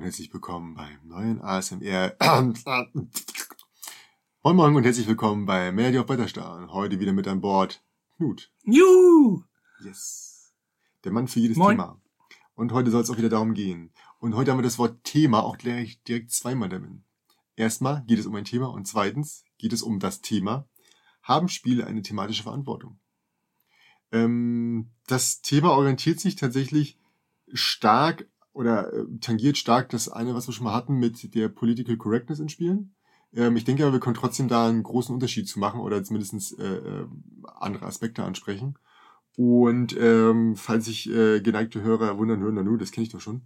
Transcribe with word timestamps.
Und 0.00 0.04
herzlich 0.04 0.32
willkommen 0.32 0.72
beim 0.72 0.98
neuen 1.04 1.42
ASMR. 1.42 2.16
moin 4.42 4.56
Moin 4.56 4.74
und 4.74 4.84
herzlich 4.84 5.06
willkommen 5.06 5.44
bei 5.44 5.72
Melody 5.72 5.98
auf 5.98 6.08
Wetterstar. 6.08 6.72
Heute 6.72 7.00
wieder 7.00 7.12
mit 7.12 7.28
an 7.28 7.42
Bord 7.42 7.84
Knut. 8.16 8.50
Juhu! 8.64 9.42
Yes. 9.84 10.54
Der 11.04 11.12
Mann 11.12 11.28
für 11.28 11.40
jedes 11.40 11.58
Moin. 11.58 11.76
Thema. 11.76 12.00
Und 12.54 12.72
heute 12.72 12.90
soll 12.90 13.02
es 13.02 13.10
auch 13.10 13.18
wieder 13.18 13.28
darum 13.28 13.52
gehen. 13.52 13.92
Und 14.20 14.34
heute 14.34 14.50
haben 14.50 14.58
wir 14.58 14.62
das 14.62 14.78
Wort 14.78 15.04
Thema 15.04 15.44
auch 15.44 15.58
gleich 15.58 16.02
direkt 16.04 16.30
zweimal 16.32 16.70
damit. 16.70 16.92
Erstmal 17.54 18.02
geht 18.06 18.20
es 18.20 18.24
um 18.24 18.34
ein 18.36 18.46
Thema 18.46 18.70
und 18.70 18.88
zweitens 18.88 19.44
geht 19.58 19.74
es 19.74 19.82
um 19.82 20.00
das 20.00 20.22
Thema. 20.22 20.66
Haben 21.22 21.50
Spiele 21.50 21.86
eine 21.86 22.00
thematische 22.00 22.44
Verantwortung? 22.44 22.98
Ähm, 24.12 24.92
das 25.08 25.42
Thema 25.42 25.72
orientiert 25.72 26.20
sich 26.20 26.36
tatsächlich 26.36 26.98
stark 27.52 28.29
oder 28.52 28.92
äh, 28.92 29.04
tangiert 29.20 29.58
stark 29.58 29.88
das 29.90 30.08
eine, 30.08 30.34
was 30.34 30.48
wir 30.48 30.54
schon 30.54 30.64
mal 30.64 30.74
hatten 30.74 30.94
mit 30.94 31.34
der 31.34 31.48
Political 31.48 31.96
Correctness 31.96 32.40
in 32.40 32.48
Spielen. 32.48 32.94
Ähm, 33.32 33.56
ich 33.56 33.64
denke 33.64 33.84
aber, 33.84 33.92
wir 33.92 34.00
können 34.00 34.16
trotzdem 34.16 34.48
da 34.48 34.68
einen 34.68 34.82
großen 34.82 35.14
Unterschied 35.14 35.48
zu 35.48 35.58
machen 35.58 35.80
oder 35.80 36.02
zumindest 36.02 36.58
äh, 36.58 36.76
äh, 36.76 37.06
andere 37.44 37.86
Aspekte 37.86 38.24
ansprechen. 38.24 38.78
Und 39.36 39.96
ähm, 39.98 40.56
falls 40.56 40.86
sich 40.86 41.08
äh, 41.08 41.40
geneigte 41.40 41.82
Hörer 41.82 42.18
wundern, 42.18 42.40
hören, 42.40 42.56
na 42.56 42.62
nu, 42.62 42.76
das 42.76 42.90
kenne 42.90 43.06
ich 43.06 43.12
doch 43.12 43.20
schon. 43.20 43.42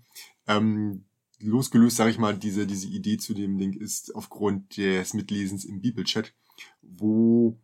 Ähm, 0.46 1.04
losgelöst, 1.38 1.96
sage 1.96 2.10
ich 2.10 2.18
mal, 2.18 2.36
diese, 2.36 2.66
diese 2.66 2.88
Idee 2.88 3.18
zu 3.18 3.34
dem 3.34 3.58
Ding 3.58 3.74
ist 3.74 4.14
aufgrund 4.14 4.76
des 4.76 5.14
Mitlesens 5.14 5.64
im 5.64 5.80
Bibelchat, 5.80 6.32
wo 6.80 7.60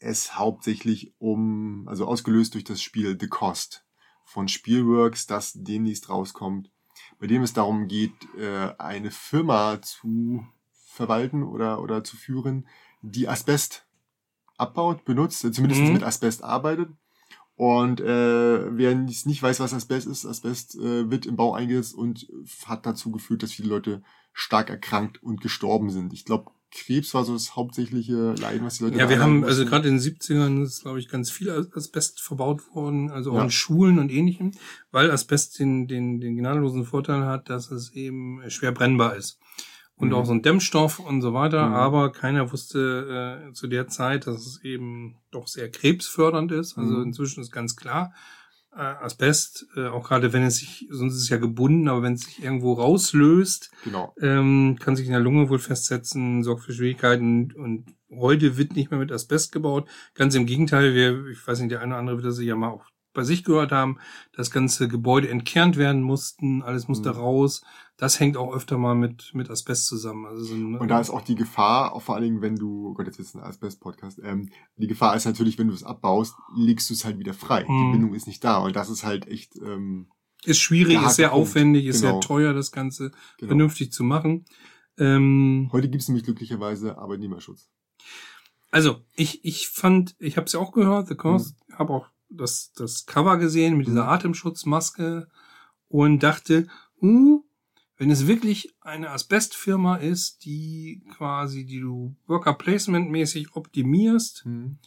es 0.00 0.36
hauptsächlich 0.36 1.14
um, 1.18 1.86
also 1.86 2.06
ausgelöst 2.06 2.54
durch 2.54 2.64
das 2.64 2.82
Spiel 2.82 3.16
The 3.18 3.28
Cost 3.28 3.86
von 4.32 4.48
Spielworks, 4.48 5.26
das 5.26 5.52
demnächst 5.54 6.08
rauskommt, 6.08 6.70
bei 7.18 7.26
dem 7.26 7.42
es 7.42 7.52
darum 7.52 7.86
geht, 7.86 8.14
äh, 8.38 8.74
eine 8.78 9.10
Firma 9.10 9.80
zu 9.82 10.46
verwalten 10.72 11.42
oder, 11.42 11.80
oder 11.82 12.02
zu 12.02 12.16
führen, 12.16 12.66
die 13.02 13.28
Asbest 13.28 13.86
abbaut, 14.56 15.04
benutzt, 15.04 15.40
zumindest 15.54 15.82
Mhm. 15.82 15.92
mit 15.92 16.02
Asbest 16.02 16.42
arbeitet. 16.42 16.90
Und 17.54 18.00
äh, 18.00 18.76
wer 18.76 18.94
nicht 18.94 19.26
nicht 19.26 19.42
weiß, 19.42 19.60
was 19.60 19.74
Asbest 19.74 20.06
ist, 20.06 20.24
Asbest 20.24 20.74
äh, 20.76 21.10
wird 21.10 21.26
im 21.26 21.36
Bau 21.36 21.54
eingesetzt 21.54 21.94
und 21.94 22.26
hat 22.66 22.86
dazu 22.86 23.10
geführt, 23.12 23.42
dass 23.42 23.52
viele 23.52 23.68
Leute 23.68 24.02
stark 24.32 24.70
erkrankt 24.70 25.22
und 25.22 25.40
gestorben 25.42 25.90
sind. 25.90 26.12
Ich 26.12 26.24
glaube, 26.24 26.50
Krebs 26.74 27.12
war 27.14 27.24
so 27.24 27.34
das 27.34 27.54
hauptsächliche 27.54 28.32
Leiden, 28.40 28.64
was 28.66 28.78
die 28.78 28.84
Leute 28.84 28.98
Ja, 28.98 29.08
wir 29.08 29.20
haben, 29.20 29.44
also 29.44 29.62
mussten. 29.62 29.70
gerade 29.70 29.88
in 29.88 29.94
den 29.98 30.00
70ern 30.00 30.62
ist, 30.62 30.82
glaube 30.82 30.98
ich, 30.98 31.08
ganz 31.08 31.30
viel 31.30 31.50
Asbest 31.50 32.20
verbaut 32.20 32.62
worden, 32.74 33.10
also 33.10 33.32
auch 33.32 33.36
Ja. 33.36 33.44
in 33.44 33.50
Schulen 33.50 33.98
und 33.98 34.10
ähnlichem, 34.10 34.52
weil 34.90 35.10
Asbest 35.10 35.58
den, 35.58 35.86
den, 35.86 36.20
den 36.20 36.36
gnadenlosen 36.36 36.84
Vorteil 36.84 37.24
hat, 37.26 37.50
dass 37.50 37.70
es 37.70 37.92
eben 37.92 38.42
schwer 38.48 38.72
brennbar 38.72 39.16
ist. 39.16 39.38
Und 39.96 40.08
Mhm. 40.08 40.14
auch 40.14 40.24
so 40.24 40.32
ein 40.32 40.42
Dämmstoff 40.42 40.98
und 40.98 41.20
so 41.20 41.34
weiter, 41.34 41.68
Mhm. 41.68 41.74
aber 41.74 42.10
keiner 42.12 42.50
wusste 42.50 43.46
äh, 43.50 43.52
zu 43.52 43.66
der 43.68 43.88
Zeit, 43.88 44.26
dass 44.26 44.46
es 44.46 44.60
eben 44.64 45.16
doch 45.30 45.46
sehr 45.48 45.70
krebsfördernd 45.70 46.50
ist. 46.52 46.78
Also 46.78 46.94
Mhm. 46.96 47.02
inzwischen 47.04 47.42
ist 47.42 47.52
ganz 47.52 47.76
klar, 47.76 48.14
äh, 48.74 48.80
Asbest, 48.80 49.66
äh, 49.76 49.86
auch 49.86 50.08
gerade 50.08 50.32
wenn 50.32 50.42
es 50.42 50.56
sich, 50.56 50.86
sonst 50.90 51.14
ist 51.14 51.22
es 51.22 51.28
ja 51.28 51.36
gebunden, 51.36 51.88
aber 51.88 52.02
wenn 52.02 52.14
es 52.14 52.22
sich 52.22 52.42
irgendwo 52.42 52.72
rauslöst, 52.74 53.70
Genau. 53.84 54.14
ähm, 54.20 54.76
kann 54.80 54.96
sich 54.96 55.06
in 55.06 55.12
der 55.12 55.20
Lunge 55.20 55.48
wohl 55.50 55.58
festsetzen, 55.58 56.42
sorgt 56.42 56.64
für 56.64 56.72
Schwierigkeiten 56.72 57.52
und 57.52 57.94
heute 58.10 58.56
wird 58.56 58.74
nicht 58.76 58.90
mehr 58.90 59.00
mit 59.00 59.12
Asbest 59.12 59.52
gebaut. 59.52 59.88
Ganz 60.14 60.34
im 60.34 60.46
Gegenteil, 60.46 60.94
wir, 60.94 61.26
ich 61.26 61.46
weiß 61.46 61.60
nicht, 61.60 61.70
der 61.72 61.80
eine 61.80 61.92
oder 61.92 61.98
andere 62.00 62.16
wird 62.16 62.26
das 62.26 62.40
ja 62.40 62.56
mal 62.56 62.68
auch 62.70 62.84
bei 63.12 63.24
sich 63.24 63.44
gehört 63.44 63.72
haben, 63.72 63.98
das 64.32 64.50
ganze 64.50 64.88
Gebäude 64.88 65.28
entkernt 65.28 65.76
werden 65.76 66.02
mussten, 66.02 66.62
alles 66.62 66.88
musste 66.88 67.10
Mhm. 67.10 67.16
raus. 67.16 67.62
Das 67.96 68.18
hängt 68.18 68.36
auch 68.36 68.52
öfter 68.54 68.78
mal 68.78 68.94
mit, 68.94 69.30
mit 69.34 69.50
Asbest 69.50 69.86
zusammen. 69.86 70.26
Also 70.26 70.44
so 70.44 70.54
ein, 70.54 70.76
Und 70.76 70.88
da 70.88 70.98
ist 71.00 71.10
auch 71.10 71.20
die 71.22 71.34
Gefahr, 71.34 71.92
auch 71.92 72.02
vor 72.02 72.14
allen 72.14 72.24
Dingen, 72.24 72.42
wenn 72.42 72.56
du, 72.56 72.88
oh 72.88 72.94
Gott, 72.94 73.06
jetzt 73.06 73.18
ist 73.20 73.34
ein 73.34 73.42
Asbest-Podcast, 73.42 74.20
ähm, 74.24 74.48
die 74.76 74.86
Gefahr 74.86 75.14
ist 75.14 75.24
natürlich, 75.26 75.58
wenn 75.58 75.68
du 75.68 75.74
es 75.74 75.84
abbaust, 75.84 76.34
legst 76.56 76.88
du 76.90 76.94
es 76.94 77.04
halt 77.04 77.18
wieder 77.18 77.34
frei. 77.34 77.64
Mhm. 77.68 77.86
Die 77.86 77.92
Bindung 77.98 78.14
ist 78.14 78.26
nicht 78.26 78.42
da 78.42 78.58
und 78.58 78.74
das 78.76 78.88
ist 78.90 79.04
halt 79.04 79.26
echt, 79.28 79.56
ähm, 79.56 80.08
ist 80.44 80.58
schwierig, 80.58 81.00
ist 81.02 81.16
sehr 81.16 81.28
Punkt. 81.28 81.42
aufwendig, 81.48 81.86
ist 81.86 82.00
Genau. 82.00 82.14
sehr 82.14 82.20
teuer, 82.20 82.52
das 82.54 82.72
Ganze 82.72 83.10
genau. 83.38 83.50
vernünftig 83.50 83.92
zu 83.92 84.02
machen. 84.04 84.44
Ähm, 84.98 85.68
Heute 85.72 85.88
gibt 85.88 86.02
es 86.02 86.08
nämlich 86.08 86.24
glücklicherweise 86.24 86.98
Arbeitnehmerschutz. 86.98 87.68
Also, 88.70 89.04
ich, 89.14 89.44
ich 89.44 89.68
fand, 89.68 90.16
ich 90.18 90.36
habe 90.36 90.46
es 90.46 90.52
ja 90.54 90.60
auch 90.60 90.72
gehört, 90.72 91.08
The 91.08 91.14
Cost, 91.14 91.56
habe 91.74 91.92
auch 91.92 92.06
das, 92.36 92.72
das 92.74 93.06
Cover 93.06 93.36
gesehen 93.38 93.76
mit 93.76 93.86
dieser 93.86 94.04
Mhm. 94.04 94.08
Atemschutzmaske 94.10 95.28
und 95.88 96.22
dachte, 96.22 96.66
hm, 97.00 97.42
wenn 97.96 98.10
es 98.10 98.26
wirklich 98.26 98.74
eine 98.80 99.10
Asbestfirma 99.10 99.96
ist, 99.96 100.44
die 100.44 101.02
quasi, 101.16 101.64
die 101.64 101.80
du 101.80 102.16
Worker 102.26 102.54
Placement 102.54 103.10
mäßig 103.10 103.54
optimierst, 103.54 104.44
Mhm. 104.46 104.78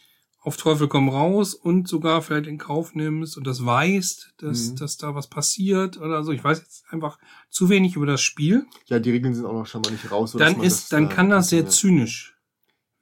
auf 0.41 0.57
Teufel 0.57 0.87
komm 0.87 1.09
raus 1.09 1.53
und 1.55 1.87
sogar 1.87 2.21
vielleicht 2.21 2.45
in 2.47 2.57
Kauf 2.57 2.93
nimmst 2.93 3.35
und 3.37 3.47
das 3.47 3.65
weißt, 3.65 4.33
dass, 4.37 4.71
Mhm. 4.71 4.75
dass 4.75 4.97
da 4.97 5.15
was 5.15 5.27
passiert 5.27 5.97
oder 5.97 6.23
so. 6.23 6.31
Ich 6.31 6.43
weiß 6.43 6.59
jetzt 6.59 6.85
einfach 6.91 7.17
zu 7.49 7.69
wenig 7.69 7.95
über 7.95 8.05
das 8.05 8.21
Spiel. 8.21 8.65
Ja, 8.85 8.99
die 8.99 9.09
Regeln 9.11 9.33
sind 9.33 9.45
auch 9.45 9.53
noch 9.53 9.65
schon 9.65 9.81
mal 9.81 9.91
nicht 9.91 10.11
raus. 10.11 10.33
Dann 10.33 10.61
ist, 10.61 10.83
das, 10.83 10.89
dann 10.89 11.05
äh, 11.05 11.09
kann 11.09 11.29
das 11.29 11.49
sehr 11.49 11.63
ja. 11.63 11.69
zynisch 11.69 12.37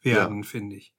werden, 0.01 0.43
finde 0.43 0.75
ich. 0.77 0.92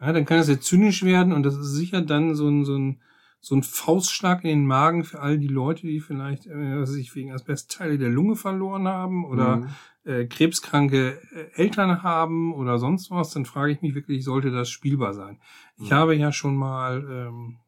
Ja, 0.00 0.12
dann 0.12 0.24
kann 0.24 0.38
das 0.38 0.46
sehr 0.46 0.60
zynisch 0.60 1.02
werden 1.02 1.32
und 1.32 1.42
das 1.42 1.56
ist 1.56 1.72
sicher 1.74 2.00
dann 2.00 2.34
so 2.34 2.48
ein, 2.48 2.64
so 2.64 2.76
ein, 2.76 3.00
so 3.40 3.54
ein 3.54 3.62
Faustschlag 3.62 4.44
in 4.44 4.50
den 4.50 4.66
Magen 4.66 5.04
für 5.04 5.20
all 5.20 5.38
die 5.38 5.48
Leute, 5.48 5.86
die 5.86 6.00
vielleicht, 6.00 6.46
äh, 6.46 6.80
was 6.80 6.90
weiß 6.90 6.96
ich 6.96 7.14
wegen 7.14 7.32
Asbest 7.32 7.70
Teile 7.70 7.98
der 7.98 8.08
Lunge 8.08 8.36
verloren 8.36 8.88
haben 8.88 9.24
oder 9.24 9.56
Mhm. 9.58 9.68
äh, 10.04 10.24
krebskranke 10.26 11.20
äh, 11.32 11.60
Eltern 11.62 12.02
haben 12.02 12.54
oder 12.54 12.78
sonst 12.78 13.10
was, 13.10 13.30
dann 13.30 13.44
frage 13.44 13.72
ich 13.72 13.82
mich 13.82 13.94
wirklich, 13.94 14.24
sollte 14.24 14.50
das 14.50 14.70
spielbar 14.70 15.12
sein? 15.14 15.40
Ich 15.76 15.90
Mhm. 15.90 15.94
habe 15.94 16.16
ja 16.16 16.32
schon 16.32 16.56
mal, 16.56 17.04
ähm, 17.10 17.58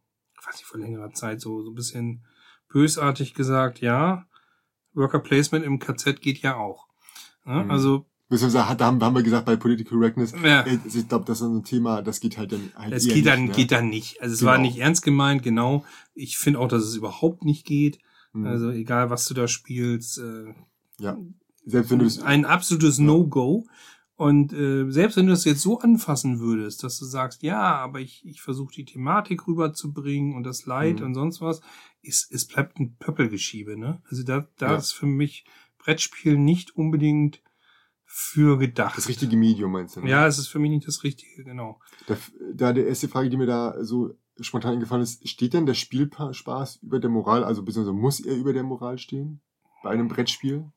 ich 0.41 0.47
weiß 0.47 0.55
nicht, 0.57 0.65
vor 0.67 0.81
längerer 0.81 1.13
Zeit 1.13 1.41
so, 1.41 1.63
so 1.63 1.71
ein 1.71 1.75
bisschen 1.75 2.25
bösartig 2.69 3.35
gesagt, 3.35 3.81
ja, 3.81 4.27
Worker 4.95 5.21
Placement 5.21 5.65
im 5.65 5.79
KZ 5.79 6.21
geht 6.21 6.39
ja 6.39 6.57
auch. 6.57 6.87
Ja, 7.45 7.63
Mhm. 7.65 7.71
Also, 7.71 8.07
Beziehungsweise 8.33 8.67
hat- 8.69 8.81
da 8.81 8.87
haben, 8.87 9.03
haben 9.03 9.15
wir 9.15 9.23
gesagt, 9.23 9.45
bei 9.45 9.57
Political 9.57 9.99
Correctness, 9.99 10.33
ja, 10.43 10.63
äh, 10.63 10.79
ich 10.87 11.07
glaube, 11.09 11.27
das 11.27 11.41
ist 11.43 11.47
ein 11.47 11.65
Thema, 11.65 12.01
das 12.01 12.19
geht 12.19 12.39
halt 12.39 12.53
dann 12.53 12.71
halt 12.75 12.95
es 12.95 13.05
eher 13.07 13.15
geht 13.15 13.27
dann, 13.27 13.41
nicht, 13.43 13.49
ne? 13.51 13.57
geht 13.57 13.73
dann 13.73 13.89
nicht. 13.91 14.23
Also 14.23 14.33
es 14.33 14.39
Genau. 14.41 14.53
war 14.53 14.59
nicht 14.59 14.79
ernst 14.79 15.03
gemeint, 15.03 15.43
genau. 15.43 15.85
Ich 16.15 16.39
finde 16.39 16.59
auch, 16.61 16.69
dass 16.69 16.83
es 16.85 16.97
überhaupt 16.97 17.45
nicht 17.45 17.67
geht. 17.67 17.99
Mhm. 18.33 18.47
Also 18.47 18.71
egal, 18.71 19.11
was 19.11 19.27
du 19.27 19.35
da 19.35 19.47
spielst, 19.49 20.19
äh, 20.19 20.55
ja. 20.99 21.19
Selbst 21.67 21.91
wenn 21.91 21.99
du 21.99 22.07
es, 22.07 22.21
ein 22.23 22.45
absolutes 22.47 22.99
Ja. 22.99 23.05
No-Go. 23.05 23.67
Und 24.17 24.53
äh, 24.53 24.91
selbst 24.91 25.17
wenn 25.17 25.27
du 25.27 25.33
es 25.33 25.45
jetzt 25.45 25.63
so 25.63 25.81
anfassen 25.81 26.39
würdest, 26.41 26.85
dass 26.85 26.99
du 26.99 27.05
sagst, 27.05 27.43
ja, 27.43 27.61
aber 27.77 28.01
ich, 28.01 28.25
ich 28.25 28.41
versuche 28.41 28.73
die 28.75 28.85
Thematik 28.85 29.47
rüberzubringen 29.47 30.35
und 30.37 30.45
das 30.45 30.65
Leid 30.65 31.01
Mhm. 31.01 31.07
und 31.07 31.15
sonst 31.15 31.41
was, 31.41 31.61
ist, 32.03 32.33
es 32.33 32.47
bleibt 32.47 32.79
ein 32.79 32.97
Pöppelgeschiebe, 32.99 33.77
ne? 33.79 34.01
Also 34.09 34.23
da, 34.23 34.47
da 34.59 34.71
Ja. 34.73 34.77
ist 34.77 34.93
für 34.93 35.07
mich 35.07 35.45
Brettspiel 35.79 36.39
nicht 36.39 36.75
unbedingt 36.77 37.43
für 38.15 38.59
gedacht. 38.59 38.99
das 38.99 39.09
richtige 39.09 39.39
Medium 39.39 39.73
meinst 39.73 39.97
du? 39.97 40.03
ne? 40.03 40.11
Ja, 40.11 40.27
es 40.27 40.39
ist 40.39 40.49
für 40.49 40.59
mich 40.59 40.71
nicht 40.71 40.87
das 40.87 41.03
Richtige, 41.03 41.45
genau. 41.45 41.81
Da, 42.07 42.19
da 42.53 42.75
der 42.75 42.87
erste 42.87 43.09
Frage, 43.09 43.31
die 43.31 43.39
mir 43.39 43.47
da 43.47 43.83
so 43.83 44.15
spontan 44.39 44.75
eingefallen 44.75 45.03
ist, 45.03 45.27
steht 45.27 45.55
denn 45.55 45.65
der 45.65 45.73
Spielspaß 45.73 46.81
über 46.83 47.01
der 47.01 47.09
Moral, 47.09 47.43
also 47.43 47.63
beziehungsweise 47.63 47.97
muss 47.97 48.21
er 48.21 48.37
über 48.37 48.53
der 48.53 48.65
Moral 48.65 48.99
stehen? 48.99 49.41
Bei 49.83 49.91
einem 49.91 50.09
Brettspiel? 50.09 50.71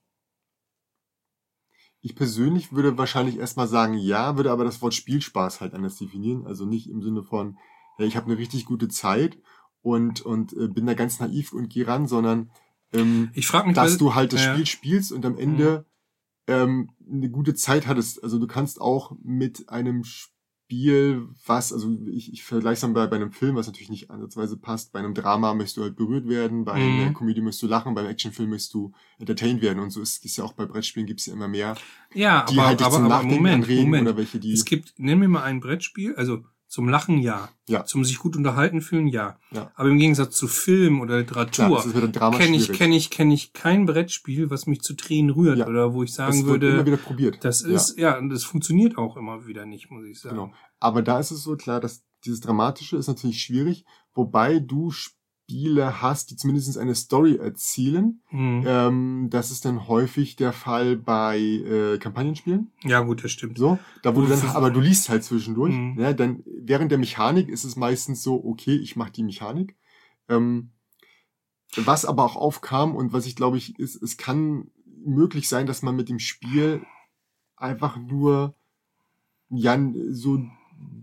Ich 1.99 2.15
persönlich 2.15 2.71
würde 2.71 2.97
wahrscheinlich 2.97 3.37
erstmal 3.37 3.67
sagen, 3.67 3.95
ja, 3.95 4.37
würde 4.37 4.51
aber 4.51 4.63
das 4.63 4.81
Wort 4.81 4.93
Spielspaß 4.93 5.59
halt 5.59 5.73
anders 5.73 5.97
definieren. 5.97 6.47
Also 6.47 6.65
nicht 6.65 6.89
im 6.89 7.01
Sinne 7.01 7.21
von, 7.21 7.57
ja, 7.97 8.05
ich 8.05 8.15
habe 8.15 8.27
eine 8.27 8.37
richtig 8.37 8.63
gute 8.63 8.87
Zeit 8.87 9.37
und, 9.81 10.21
und 10.21 10.53
äh, 10.53 10.69
bin 10.69 10.85
da 10.85 10.93
ganz 10.93 11.19
naiv 11.19 11.51
und 11.51 11.67
geh 11.67 11.83
ran, 11.83 12.07
sondern 12.07 12.49
ähm, 12.93 13.31
Ich 13.33 13.51
mich, 13.51 13.75
dass 13.75 13.97
du 13.97 14.15
halt 14.15 14.31
das 14.31 14.45
ja. 14.45 14.53
Spiel 14.53 14.65
spielst 14.65 15.11
und 15.11 15.25
am 15.25 15.37
Ende 15.37 15.85
ähm, 16.47 16.89
eine 17.11 17.29
gute 17.29 17.53
Zeit 17.53 17.87
hattest. 17.87 18.23
Also 18.23 18.39
du 18.39 18.47
kannst 18.47 18.79
auch 18.81 19.15
mit 19.23 19.69
einem 19.69 20.03
Spiel, 20.03 21.27
was, 21.45 21.71
also 21.71 21.95
ich, 22.11 22.33
ich 22.33 22.43
vergleiche 22.43 22.73
es 22.73 22.81
dann 22.81 22.93
bei, 22.93 23.05
bei 23.07 23.15
einem 23.17 23.31
Film, 23.31 23.55
was 23.55 23.67
natürlich 23.67 23.89
nicht 23.89 24.09
ansatzweise 24.09 24.57
passt. 24.57 24.91
Bei 24.93 24.99
einem 24.99 25.13
Drama 25.13 25.53
möchtest 25.53 25.77
du 25.77 25.83
halt 25.83 25.95
berührt 25.95 26.27
werden, 26.27 26.65
bei 26.65 26.79
Mhm. 26.79 26.99
einer 27.01 27.13
Komödie 27.13 27.41
möchtest 27.41 27.63
du 27.63 27.67
lachen, 27.67 27.93
beim 27.93 28.07
Actionfilm 28.07 28.49
möchtest 28.49 28.73
du 28.73 28.91
entertained 29.19 29.61
werden. 29.61 29.79
Und 29.79 29.91
so 29.91 30.01
ist 30.01 30.25
es 30.25 30.35
ja 30.37 30.43
auch 30.43 30.53
bei 30.53 30.65
Brettspielen 30.65 31.05
gibt 31.07 31.19
es 31.19 31.27
ja 31.27 31.33
immer 31.33 31.47
mehr, 31.47 31.75
Ja, 32.13 32.45
die 32.49 32.57
aber, 32.57 32.67
halt 32.67 32.81
aber, 32.81 32.95
zum 32.95 33.05
aber 33.11 33.23
Moment, 33.23 33.67
Moment. 33.69 34.07
oder 34.07 34.17
welche, 34.17 34.39
die. 34.39 34.53
Es 34.53 34.65
gibt, 34.65 34.93
nenn 34.97 35.19
mir 35.19 35.27
mal 35.27 35.43
ein 35.43 35.59
Brettspiel, 35.59 36.15
also 36.15 36.43
zum 36.67 36.89
Lachen 36.89 37.19
ja. 37.19 37.49
Ja. 37.67 37.85
Zum 37.85 38.03
sich 38.03 38.19
gut 38.19 38.35
unterhalten 38.35 38.81
fühlen 38.81 39.07
ja. 39.07 39.37
Ja. 39.51 39.71
Aber 39.75 39.89
im 39.89 39.97
Gegensatz 39.97 40.35
zu 40.35 40.47
Film 40.47 41.01
oder 41.01 41.17
Literatur 41.17 41.83
kenne 42.37 42.57
ich, 42.57 42.71
kenne 42.71 42.95
ich, 42.95 43.09
kenne 43.09 43.33
ich 43.33 43.53
kein 43.53 43.85
Brettspiel, 43.85 44.49
was 44.49 44.67
mich 44.67 44.81
zu 44.81 44.93
Tränen 44.95 45.31
rührt 45.31 45.57
Ja. 45.57 45.67
oder 45.67 45.93
wo 45.93 46.03
ich 46.03 46.13
sagen 46.13 46.39
das 46.39 46.45
wird 46.45 46.63
immer 46.63 46.73
würde, 46.73 46.85
wieder 46.85 46.97
probiert. 46.97 47.43
das 47.43 47.61
ist, 47.61 47.97
ja, 47.97 48.17
und 48.17 48.29
das 48.29 48.43
funktioniert 48.43 48.97
auch 48.97 49.17
immer 49.17 49.47
wieder 49.47 49.65
nicht, 49.65 49.89
muss 49.89 50.05
ich 50.05 50.19
sagen. 50.19 50.35
Genau. 50.35 50.53
Aber 50.79 51.01
da 51.01 51.19
ist 51.19 51.31
es 51.31 51.43
so 51.43 51.55
klar, 51.55 51.79
dass 51.79 52.03
dieses 52.25 52.41
Dramatische 52.41 52.97
ist 52.97 53.07
natürlich 53.07 53.41
schwierig, 53.41 53.85
wobei 54.13 54.59
du 54.59 54.91
Spiele 55.45 56.01
hast, 56.01 56.31
die 56.31 56.35
zumindest 56.35 56.75
eine 56.77 56.95
Story 56.95 57.35
erzielen. 57.35 58.21
Mhm. 58.31 58.63
Ähm, 58.65 59.27
das 59.29 59.51
ist 59.51 59.63
dann 59.65 59.87
häufig 59.87 60.35
der 60.35 60.53
Fall 60.53 60.97
bei 60.97 61.37
äh, 61.37 61.97
Kampagnenspielen. 61.99 62.71
Ja, 62.83 63.01
gut, 63.01 63.23
das 63.23 63.31
stimmt. 63.31 63.57
So, 63.57 63.77
da 64.01 64.15
wo 64.15 64.21
du 64.21 64.27
dann, 64.27 64.41
aber 64.49 64.71
du 64.71 64.79
liest 64.79 65.09
halt 65.09 65.23
zwischendurch. 65.23 65.75
Mhm. 65.75 65.99
Ja, 65.99 66.13
dann 66.13 66.43
während 66.45 66.91
der 66.91 66.97
Mechanik 66.97 67.47
ist 67.47 67.63
es 67.63 67.75
meistens 67.75 68.23
so, 68.23 68.43
okay, 68.43 68.75
ich 68.75 68.95
mache 68.95 69.11
die 69.11 69.23
Mechanik. 69.23 69.75
Ähm, 70.29 70.71
was 71.75 72.05
aber 72.05 72.23
auch 72.23 72.35
aufkam 72.35 72.95
und 72.95 73.13
was 73.13 73.27
ich 73.27 73.35
glaube 73.35 73.57
ich 73.57 73.77
ist, 73.77 74.01
es 74.01 74.17
kann 74.17 74.71
möglich 75.05 75.47
sein, 75.47 75.67
dass 75.67 75.83
man 75.83 75.95
mit 75.95 76.09
dem 76.09 76.19
Spiel 76.19 76.81
einfach 77.55 77.97
nur 77.97 78.55
ja 79.49 79.77
so 80.09 80.43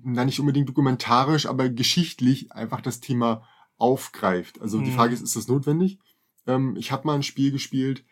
na 0.03 0.25
nicht 0.25 0.41
unbedingt 0.41 0.69
dokumentarisch, 0.69 1.47
aber 1.47 1.69
geschichtlich 1.69 2.51
einfach 2.51 2.81
das 2.81 2.99
Thema 2.99 3.47
aufgreift. 3.83 4.61
Also 4.61 4.81
die 4.81 4.91
Mhm. 4.91 4.95
Frage 4.95 5.15
ist, 5.15 5.23
ist 5.23 5.37
das 5.37 5.49
notwendig? 5.49 5.99
Ähm, 6.47 6.77
ich 6.77 6.93
habe 6.93 7.07
mal 7.07 7.15
ein 7.15 7.23
Spiel 7.23 7.51
gespielt, 7.51 8.05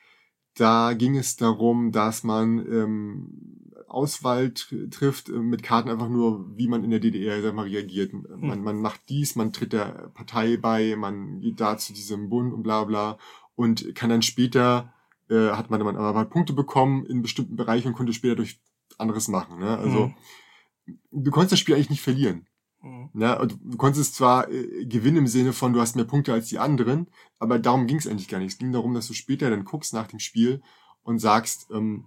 da 0.55 0.93
ging 0.95 1.17
es 1.17 1.37
darum, 1.37 1.93
dass 1.93 2.25
man 2.25 2.59
ähm, 2.59 3.71
Auswahl 3.87 4.47
tr- 4.47 4.91
trifft 4.91 5.29
äh, 5.29 5.33
mit 5.33 5.63
Karten 5.63 5.89
einfach 5.89 6.09
nur, 6.09 6.57
wie 6.57 6.69
man 6.69 6.85
in 6.85 6.91
der 6.91 7.01
DDR 7.01 7.41
sag 7.41 7.55
mal, 7.55 7.67
reagiert. 7.69 8.13
Man, 8.13 8.63
man 8.63 8.81
macht 8.81 9.01
dies, 9.09 9.37
man 9.37 9.53
tritt 9.53 9.73
der 9.73 10.11
Partei 10.15 10.57
bei, 10.57 10.97
man 10.97 11.41
geht 11.41 11.61
da 11.61 11.79
zu 11.79 11.93
diesem 11.93 12.29
Bund 12.29 12.53
und 12.53 12.63
bla 12.63 12.85
bla 12.85 13.19
und 13.55 13.95
kann 13.95 14.11
dann 14.11 14.23
später, 14.23 14.93
äh, 15.29 15.51
hat 15.51 15.71
man 15.71 15.81
dann 15.81 15.97
aber 15.97 16.25
Punkte 16.25 16.53
bekommen 16.53 17.07
in 17.07 17.23
bestimmten 17.23 17.57
Bereichen 17.57 17.89
und 17.89 17.95
konnte 17.95 18.13
später 18.13 18.37
durch 18.37 18.61
anderes 18.99 19.29
machen. 19.29 19.61
Ne? 19.61 19.79
Also 19.79 20.13
du 21.13 21.31
konntest 21.31 21.53
das 21.53 21.59
Spiel 21.61 21.75
eigentlich 21.75 21.91
nicht 21.91 22.03
verlieren. 22.03 22.47
Mhm. 22.82 23.11
Ja, 23.15 23.38
und 23.41 23.59
du 23.62 23.77
konntest 23.77 24.15
zwar 24.15 24.50
äh, 24.50 24.85
gewinnen 24.87 25.19
im 25.19 25.27
Sinne 25.27 25.53
von, 25.53 25.73
du 25.73 25.81
hast 25.81 25.97
mehr 25.97 26.05
Punkte 26.06 26.32
als 26.32 26.49
die 26.49 26.59
anderen, 26.59 27.09
aber 27.38 27.59
darum 27.59 27.87
ging 27.87 27.99
es 27.99 28.06
eigentlich 28.06 28.29
gar 28.29 28.38
nicht. 28.38 28.53
Es 28.53 28.59
ging 28.59 28.73
darum, 28.73 28.94
dass 28.94 29.06
du 29.06 29.12
später 29.15 29.50
dann 29.50 29.65
guckst 29.65 29.93
nach 29.93 30.06
dem 30.06 30.19
Spiel 30.19 30.62
und 31.03 31.19
sagst, 31.19 31.69
ähm, 31.73 32.05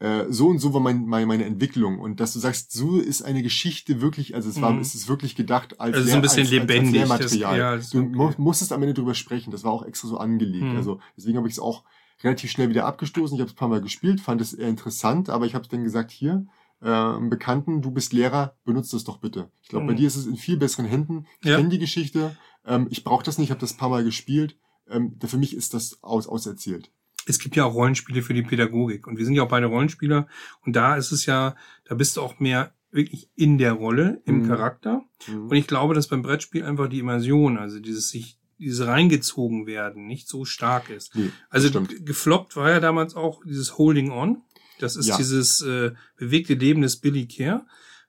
äh, 0.00 0.24
so 0.28 0.48
und 0.48 0.58
so 0.58 0.74
war 0.74 0.80
mein, 0.80 1.06
mein, 1.06 1.26
meine 1.28 1.44
Entwicklung 1.44 1.98
und 2.00 2.20
dass 2.20 2.32
du 2.32 2.38
sagst, 2.40 2.72
so 2.72 2.98
ist 2.98 3.22
eine 3.22 3.42
Geschichte 3.42 4.00
wirklich, 4.00 4.34
also 4.34 4.48
es 4.48 4.60
war, 4.60 4.72
Mhm. 4.72 4.80
es 4.80 4.94
ist 4.94 5.08
wirklich 5.08 5.34
gedacht 5.36 5.80
als, 5.80 5.96
Also 5.96 6.08
so 6.08 6.14
ein 6.14 6.18
Lehr- 6.18 6.22
bisschen 6.22 6.40
als, 6.42 6.50
lebendig, 6.50 7.00
Als, 7.02 7.10
als 7.10 7.20
Lehrmaterial. 7.32 7.58
ja, 7.58 7.76
das 7.76 7.84
ist 7.86 7.94
du 7.94 8.00
okay. 8.00 8.08
mu 8.16 8.30
musstest 8.38 8.72
am 8.72 8.82
Ende 8.82 8.94
drüber 8.94 9.14
sprechen, 9.14 9.50
das 9.50 9.64
war 9.64 9.72
auch 9.72 9.84
extra 9.84 10.08
so 10.08 10.18
angelegt. 10.18 10.64
Mhm. 10.64 10.76
Also 10.76 11.00
deswegen 11.16 11.38
habe 11.38 11.48
ich 11.48 11.54
es 11.54 11.60
auch 11.60 11.84
relativ 12.22 12.50
schnell 12.50 12.68
wieder 12.70 12.86
abgestoßen. 12.86 13.34
Ich 13.36 13.40
habe 13.40 13.48
es 13.48 13.54
ein 13.54 13.58
paar 13.58 13.68
Mal 13.68 13.80
gespielt, 13.82 14.20
fand 14.20 14.40
es 14.40 14.52
eher 14.52 14.68
interessant, 14.68 15.28
aber 15.30 15.46
ich 15.46 15.54
habe 15.54 15.66
dann 15.68 15.84
gesagt, 15.84 16.10
hier, 16.10 16.46
äh, 16.84 17.28
Bekannten, 17.28 17.80
du 17.82 17.90
bist 17.90 18.12
Lehrer, 18.12 18.56
benutzt 18.64 18.92
das 18.92 19.04
doch 19.04 19.16
bitte. 19.18 19.50
Ich 19.62 19.68
glaube, 19.70 19.86
bei 19.86 19.92
Mhm. 19.92 19.96
dir 19.96 20.06
ist 20.06 20.16
es 20.16 20.26
in 20.26 20.36
viel 20.36 20.56
besseren 20.58 20.84
Händen. 20.86 21.26
Ich 21.40 21.48
Ja. 21.48 21.56
kenne 21.56 21.70
die 21.70 21.78
Geschichte, 21.78 22.36
ähm, 22.66 22.86
ich 22.90 23.02
brauche 23.04 23.24
das 23.24 23.38
nicht, 23.38 23.46
ich 23.46 23.50
habe 23.50 23.60
das 23.60 23.72
ein 23.74 23.78
paar 23.78 23.88
Mal 23.88 24.04
gespielt. 24.04 24.56
Ähm, 24.88 25.16
für 25.24 25.38
mich 25.38 25.56
ist 25.56 25.72
das 25.74 26.02
aus, 26.02 26.26
auserzählt. 26.28 26.90
es 27.26 27.38
gibt 27.38 27.56
ja 27.56 27.64
auch 27.64 27.72
Rollenspiele 27.72 28.20
für 28.20 28.34
die 28.34 28.42
Pädagogik 28.42 29.06
und 29.06 29.16
wir 29.16 29.24
sind 29.24 29.32
ja 29.34 29.42
auch 29.44 29.48
beide 29.48 29.64
Rollenspieler 29.66 30.26
und 30.66 30.76
da 30.76 30.94
ist 30.96 31.10
es 31.10 31.24
ja, 31.24 31.56
da 31.86 31.94
bist 31.94 32.18
du 32.18 32.20
auch 32.20 32.38
mehr 32.38 32.74
wirklich 32.90 33.30
in 33.34 33.56
der 33.56 33.72
Rolle, 33.72 34.20
im 34.26 34.40
Mhm. 34.42 34.46
Charakter 34.46 35.02
Mhm. 35.26 35.48
und 35.48 35.56
ich 35.56 35.66
glaube, 35.66 35.94
dass 35.94 36.08
beim 36.08 36.20
Brettspiel 36.20 36.64
einfach 36.64 36.86
die 36.86 36.98
Immersion, 36.98 37.56
also 37.56 37.80
dieses 37.80 38.10
sich 38.10 38.38
dieses 38.58 38.86
reingezogen 38.86 39.66
werden, 39.66 40.06
nicht 40.06 40.28
so 40.28 40.44
stark 40.44 40.90
ist. 40.90 41.16
Nee, 41.16 41.30
Also 41.48 41.68
stimmt. 41.68 42.04
gefloppt 42.06 42.56
war 42.56 42.68
ja 42.70 42.78
damals 42.80 43.14
auch 43.16 43.42
dieses 43.44 43.78
Holding 43.78 44.10
On. 44.12 44.42
Das 44.78 44.96
ist 44.96 45.06
Ja. 45.06 45.16
dieses 45.16 45.60
äh, 45.62 45.92
bewegte 46.16 46.54
Leben 46.54 46.82
des 46.82 46.96
Billy 46.96 47.26
Care, 47.28 47.66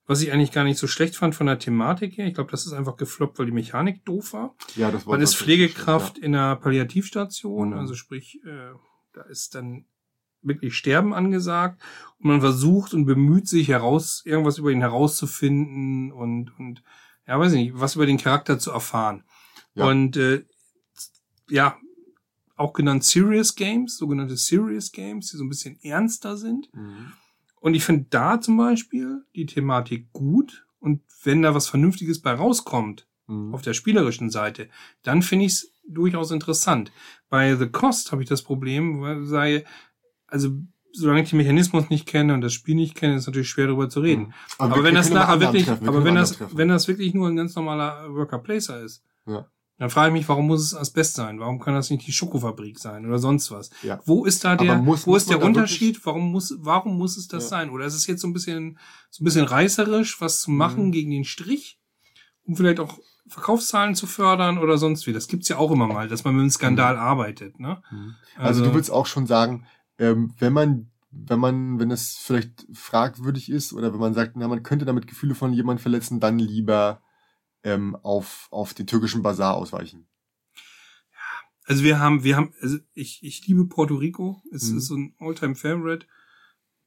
was 0.07 0.21
ich 0.21 0.31
eigentlich 0.31 0.51
gar 0.51 0.63
nicht 0.63 0.77
so 0.79 0.87
schlecht 0.87 1.15
fand 1.15 1.35
von 1.35 1.47
der 1.47 1.59
Thematik 1.59 2.17
her. 2.17 2.27
Ich 2.27 2.33
glaube, 2.35 2.51
das 2.51 2.65
ist 2.65 2.73
einfach 2.73 2.97
gefloppt, 2.97 3.39
weil 3.39 3.47
die 3.47 3.51
Mechanik 3.51 4.03
doof 4.05 4.33
war. 4.33 4.55
Ja, 4.75 4.91
das 4.91 5.05
war 5.05 5.13
Man 5.13 5.21
ist 5.21 5.35
Pflegekraft 5.35 6.17
in 6.17 6.35
einer 6.35 6.55
Palliativstation, 6.55 7.69
Mhm. 7.69 7.77
also 7.77 7.95
sprich, 7.95 8.39
äh, 8.45 8.71
da 9.13 9.21
ist 9.23 9.55
dann 9.55 9.85
wirklich 10.41 10.75
Sterben 10.77 11.13
angesagt 11.13 11.81
und 12.19 12.27
man 12.29 12.39
versucht 12.41 12.93
und 12.93 13.05
bemüht 13.05 13.47
sich 13.47 13.67
heraus, 13.69 14.21
irgendwas 14.25 14.59
über 14.59 14.69
ihn 14.71 14.81
herauszufinden 14.81 16.11
und, 16.11 16.51
und 16.59 16.83
ja, 17.27 17.39
weiß 17.39 17.53
ich 17.53 17.59
nicht, 17.59 17.79
was 17.79 17.95
über 17.95 18.05
den 18.05 18.17
Charakter 18.19 18.59
zu 18.59 18.69
erfahren. 18.71 19.23
Ja. 19.73 19.87
Und 19.87 20.17
äh, 20.17 20.45
ja, 21.49 21.77
auch 22.55 22.73
genannt 22.73 23.03
Serious 23.03 23.55
Games, 23.55 23.97
sogenannte 23.97 24.37
Serious 24.37 24.91
Games, 24.91 25.31
die 25.31 25.37
so 25.37 25.43
ein 25.43 25.49
bisschen 25.49 25.77
ernster 25.81 26.37
sind. 26.37 26.69
Mhm. 26.73 27.11
Und 27.59 27.73
ich 27.73 27.83
finde 27.83 28.05
da 28.09 28.39
zum 28.39 28.57
Beispiel 28.57 29.23
die 29.35 29.45
Thematik 29.45 30.11
gut. 30.13 30.65
Und 30.79 31.01
wenn 31.23 31.41
da 31.41 31.55
was 31.55 31.67
Vernünftiges 31.67 32.21
bei 32.21 32.33
rauskommt, 32.33 33.07
Mhm. 33.27 33.55
auf 33.55 33.63
der 33.63 33.73
spielerischen 33.73 34.29
Seite, 34.29 34.69
dann 35.01 35.23
finde 35.23 35.45
ich 35.45 35.53
es 35.53 35.71
durchaus 35.87 36.29
interessant. 36.29 36.91
Bei 37.27 37.55
The 37.55 37.65
Cost 37.67 38.11
habe 38.11 38.21
ich 38.21 38.29
das 38.29 38.43
Problem, 38.43 39.01
weil 39.01 39.23
sei, 39.25 39.65
also 40.27 40.51
solange 40.93 41.23
ich 41.23 41.31
den 41.31 41.37
Mechanismus 41.37 41.89
nicht 41.89 42.05
kenne 42.05 42.35
und 42.35 42.41
das 42.41 42.53
Spiel 42.53 42.75
nicht 42.75 42.93
kenne, 42.93 43.15
ist 43.15 43.21
es 43.21 43.27
natürlich 43.27 43.49
schwer 43.49 43.65
darüber 43.65 43.89
zu 43.89 43.99
reden. 43.99 44.27
Mhm. 44.27 44.33
Aber, 44.59 44.75
wir- 44.75 44.83
wenn 44.83 44.93
wir 44.93 44.99
das 44.99 45.09
nachher 45.09 45.39
wirklich, 45.41 45.65
wir 45.65 45.73
aber 45.87 46.03
wenn 46.03 46.13
das, 46.15 46.33
treffen. 46.33 46.55
wenn 46.57 46.67
das 46.69 46.87
wirklich 46.87 47.15
nur 47.15 47.27
ein 47.27 47.35
ganz 47.35 47.55
normaler 47.55 48.13
Worker 48.13 48.37
Placer 48.37 48.81
ist, 48.83 49.03
Ja. 49.25 49.47
Dann 49.77 49.89
frage 49.89 50.09
ich 50.09 50.13
mich, 50.13 50.29
warum 50.29 50.47
muss 50.47 50.61
es 50.61 50.73
Asbest 50.75 51.15
sein? 51.15 51.39
Warum 51.39 51.59
kann 51.59 51.73
das 51.73 51.89
nicht 51.89 52.07
die 52.07 52.11
Schokofabrik 52.13 52.79
sein 52.79 53.05
oder 53.05 53.19
sonst 53.19 53.51
was? 53.51 53.69
Ja. 53.83 53.99
Wo 54.05 54.23
ist 54.25 54.43
da 54.45 54.55
der, 54.55 54.77
muss- 54.77 55.05
wo 55.05 55.15
ist 55.15 55.29
der 55.29 55.43
Unterschied? 55.43 56.05
Warum 56.05 56.31
muss, 56.31 56.55
warum 56.59 56.97
muss 56.97 57.17
es 57.17 57.27
das 57.27 57.43
Ja. 57.45 57.49
sein? 57.49 57.69
Oder 57.69 57.85
ist 57.85 57.93
es 57.95 58.07
jetzt 58.07 58.21
so 58.21 58.27
ein 58.27 58.33
bisschen, 58.33 58.79
so 59.09 59.21
ein 59.21 59.25
bisschen 59.25 59.45
reißerisch, 59.45 60.21
was 60.21 60.41
zu 60.41 60.51
machen 60.51 60.85
Mhm. 60.87 60.91
gegen 60.91 61.11
den 61.11 61.25
Strich? 61.25 61.79
Um 62.45 62.55
vielleicht 62.55 62.79
auch 62.79 62.97
Verkaufszahlen 63.27 63.95
zu 63.95 64.05
fördern 64.07 64.59
oder 64.59 64.77
sonst 64.77 65.07
wie. 65.07 65.13
Das 65.13 65.27
gibt's 65.27 65.49
ja 65.49 65.57
auch 65.57 65.71
immer 65.71 65.87
mal, 65.87 66.07
dass 66.07 66.23
man 66.23 66.35
mit 66.35 66.41
einem 66.41 66.51
Skandal 66.51 66.95
arbeitet, 66.95 67.59
ne? 67.59 67.81
Mhm. 67.91 68.15
Also, 68.37 68.63
du 68.63 68.73
willst 68.73 68.91
auch 68.91 69.07
schon 69.07 69.25
sagen, 69.25 69.65
ähm, 69.97 70.33
wenn 70.37 70.53
man, 70.53 70.91
wenn 71.11 71.39
man, 71.39 71.79
wenn 71.79 71.89
es 71.91 72.17
vielleicht 72.17 72.67
fragwürdig 72.71 73.49
ist 73.49 73.73
oder 73.73 73.91
wenn 73.93 73.99
man 73.99 74.13
sagt, 74.13 74.35
na, 74.35 74.47
man 74.47 74.61
könnte 74.63 74.85
damit 74.85 75.07
Gefühle 75.07 75.33
von 75.33 75.53
jemandem 75.53 75.81
verletzen, 75.81 76.19
dann 76.19 76.37
lieber 76.37 77.01
ähm, 77.65 77.95
auf, 78.03 78.47
auf 78.51 78.73
den 78.73 78.87
türkischen 78.87 79.21
Bazar 79.23 79.55
ausweichen. 79.55 80.07
Also 81.65 81.83
wir 81.83 81.99
haben, 81.99 82.23
wir 82.23 82.37
haben, 82.37 82.53
also 82.61 82.77
ich, 82.93 83.23
ich 83.23 83.45
liebe 83.47 83.65
Puerto 83.65 83.95
Rico. 83.95 84.41
Es 84.51 84.69
Mhm. 84.71 84.77
ist 84.77 84.85
so 84.87 84.95
ein 84.95 85.15
Alltime 85.19 85.55
Favorite. 85.55 86.05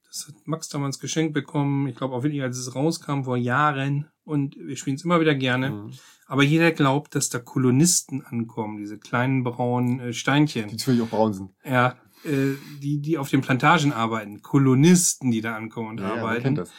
Das 0.07 0.27
hat 0.29 0.35
Max 0.47 0.69
damals 0.69 1.01
geschenkt 1.01 1.35
bekommen. 1.35 1.87
Ich 1.89 1.97
glaube 1.97 2.15
auch 2.15 2.23
wirklich, 2.23 2.43
als 2.43 2.57
es 2.57 2.75
rauskam 2.75 3.25
vor 3.25 3.37
Jahren. 3.37 4.09
Und 4.25 4.57
wir 4.57 4.77
spielen 4.77 4.97
es 4.97 5.05
immer 5.05 5.21
wieder 5.21 5.35
gerne. 5.35 5.71
Mhm. 5.71 5.93
Aber 6.27 6.43
jeder 6.45 6.71
glaubt, 6.71 7.15
dass 7.15 7.29
da 7.29 7.39
Kolonisten 7.41 8.25
ankommen, 8.25 8.77
diese 8.79 8.99
kleinen 8.99 9.43
braunen 9.43 9.99
äh, 10.01 10.13
Steinchen. 10.13 10.69
Die 10.69 10.77
zufällig 10.77 11.03
auch 11.03 11.09
braun 11.09 11.35
sind. 11.35 11.51
Ja, 11.65 11.97
äh, 12.25 12.55
die, 12.81 13.01
die 13.01 13.19
auf 13.19 13.31
den 13.31 13.41
Plantagen 13.41 13.93
arbeiten. 13.93 14.43
Kolonisten, 14.43 15.31
die 15.31 15.41
da 15.41 15.57
ankommen 15.57 15.89
und 15.89 16.01
Ja, 16.01 16.15
ja, 16.15 16.23
arbeiten. 16.23 16.55
das. 16.55 16.71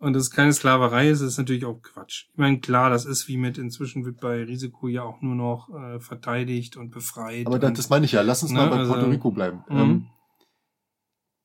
Und 0.00 0.12
das 0.12 0.30
keine 0.30 0.52
Sklaverei 0.52 1.10
ist, 1.10 1.20
ist 1.22 1.38
natürlich 1.38 1.64
auch 1.64 1.82
Quatsch. 1.82 2.26
Ich 2.32 2.38
meine, 2.38 2.60
klar, 2.60 2.88
das 2.88 3.04
ist 3.04 3.26
wie 3.26 3.36
mit, 3.36 3.58
inzwischen 3.58 4.04
wird 4.04 4.20
bei 4.20 4.44
Risiko 4.44 4.86
ja 4.86 5.02
auch 5.02 5.20
nur 5.22 5.34
noch 5.34 5.70
äh, 5.74 5.98
verteidigt 5.98 6.76
und 6.76 6.90
befreit. 6.90 7.46
Aber 7.46 7.58
das, 7.58 7.70
und, 7.70 7.78
das 7.78 7.90
meine 7.90 8.04
ich 8.04 8.12
ja. 8.12 8.22
Lass 8.22 8.42
uns 8.42 8.52
Ne, 8.52 8.58
mal 8.58 8.68
bei 8.70 8.76
also- 8.76 8.92
Puerto 8.92 9.10
Rico 9.10 9.30
bleiben. 9.32 9.64
Mhm. 9.68 9.76
Ähm, 9.78 10.06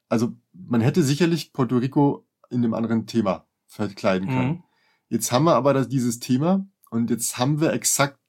also 0.07 0.33
man 0.53 0.81
hätte 0.81 1.01
sicherlich 1.01 1.51
Puerto 1.51 1.77
Rico 1.77 2.27
in 2.51 2.57
einem 2.63 2.75
anderen 2.75 3.07
Thema 3.07 3.47
verkleiden 3.65 4.27
können. 4.29 4.49
Mhm. 4.49 4.63
Jetzt 5.09 5.31
haben 5.31 5.45
wir 5.45 5.55
aber 5.55 5.73
das, 5.73 5.87
dieses 5.89 6.19
Thema 6.19 6.67
und 6.91 7.09
jetzt 7.09 7.39
haben 7.39 7.59
wir 7.59 7.73
exakt 7.73 8.19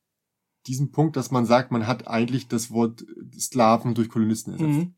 diesen 0.66 0.90
Punkt, 0.90 1.16
dass 1.16 1.30
man 1.30 1.44
sagt, 1.44 1.70
man 1.70 1.86
hat 1.86 2.08
eigentlich 2.08 2.48
das 2.48 2.70
Wort 2.70 3.04
Sklaven 3.38 3.94
durch 3.94 4.08
Kolonisten 4.08 4.54
ersetzt. 4.54 4.70
Mhm. 4.70 4.94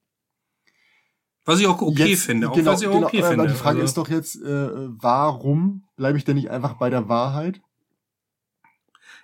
Was 1.46 1.60
ich 1.60 1.66
auch 1.66 1.80
okay 1.80 2.06
Jetzt- 2.10 2.24
finde. 2.24 2.50
Auch 2.50 2.54
genau, 2.54 2.72
was 2.72 2.82
ich 2.82 2.88
auch 2.88 2.92
genau, 2.92 3.06
okay 3.06 3.18
aber 3.20 3.28
finde. 3.28 3.46
Die 3.48 3.54
Frage 3.54 3.76
also, 3.80 3.84
ist 3.84 3.96
doch 3.96 4.08
jetzt, 4.10 4.36
äh, 4.42 4.68
warum 5.00 5.84
bleibe 5.96 6.18
ich 6.18 6.24
denn 6.24 6.36
nicht 6.36 6.50
einfach 6.50 6.74
bei 6.74 6.90
der 6.90 7.08
Wahrheit? 7.08 7.60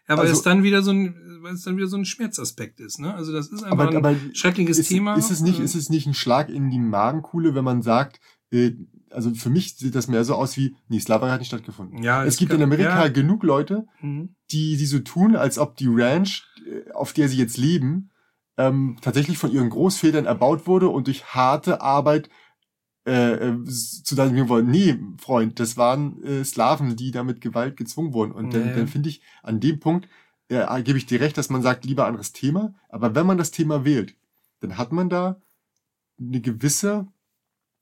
ja, 0.09 0.17
weil 0.17 0.21
also- 0.27 0.33
es 0.33 0.43
dann 0.43 0.63
wieder 0.63 0.83
so 0.83 0.91
ein, 0.93 1.17
weil 1.43 1.55
es 1.55 1.63
dann 1.63 1.77
wieder 1.77 1.87
so 1.89 1.97
ein 1.97 2.05
Schmerzaspekt 2.05 2.81
ist, 2.81 2.99
ne? 3.01 3.15
Also 3.15 3.33
das 3.33 3.49
ist 3.49 3.63
einfach 3.63 3.79
Aber, 3.87 3.89
ein 3.91 3.97
aber 3.97 4.15
schreckliches 4.35 4.79
ist, 4.79 4.89
Thema. 4.89 5.15
ist 5.17 5.31
es 5.31 5.41
nicht, 5.41 5.61
Äh, 5.61 5.65
ist 5.65 5.75
es 5.75 5.91
nicht 5.91 6.07
ein 6.07 6.15
Schlag 6.15 6.49
in 6.49 6.71
die 6.71 6.79
Magenkuhle, 6.79 7.55
wenn 7.55 7.65
man 7.65 7.83
sagt, 7.83 8.21
äh, 8.53 8.73
also 9.11 9.35
für 9.35 9.51
mich 9.51 9.77
sieht 9.77 9.95
das 9.95 10.09
mehr 10.09 10.25
so 10.25 10.35
aus 10.35 10.57
wie, 10.57 10.75
nee, 10.89 10.99
Sklaverei 11.01 11.31
hat 11.33 11.41
nicht 11.41 11.49
stattgefunden. 11.49 12.03
ja, 12.03 12.25
Es 12.25 12.37
gibt 12.37 12.53
in 12.53 12.63
Amerika 12.63 13.03
Ja, 13.05 13.09
genug 13.09 13.43
Leute, 13.43 13.87
mhm. 14.01 14.35
die, 14.53 14.77
die 14.77 14.87
so 14.87 15.01
tun, 15.01 15.35
als 15.37 15.59
ob 15.59 15.77
die 15.77 15.89
Ranch, 15.89 16.45
äh, 16.67 16.91
auf 16.93 17.13
der 17.13 17.29
sie 17.29 17.37
jetzt 17.39 17.57
leben, 17.57 18.11
ähm, 18.57 18.99
tatsächlich 19.01 19.39
von 19.39 19.51
ihren 19.53 19.71
Großvätern 19.71 20.27
erbaut 20.27 20.67
wurde 20.67 20.89
und 20.89 21.07
durch 21.07 21.25
harte 21.35 21.81
Arbeit 21.81 22.29
äh, 23.05 23.49
äh, 23.49 23.65
zu 23.65 24.15
sagen 24.15 24.49
wollen, 24.49 24.71
nee, 24.71 24.97
Freund, 25.19 25.59
das 25.59 25.77
waren 25.77 26.23
äh, 26.23 26.45
Sklaven, 26.45 26.95
die 26.97 27.11
da 27.11 27.25
mit 27.25 27.41
Gewalt 27.41 27.77
gezwungen 27.77 28.13
wurden. 28.13 28.33
Und 28.33 28.55
dann, 28.55 28.67
Nee. 28.67 28.73
dann 28.75 28.87
finde 28.87 29.09
ich, 29.09 29.23
an 29.43 29.59
dem 29.59 29.81
Punkt 29.81 30.09
äh, 30.49 30.83
gebe 30.83 30.99
ich 30.99 31.07
dir 31.07 31.21
recht, 31.21 31.37
dass 31.37 31.51
man 31.51 31.63
sagt, 31.63 31.85
lieber 31.85 32.07
anderes 32.07 32.33
Thema. 32.33 32.75
Aber 32.89 33.15
wenn 33.15 33.27
man 33.27 33.39
das 33.39 33.51
Thema 33.51 33.85
wählt, 33.85 34.17
dann 34.61 34.79
hat 34.79 34.93
man 34.93 35.09
da 35.09 35.41
eine 36.21 36.41
gewisse 36.41 37.09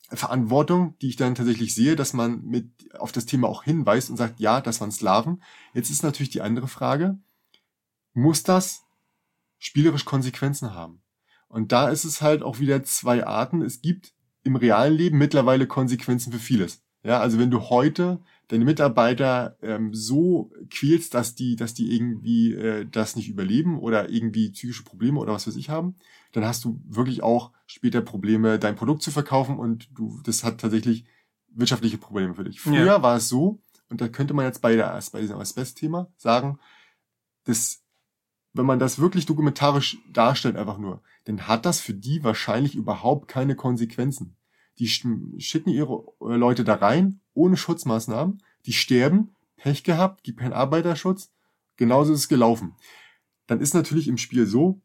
Verantwortung, 0.08 0.96
die 1.02 1.08
ich 1.08 1.16
dann 1.16 1.34
tatsächlich 1.34 1.74
sehe, 1.74 1.96
dass 1.96 2.14
man 2.14 2.42
mit 2.44 2.70
auf 2.98 3.12
das 3.12 3.26
Thema 3.26 3.48
auch 3.48 3.62
hinweist 3.64 4.10
und 4.10 4.16
sagt, 4.16 4.40
ja, 4.40 4.60
das 4.60 4.80
waren 4.80 4.90
Sklaven. 4.90 5.42
Jetzt 5.74 5.90
ist 5.90 6.02
natürlich 6.02 6.30
die 6.30 6.40
andere 6.40 6.66
Frage, 6.66 7.18
muss 8.14 8.42
das 8.42 8.84
spielerisch 9.60 10.04
Konsequenzen 10.04 10.74
haben. 10.74 11.02
Und 11.46 11.70
da 11.70 11.88
ist 11.88 12.04
es 12.04 12.20
halt 12.20 12.42
auch 12.42 12.58
wieder 12.58 12.82
zwei 12.82 13.24
Arten. 13.24 13.62
Es 13.62 13.80
gibt 13.80 14.12
im 14.42 14.56
realen 14.56 14.94
Leben 14.94 15.18
mittlerweile 15.18 15.68
Konsequenzen 15.68 16.32
für 16.32 16.38
vieles. 16.38 16.82
Ja, 17.02 17.20
also 17.20 17.38
wenn 17.38 17.50
du 17.50 17.60
heute 17.70 18.20
deine 18.48 18.64
Mitarbeiter 18.64 19.56
ähm, 19.62 19.94
so 19.94 20.52
quälst, 20.70 21.14
dass 21.14 21.34
die, 21.34 21.56
dass 21.56 21.72
die 21.72 21.94
irgendwie 21.94 22.52
äh, 22.52 22.86
das 22.90 23.16
nicht 23.16 23.28
überleben 23.28 23.78
oder 23.78 24.10
irgendwie 24.10 24.50
psychische 24.50 24.82
Probleme 24.82 25.18
oder 25.18 25.32
was 25.32 25.46
weiß 25.46 25.56
ich 25.56 25.70
haben, 25.70 25.94
dann 26.32 26.44
hast 26.44 26.64
du 26.64 26.80
wirklich 26.86 27.22
auch 27.22 27.52
später 27.66 28.00
Probleme, 28.00 28.58
dein 28.58 28.76
Produkt 28.76 29.02
zu 29.02 29.10
verkaufen 29.10 29.58
und 29.58 29.88
du, 29.94 30.20
das 30.24 30.44
hat 30.44 30.60
tatsächlich 30.60 31.04
wirtschaftliche 31.48 31.98
Probleme 31.98 32.34
für 32.34 32.44
dich. 32.44 32.60
Früher 32.60 32.86
ja. 32.86 33.02
war 33.02 33.16
es 33.16 33.28
so, 33.28 33.60
und 33.88 34.00
da 34.00 34.08
könnte 34.08 34.34
man 34.34 34.44
jetzt 34.44 34.60
bei, 34.60 34.76
der, 34.76 35.00
bei 35.12 35.20
diesem 35.20 35.38
Asbest-Thema 35.38 36.12
sagen, 36.16 36.58
dass 37.44 37.79
wenn 38.52 38.66
man 38.66 38.78
das 38.78 38.98
wirklich 38.98 39.26
dokumentarisch 39.26 39.98
darstellt, 40.12 40.56
einfach 40.56 40.78
nur, 40.78 41.02
dann 41.24 41.46
hat 41.46 41.66
das 41.66 41.80
für 41.80 41.94
die 41.94 42.24
wahrscheinlich 42.24 42.74
überhaupt 42.74 43.28
keine 43.28 43.54
Konsequenzen. 43.54 44.36
Die 44.78 44.88
schicken 44.88 45.70
ihre 45.70 46.04
äh, 46.20 46.36
Leute 46.36 46.64
da 46.64 46.74
rein, 46.74 47.20
ohne 47.34 47.56
Schutzmaßnahmen, 47.56 48.42
die 48.66 48.72
sterben, 48.72 49.30
Pech 49.56 49.84
gehabt, 49.84 50.24
gibt 50.24 50.40
keinen 50.40 50.54
Arbeiterschutz, 50.54 51.32
genauso 51.76 52.12
ist 52.12 52.20
es 52.20 52.28
gelaufen. 52.28 52.74
Dann 53.46 53.60
ist 53.60 53.74
natürlich 53.74 54.08
im 54.08 54.16
Spiel 54.16 54.46
so, 54.46 54.80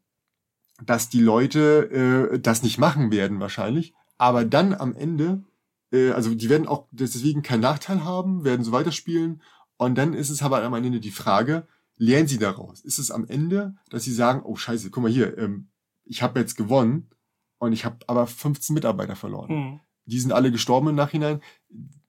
dass 0.84 1.08
die 1.08 1.22
Leute 1.22 2.30
äh, 2.32 2.38
das 2.38 2.62
nicht 2.62 2.78
machen 2.78 3.10
werden 3.10 3.40
wahrscheinlich, 3.40 3.94
aber 4.18 4.44
dann 4.44 4.74
am 4.74 4.94
Ende, 4.94 5.44
äh, 5.92 6.10
also 6.10 6.34
die 6.34 6.50
werden 6.50 6.68
auch 6.68 6.86
deswegen 6.90 7.42
keinen 7.42 7.60
Nachteil 7.60 8.04
haben, 8.04 8.44
werden 8.44 8.64
so 8.64 8.72
weiterspielen 8.72 9.42
und 9.78 9.96
dann 9.96 10.14
ist 10.14 10.30
es 10.30 10.42
aber 10.42 10.62
am 10.62 10.74
Ende 10.74 11.00
die 11.00 11.10
Frage, 11.10 11.66
lernen 11.96 12.28
sie 12.28 12.38
daraus? 12.38 12.80
Ist 12.80 12.98
es 12.98 13.10
am 13.10 13.26
Ende, 13.26 13.74
dass 13.90 14.04
sie 14.04 14.12
sagen, 14.12 14.42
oh 14.44 14.56
scheiße, 14.56 14.90
guck 14.90 15.02
mal 15.02 15.12
hier, 15.12 15.36
ähm, 15.38 15.68
ich 16.04 16.22
habe 16.22 16.38
jetzt 16.40 16.56
gewonnen 16.56 17.10
und 17.58 17.72
ich 17.72 17.84
habe 17.84 17.98
aber 18.06 18.26
15 18.26 18.74
Mitarbeiter 18.74 19.16
verloren. 19.16 19.54
Mhm. 19.54 19.80
Die 20.04 20.20
sind 20.20 20.32
alle 20.32 20.52
gestorben 20.52 20.88
im 20.88 20.94
Nachhinein. 20.94 21.40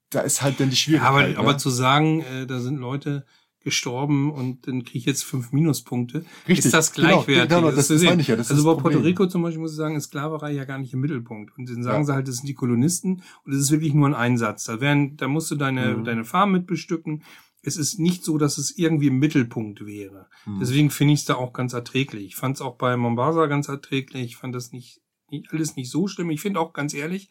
Da 0.10 0.22
ist 0.22 0.42
halt 0.42 0.60
dann 0.60 0.70
die 0.70 0.76
Schwierigkeit. 0.76 1.12
Ja, 1.12 1.18
aber, 1.18 1.28
ne? 1.28 1.38
aber 1.38 1.58
zu 1.58 1.70
sagen, 1.70 2.22
äh, 2.22 2.46
da 2.46 2.60
sind 2.60 2.78
Leute 2.78 3.26
gestorben 3.68 4.32
und 4.32 4.66
dann 4.66 4.86
kriege 4.86 5.00
ich 5.00 5.06
jetzt 5.06 5.26
fünf 5.26 5.52
Minuspunkte. 5.52 6.24
Richtig, 6.48 6.66
ist 6.66 6.74
das 6.74 6.94
gleichwertig? 6.94 7.50
Genau, 7.50 7.64
genau, 7.64 7.76
das, 7.76 7.90
das 7.90 8.02
meine 8.02 8.22
ich 8.22 8.30
ja. 8.30 8.38
Das 8.38 8.50
also 8.50 8.64
bei 8.64 8.82
Puerto 8.82 9.00
Rico 9.00 9.28
zum 9.28 9.42
Beispiel 9.42 9.60
muss 9.60 9.72
ich 9.72 9.78
sagen, 9.78 9.98
ist 9.98 10.06
Sklaverei 10.06 10.54
ja 10.54 10.64
gar 10.64 10.78
nicht 10.78 10.94
im 10.94 11.02
Mittelpunkt. 11.02 11.58
Und 11.58 11.70
dann 11.70 11.84
sagen 11.84 11.98
ja. 11.98 12.04
sie 12.06 12.14
halt, 12.14 12.30
das 12.30 12.38
sind 12.38 12.48
die 12.48 12.54
Kolonisten 12.54 13.24
und 13.44 13.54
es 13.54 13.60
ist 13.60 13.72
wirklich 13.72 13.94
nur 13.94 14.08
ein 14.08 14.14
Einsatz. 14.14 14.64
Da 14.64 14.80
werden, 14.80 15.18
da 15.18 15.28
musst 15.28 15.52
du 15.52 15.56
deine, 15.56 15.98
mhm. 15.98 16.06
deine 16.06 16.24
Farm 16.24 16.54
mit 16.54 16.66
bestücken. 16.66 17.24
Es 17.68 17.78
ist 17.78 18.00
nicht 18.00 18.24
so, 18.24 18.38
dass 18.38 18.58
es 18.58 18.78
irgendwie 18.78 19.08
im 19.08 19.20
Mittelpunkt 19.20 19.86
wäre. 19.86 20.28
Mhm. 20.46 20.60
Deswegen 20.60 20.90
finde 20.90 21.14
ich 21.14 21.20
es 21.20 21.26
da 21.26 21.36
auch 21.36 21.54
ganz 21.54 21.74
erträglich. 21.74 22.26
Ich 22.28 22.36
fand 22.36 22.56
es 22.56 22.62
auch 22.62 22.78
bei 22.78 22.96
Mombasa 22.96 23.46
ganz 23.48 23.68
erträglich. 23.68 24.24
Ich 24.24 24.38
fand 24.38 24.56
das 24.56 24.72
nicht, 24.72 25.02
nicht 25.30 25.52
alles 25.52 25.76
nicht 25.76 25.92
so 25.92 26.08
schlimm. 26.08 26.30
Ich 26.30 26.42
finde 26.42 26.60
auch 26.60 26.72
ganz 26.72 26.94
ehrlich, 26.94 27.30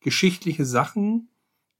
geschichtliche 0.00 0.64
Sachen 0.64 1.28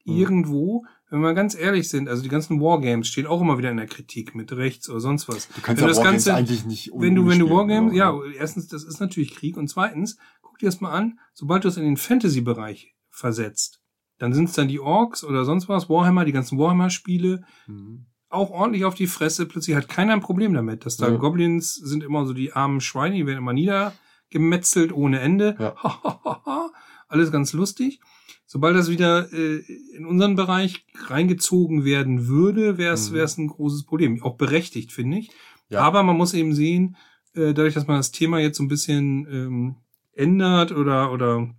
mhm. 0.05 0.17
irgendwo, 0.17 0.87
wenn 1.11 1.21
wir 1.21 1.35
ganz 1.35 1.55
ehrlich 1.55 1.89
sind, 1.89 2.09
also 2.09 2.23
die 2.23 2.29
ganzen 2.29 2.61
Wargames 2.61 3.09
stehen 3.09 3.27
auch 3.27 3.41
immer 3.41 3.59
wieder 3.59 3.71
in 3.71 3.77
der 3.77 3.87
Kritik 3.87 4.35
mit 4.35 4.53
rechts 4.53 4.89
oder 4.89 5.01
sonst 5.01 5.29
was. 5.29 5.49
Du 5.49 5.61
kannst 5.61 5.83
ja 5.83 5.89
das 5.89 5.99
Wargames 5.99 6.25
Ganze, 6.25 6.35
eigentlich 6.35 6.65
nicht 6.65 6.91
Wenn 6.95 7.15
du, 7.15 7.27
wenn 7.27 7.39
du 7.39 7.51
Wargames, 7.51 7.95
ja, 7.95 8.13
erstens, 8.39 8.69
das 8.69 8.85
ist 8.85 9.01
natürlich 9.01 9.35
Krieg 9.35 9.57
und 9.57 9.69
zweitens, 9.69 10.17
guck 10.43 10.59
dir 10.59 10.67
das 10.67 10.81
mal 10.81 10.93
an, 10.93 11.19
sobald 11.33 11.65
du 11.65 11.69
es 11.69 11.77
in 11.77 11.85
den 11.85 11.97
Fantasy-Bereich 11.97 12.95
versetzt, 13.11 13.83
dann 14.19 14.33
sind 14.33 14.49
es 14.49 14.55
dann 14.55 14.69
die 14.69 14.81
Orks 14.81 15.25
oder 15.25 15.45
sonst 15.45 15.69
was, 15.69 15.89
Warhammer, 15.89 16.25
die 16.25 16.33
ganzen 16.33 16.59
Warhammer-Spiele, 16.59 17.45
mhm. 17.67 18.07
auch 18.29 18.51
ordentlich 18.51 18.85
auf 18.85 18.95
die 18.95 19.07
Fresse. 19.07 19.47
Plötzlich 19.47 19.77
hat 19.77 19.89
keiner 19.89 20.13
ein 20.13 20.21
Problem 20.21 20.55
damit, 20.55 20.87
dass 20.87 20.97
da 20.97 21.09
ja. 21.09 21.17
Goblins 21.17 21.75
sind 21.75 22.03
immer 22.03 22.27
so 22.27 22.33
die 22.33 22.53
armen 22.53 22.81
Schweine, 22.81 23.17
die 23.17 23.27
werden 23.27 23.39
immer 23.39 23.53
niedergemetzelt 23.53 24.93
ohne 24.93 25.21
Ende. 25.21 25.57
Ja. 25.59 25.75
Alles 27.09 27.31
ganz 27.31 27.53
lustig. 27.53 28.01
Sobald 28.47 28.77
das 28.77 28.89
wieder 28.89 29.33
äh, 29.33 29.59
in 29.97 30.07
unseren 30.07 30.37
Bereich 30.37 30.87
reingezogen 31.07 31.85
werden 31.85 32.29
würde, 32.29 32.79
wäre 32.79 32.95
es 32.95 33.11
mhm. 33.11 33.45
ein 33.45 33.49
großes 33.49 33.85
Problem. 33.85 34.23
Auch 34.23 34.37
berechtigt, 34.37 34.93
finde 34.93 35.19
ich. 35.19 35.31
Ja. 35.69 35.81
Aber 35.81 36.03
man 36.03 36.17
muss 36.17 36.33
eben 36.33 36.55
sehen, 36.55 36.97
äh, 37.35 37.53
dadurch, 37.53 37.75
dass 37.75 37.87
man 37.87 37.97
das 37.97 38.13
Thema 38.13 38.39
jetzt 38.39 38.59
so 38.59 38.65
ein 38.65 38.69
bisschen 38.69 39.27
ähm, 39.31 39.77
ändert 40.13 40.73
oder, 40.73 41.13
oder 41.13 41.55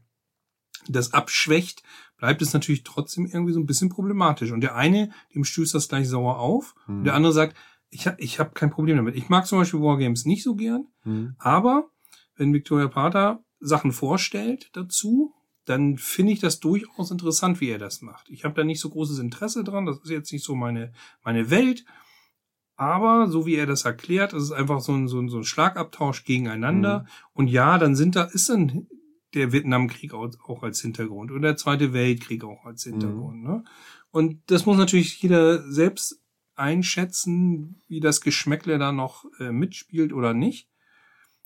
das 0.88 1.14
abschwächt, 1.14 1.84
bleibt 2.18 2.42
es 2.42 2.54
natürlich 2.54 2.84
trotzdem 2.84 3.26
irgendwie 3.26 3.54
so 3.54 3.60
ein 3.60 3.66
bisschen 3.66 3.90
problematisch. 3.90 4.52
Und 4.52 4.62
der 4.62 4.76
eine, 4.76 5.12
dem 5.34 5.44
stößt 5.44 5.74
das 5.74 5.88
gleich 5.88 6.08
sauer 6.10 6.40
auf. 6.40 6.76
Mhm. 6.88 6.98
Und 6.98 7.04
der 7.06 7.14
andere 7.14 7.34
sagt, 7.34 7.56
ich, 7.90 8.08
hab, 8.08 8.20
ich 8.20 8.40
habe 8.40 8.52
kein 8.52 8.70
Problem 8.70 8.98
damit. 8.98 9.16
Ich 9.16 9.30
mag 9.30 9.48
zum 9.48 9.60
Beispiel 9.60 9.82
Wargames 9.82 10.26
nicht 10.26 10.44
so 10.44 10.56
gern, 10.56 10.88
mhm. 11.04 11.36
aber 11.38 11.90
wenn 12.36 12.54
Victoria 12.54 12.88
Pater 12.88 13.44
Sachen 13.60 13.92
vorstellt 13.92 14.70
dazu, 14.74 15.34
dann 15.66 15.98
finde 15.98 16.34
ich 16.34 16.40
das 16.40 16.60
durchaus 16.60 17.12
interessant, 17.12 17.60
wie 17.60 17.70
er 17.70 17.80
das 17.80 18.02
macht. 18.02 18.30
Ich 18.30 18.46
habe 18.46 18.56
da 18.56 18.64
nicht 18.64 18.80
so 18.80 18.90
großes 18.90 19.20
Interesse 19.20 19.64
dran, 19.64 19.86
das 19.86 20.00
ist 20.00 20.10
jetzt 20.10 20.32
nicht 20.32 20.44
so 20.44 20.56
meine, 20.56 20.94
meine 21.24 21.50
Welt. 21.50 21.86
Aber 22.76 23.28
so 23.28 23.48
wie 23.48 23.56
er 23.56 23.66
das 23.66 23.86
erklärt, 23.86 24.34
ist 24.34 24.44
es 24.44 24.52
einfach 24.52 24.82
so 24.82 24.94
ein, 24.94 25.08
so 25.08 25.20
ein, 25.20 25.30
so 25.30 25.38
ein 25.38 25.44
Schlagabtausch 25.44 26.24
gegeneinander. 26.26 27.00
Mhm. 27.00 27.08
Und 27.34 27.48
ja, 27.48 27.80
dann 27.80 27.96
sind 27.96 28.16
da, 28.16 28.24
ist 28.26 28.50
dann 28.50 28.88
der 29.34 29.52
Vietnamkrieg 29.52 30.14
auch, 30.14 30.64
als 30.64 30.82
Hintergrund 30.82 31.32
und 31.32 31.42
der 31.42 31.58
Zweite 31.58 31.94
Weltkrieg 31.94 32.44
auch 32.44 32.66
als 32.66 32.84
Hintergrund. 32.84 33.44
Mhm. 33.44 33.48
Ne? 33.48 33.64
Und 34.12 34.42
das 34.48 34.66
muss 34.66 34.78
natürlich 34.78 35.22
jeder 35.22 35.70
selbst 35.70 36.22
einschätzen, 36.56 37.82
wie 37.88 38.00
das 38.00 38.22
Geschmäckle 38.22 38.80
da 38.80 38.92
noch 38.92 39.26
äh, 39.40 39.52
mitspielt 39.52 40.14
oder 40.14 40.34
nicht. 40.34 40.70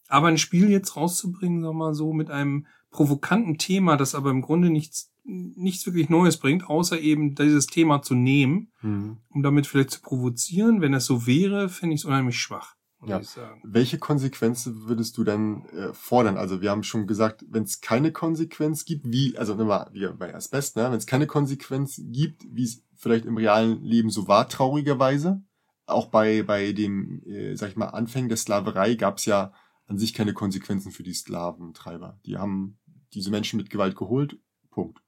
Aber 0.08 0.28
ein 0.28 0.38
Spiel 0.38 0.70
jetzt 0.70 0.96
rauszubringen, 0.96 1.64
sag 1.64 1.74
mal 1.74 1.94
so, 1.94 2.14
mit 2.14 2.30
einem 2.30 2.68
provokanten 2.92 3.58
Thema, 3.58 3.98
das 3.98 4.16
aber 4.16 4.30
im 4.30 4.42
Grunde 4.42 4.70
nichts, 4.70 5.14
nichts 5.24 5.86
wirklich 5.86 6.10
Neues 6.10 6.38
bringt, 6.38 6.70
außer 6.70 7.00
eben 7.00 7.36
dieses 7.36 7.68
Thema 7.68 8.02
zu 8.02 8.16
nehmen, 8.16 8.72
mhm. 8.82 9.18
um 9.30 9.44
damit 9.44 9.68
vielleicht 9.68 9.92
zu 9.92 10.02
provozieren. 10.02 10.82
Wenn 10.82 10.94
es 10.94 11.06
so 11.06 11.26
wäre, 11.26 11.70
finde 11.70 11.96
ich 11.96 12.02
es 12.02 12.06
unheimlich 12.06 12.38
schwach. 12.38 12.76
Ja. 13.04 13.22
Welche 13.64 13.98
Konsequenzen 13.98 14.88
würdest 14.88 15.18
du 15.18 15.24
dann 15.24 15.66
äh, 15.70 15.94
fordern? 15.94 16.38
Also 16.38 16.62
wir 16.62 16.70
haben 16.70 16.84
schon 16.84 17.08
gesagt, 17.08 17.44
wenn 17.50 17.64
es 17.64 17.82
keine 17.82 18.12
Konsequenz 18.12 18.86
gibt, 18.86 19.12
wie, 19.12 19.38
also 19.38 19.56
nehmen 19.56 19.70
wir 19.70 19.90
wie 19.92 20.08
bei 20.16 20.36
Asbest, 20.36 20.76
ne? 20.76 20.84
wenn 20.84 20.98
es 20.98 21.08
keine 21.08 21.26
Konsequenz 21.26 22.00
gibt, 22.04 22.44
wie 22.50 22.64
es 22.64 22.84
vielleicht 22.96 23.26
im 23.26 23.38
realen 23.38 23.84
Leben 23.84 24.12
so 24.12 24.28
war, 24.28 24.48
traurigerweise, 24.48 25.42
auch 25.88 26.08
bei, 26.08 26.44
bei 26.44 26.74
dem, 26.74 27.24
äh, 27.26 27.56
sag 27.56 27.70
ich 27.70 27.76
mal, 27.76 27.88
Anfängen 27.88 28.30
der 28.30 28.38
Sklaverei 28.38 28.96
gab 28.96 29.18
es 29.18 29.26
ja 29.26 29.52
an 29.88 29.98
sich 29.98 30.14
keine 30.14 30.34
Konsequenzen 30.34 30.92
für 30.92 31.04
die 31.04 31.14
Sklaventreiber. 31.14 32.20
Die 32.26 32.38
haben 32.38 32.80
diese 33.14 33.32
Menschen 33.32 33.58
mit 33.58 33.70
Gewalt 33.70 33.96
geholt. 33.96 34.40
Punkt. 34.70 35.02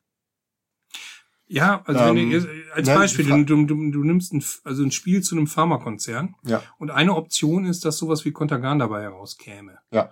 Ja, 1.47 1.83
also 1.85 1.99
ähm, 2.01 2.15
wenn 2.15 2.29
du, 2.31 2.47
als 2.73 2.87
ne, 2.87 2.95
Beispiel, 2.95 3.25
du, 3.25 3.43
du, 3.43 3.65
du, 3.65 3.91
du 3.91 4.03
nimmst 4.03 4.33
ein, 4.33 4.43
also 4.63 4.83
ein 4.83 4.91
Spiel 4.91 5.21
zu 5.21 5.35
einem 5.35 5.47
Pharmakonzern 5.47 6.35
ja. 6.43 6.63
und 6.79 6.89
eine 6.89 7.15
Option 7.15 7.65
ist, 7.65 7.85
dass 7.85 7.97
sowas 7.97 8.25
wie 8.25 8.31
Kontergan 8.31 8.79
dabei 8.79 9.01
herauskäme. 9.01 9.77
Ja. 9.91 10.11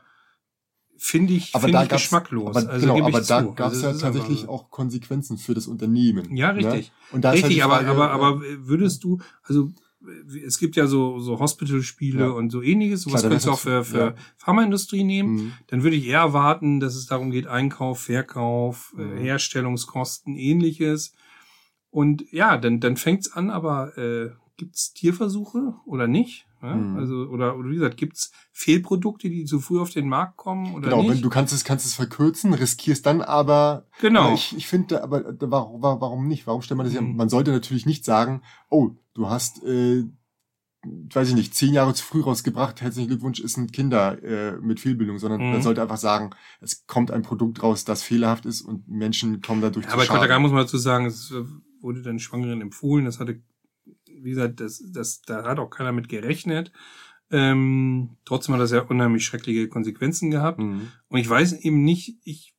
Finde 0.98 1.34
ich, 1.34 1.56
aber 1.56 1.64
find 1.64 1.76
da 1.76 1.84
ich 1.84 1.90
geschmacklos. 1.90 2.56
Aber, 2.56 2.70
also, 2.70 2.94
genau, 2.94 3.08
aber 3.08 3.22
da 3.22 3.42
gab 3.42 3.72
es 3.72 3.84
also, 3.84 4.06
ja 4.06 4.12
tatsächlich 4.12 4.48
auch 4.48 4.70
Konsequenzen 4.70 5.40
für 5.40 5.56
das 5.56 5.66
Unternehmen. 5.66 6.36
Ja, 6.36 6.52
richtig. 6.52 6.90
Ne? 6.90 7.16
Und 7.16 7.22
da 7.24 7.32
richtig, 7.32 7.64
halt 7.64 7.72
Frage, 7.72 7.90
aber, 7.90 8.12
aber, 8.12 8.26
aber 8.26 8.42
würdest 8.60 9.04
du, 9.04 9.20
also 9.42 9.72
es 10.46 10.58
gibt 10.58 10.76
ja 10.76 10.88
so, 10.88 11.20
so 11.20 11.40
Hospital-Spiele 11.40 12.26
ja. 12.26 12.30
und 12.30 12.50
so 12.50 12.62
ähnliches, 12.62 13.04
sowas 13.04 13.22
könntest 13.22 13.48
du 13.48 13.52
auch 13.52 13.60
für, 13.60 13.84
für 13.84 13.98
ja. 13.98 14.16
Pharmaindustrie 14.38 15.04
nehmen. 15.04 15.34
Mhm. 15.34 15.54
Dann 15.68 15.84
würde 15.84 15.96
ich 15.96 16.08
eher 16.08 16.20
erwarten, 16.20 16.80
dass 16.80 16.96
es 16.96 17.06
darum 17.06 17.32
geht, 17.32 17.48
Einkauf, 17.48 18.02
Verkauf, 18.02 18.94
äh, 18.98 19.02
mhm. 19.02 19.18
Herstellungskosten, 19.18 20.36
ähnliches. 20.36 21.14
Und 21.92 22.24
ja, 22.32 22.58
dann, 22.58 22.80
dann 22.80 22.98
fängt's 22.98 23.32
an, 23.32 23.50
aber 23.50 23.98
äh, 23.98 24.32
gibt's 24.58 24.94
Tierversuche 24.94 25.76
oder 25.86 26.08
nicht? 26.08 26.48
Ja? 26.62 26.76
Mhm. 26.76 26.98
Also, 26.98 27.16
oder, 27.28 27.58
oder 27.58 27.70
wie 27.70 27.76
gesagt, 27.76 27.98
gibt's 27.98 28.32
Fehlprodukte, 28.54 29.30
die 29.30 29.46
zu 29.46 29.60
früh 29.60 29.80
auf 29.80 29.90
den 29.90 30.08
Markt 30.08 30.38
kommen 30.38 30.74
oder 30.74 30.90
genau, 30.90 30.98
nicht? 30.98 31.08
Genau, 31.08 31.16
wenn 31.16 31.22
du 31.22 31.30
kannst 31.30 31.54
es, 31.54 31.64
kannst 31.64 31.86
es 31.86 31.96
verkürzen, 31.96 32.54
riskierst 32.54 33.06
dann 33.06 33.22
aber. 33.22 33.88
Genau. 34.00 34.34
Ich, 34.34 34.56
ich 34.56 34.68
finde, 34.68 35.04
aber 35.04 35.36
warum, 35.40 35.82
warum 35.82 36.28
nicht? 36.28 36.48
Warum 36.48 36.62
stellt 36.62 36.78
man 36.78 36.86
das 36.86 36.94
mhm. 36.94 37.08
ja? 37.08 37.14
Man 37.14 37.30
sollte 37.30 37.52
natürlich 37.52 37.86
nicht 37.86 38.06
sagen, 38.06 38.42
oh, 38.70 38.92
du 39.14 39.28
hast, 39.28 39.64
äh, 39.64 40.06
weiß 40.84 41.30
ich 41.30 41.36
nicht, 41.36 41.56
zehn 41.56 41.74
Jahre 41.74 41.94
zu 41.94 42.06
früh 42.06 42.22
rausgebracht, 42.22 42.82
herzlichen 42.82 43.10
Glückwunsch, 43.10 43.40
ist 43.40 43.58
ein 43.58 43.72
Kinder 43.72 44.22
äh, 44.24 44.58
mit 44.62 44.80
Fehlbildung, 44.80 45.18
sondern 45.18 45.42
mhm. 45.42 45.52
man 45.52 45.62
sollte 45.62 45.82
einfach 45.82 45.98
sagen, 45.98 46.32
es 46.62 46.86
kommt 46.86 47.12
ein 47.12 47.24
Produkt 47.24 47.62
raus, 47.64 47.84
das 47.84 48.04
fehlerhaft 48.04 48.46
ist 48.46 48.62
und 48.62 48.88
Menschen 48.88 49.42
kommen 49.42 49.62
dadurch 49.62 49.86
ja, 49.86 49.92
zu 49.92 49.96
Aber 49.96 50.06
Schaden. 50.06 50.32
Aber 50.32 50.40
muss 50.40 50.52
man 50.52 50.62
dazu 50.62 50.78
sagen, 50.78 51.06
es 51.06 51.34
wurde 51.82 52.02
dann 52.02 52.20
Schwangeren 52.20 52.62
empfohlen, 52.62 53.06
das 53.06 53.20
hatte, 53.20 53.42
wie 54.06 54.30
gesagt, 54.30 54.60
das, 54.60 54.84
das, 54.92 55.22
da 55.22 55.44
hat 55.44 55.60
auch 55.60 55.70
keiner 55.70 55.92
mit 55.92 56.10
gerechnet. 56.10 56.72
Ähm, 57.30 58.18
trotzdem 58.26 58.54
hat 58.56 58.62
das 58.62 58.72
ja 58.72 58.82
unheimlich 58.82 59.26
schreckliche 59.26 59.70
Konsequenzen 59.70 60.32
gehabt. 60.32 60.60
Mhm. 60.60 60.92
Und 61.08 61.20
ich 61.20 61.30
weiß 61.30 61.54
eben 61.54 61.84
nicht, 61.84 62.18
ich 62.24 62.54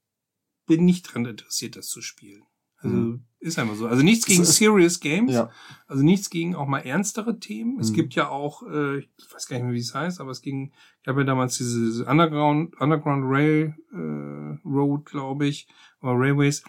bin 0.67 0.85
nicht 0.85 1.03
dran 1.03 1.27
interessiert, 1.27 1.77
das 1.77 1.89
zu 1.89 2.01
spielen. 2.01 2.43
Also 2.79 2.97
mhm. 2.97 3.25
Ist 3.39 3.59
einfach 3.59 3.75
so. 3.75 3.87
Also 3.89 4.03
nichts 4.05 4.25
gegen 4.25 4.45
Serious 4.45 5.01
Games. 5.01 5.33
Ja. 5.35 5.51
Also 5.89 6.05
nichts 6.05 6.31
gegen 6.31 6.55
auch 6.55 6.67
mal 6.69 6.79
ernstere 6.79 7.39
Themen. 7.41 7.81
Es 7.81 7.91
Mhm. 7.91 7.95
gibt 7.95 8.15
ja 8.15 8.29
auch, 8.29 8.63
äh, 8.63 8.99
ich 8.99 9.09
weiß 9.33 9.47
gar 9.49 9.57
nicht 9.57 9.65
mehr, 9.65 9.75
wie 9.75 9.79
es 9.81 9.95
heißt, 9.95 10.21
aber 10.21 10.31
es 10.31 10.43
ging, 10.43 10.73
ich 11.03 11.09
habe 11.09 11.21
ja 11.23 11.27
damals 11.27 11.59
diese 11.59 12.05
Underground, 12.07 12.81
Underground 12.81 13.25
Rail 13.27 13.75
äh, 13.93 14.69
Road, 14.69 15.05
glaube 15.07 15.47
ich, 15.47 15.67
oder 16.01 16.13
Railways. 16.15 16.63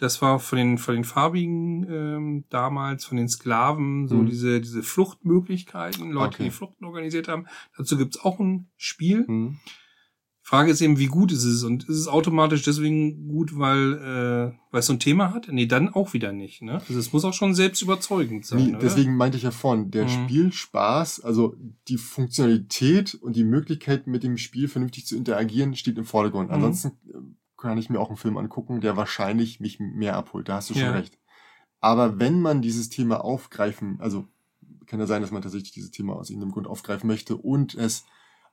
Das 0.00 0.22
war 0.22 0.38
von 0.40 0.56
den 0.58 0.78
von 0.78 0.94
den 0.94 1.04
Farbigen 1.04 1.86
ähm, 1.90 2.44
damals, 2.48 3.04
von 3.04 3.16
den 3.18 3.28
Sklaven, 3.28 4.08
so 4.08 4.16
Mhm. 4.16 4.26
diese 4.26 4.60
diese 4.60 4.82
Fluchtmöglichkeiten, 4.82 6.10
Leute, 6.10 6.34
Okay. 6.36 6.44
die 6.44 6.50
Fluchten 6.50 6.84
organisiert 6.84 7.28
haben. 7.28 7.46
Dazu 7.76 7.96
gibt's 7.98 8.18
auch 8.20 8.40
ein 8.40 8.70
Spiel. 8.76 9.26
Hm. 9.26 9.58
Frage 10.42 10.72
ist 10.72 10.80
eben, 10.80 10.98
wie 10.98 11.06
gut 11.06 11.30
ist 11.30 11.44
es? 11.44 11.62
Und 11.62 11.84
ist 11.84 11.96
es 11.96 12.08
automatisch 12.08 12.62
deswegen 12.62 13.28
gut, 13.28 13.56
weil, 13.56 13.92
äh, 13.92 14.58
weil 14.72 14.80
es 14.80 14.86
so 14.86 14.92
ein 14.94 14.98
Thema 14.98 15.32
hat? 15.32 15.46
Nee, 15.48 15.66
dann 15.66 15.90
auch 15.90 16.12
wieder 16.12 16.32
nicht. 16.32 16.60
Ne? 16.62 16.80
Also 16.88 16.98
es 16.98 17.12
muss 17.12 17.24
auch 17.24 17.34
schon 17.34 17.54
selbst 17.54 17.82
überzeugend 17.82 18.44
sein. 18.46 18.72
Nee, 18.72 18.76
deswegen 18.80 19.14
meinte 19.16 19.36
ich 19.36 19.44
ja 19.44 19.52
vorhin, 19.52 19.92
der 19.92 20.06
Mhm. 20.06 20.08
Spielspaß, 20.08 21.20
also 21.20 21.54
die 21.86 21.98
Funktionalität 21.98 23.14
und 23.14 23.36
die 23.36 23.44
Möglichkeit, 23.44 24.06
mit 24.08 24.24
dem 24.24 24.38
Spiel 24.38 24.66
vernünftig 24.66 25.06
zu 25.06 25.16
interagieren, 25.16 25.76
steht 25.76 25.98
im 25.98 26.04
Vordergrund. 26.04 26.48
Mhm. 26.48 26.54
Ansonsten 26.54 26.88
äh, 27.08 27.18
kann 27.60 27.78
ich 27.78 27.90
mir 27.90 28.00
auch 28.00 28.08
einen 28.08 28.16
Film 28.16 28.36
angucken, 28.36 28.80
der 28.80 28.96
wahrscheinlich 28.96 29.60
mich 29.60 29.78
mehr 29.80 30.16
abholt. 30.16 30.48
Da 30.48 30.56
hast 30.56 30.70
du 30.70 30.74
schon 30.74 30.82
Ja. 30.84 30.92
recht. 30.92 31.18
Aber 31.80 32.18
wenn 32.18 32.40
man 32.40 32.60
dieses 32.62 32.88
Thema 32.88 33.24
aufgreifen, 33.24 33.98
also 34.00 34.26
kann 34.86 35.00
ja 35.00 35.06
sein, 35.06 35.22
dass 35.22 35.30
man 35.30 35.42
tatsächlich 35.42 35.72
dieses 35.72 35.90
Thema 35.90 36.14
aus 36.16 36.30
irgendeinem 36.30 36.52
Grund 36.52 36.66
aufgreifen 36.66 37.06
möchte 37.06 37.36
und 37.36 37.74
es 37.74 38.04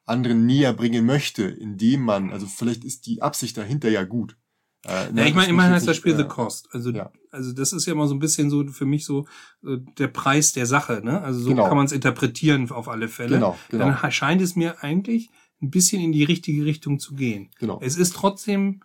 anderen 0.05 0.45
näher 0.45 0.71
bringen 0.73 1.05
möchte, 1.05 1.43
indem 1.43 2.01
man, 2.03 2.31
also 2.31 2.45
vielleicht 2.47 2.83
ist 2.85 3.05
die 3.07 3.21
Absicht 3.21 3.57
dahinter 3.57 3.89
ja 3.89 4.03
gut. 4.05 4.37
Äh, 4.85 5.11
ne, 5.11 5.21
Ja, 5.21 5.27
ich 5.27 5.33
meine, 5.35 5.49
immerhin 5.49 5.73
heißt 5.73 5.87
das 5.87 5.97
Spiel 5.97 6.13
wirklich, 6.17 6.29
The 6.29 6.35
Cost. 6.35 6.69
Also, 6.71 6.91
ja. 6.91 7.11
also 7.31 7.51
das 7.51 7.73
ist 7.73 7.85
ja 7.87 7.93
immer 7.93 8.07
so 8.07 8.13
ein 8.15 8.19
bisschen 8.19 8.49
so 8.49 8.65
für 8.67 8.85
mich 8.85 9.03
so 9.05 9.25
äh, 9.65 9.77
der 9.97 10.07
Preis 10.07 10.53
der 10.53 10.65
Sache. 10.65 11.01
Ne? 11.03 11.19
Also 11.21 11.39
so 11.41 11.49
Genau. 11.49 11.67
kann 11.67 11.75
man 11.75 11.87
es 11.87 11.91
interpretieren 11.91 12.71
auf 12.71 12.87
alle 12.87 13.09
Fälle. 13.09 13.35
Genau, 13.35 13.57
genau, 13.69 13.85
Dann 13.99 14.11
scheint 14.11 14.41
es 14.41 14.55
mir 14.55 14.81
eigentlich 14.83 15.29
ein 15.61 15.71
bisschen 15.71 16.01
in 16.01 16.11
die 16.13 16.23
richtige 16.23 16.63
Richtung 16.65 16.99
zu 16.99 17.15
gehen. 17.15 17.49
genau. 17.59 17.79
Es 17.81 17.97
ist 17.97 18.13
trotzdem 18.15 18.81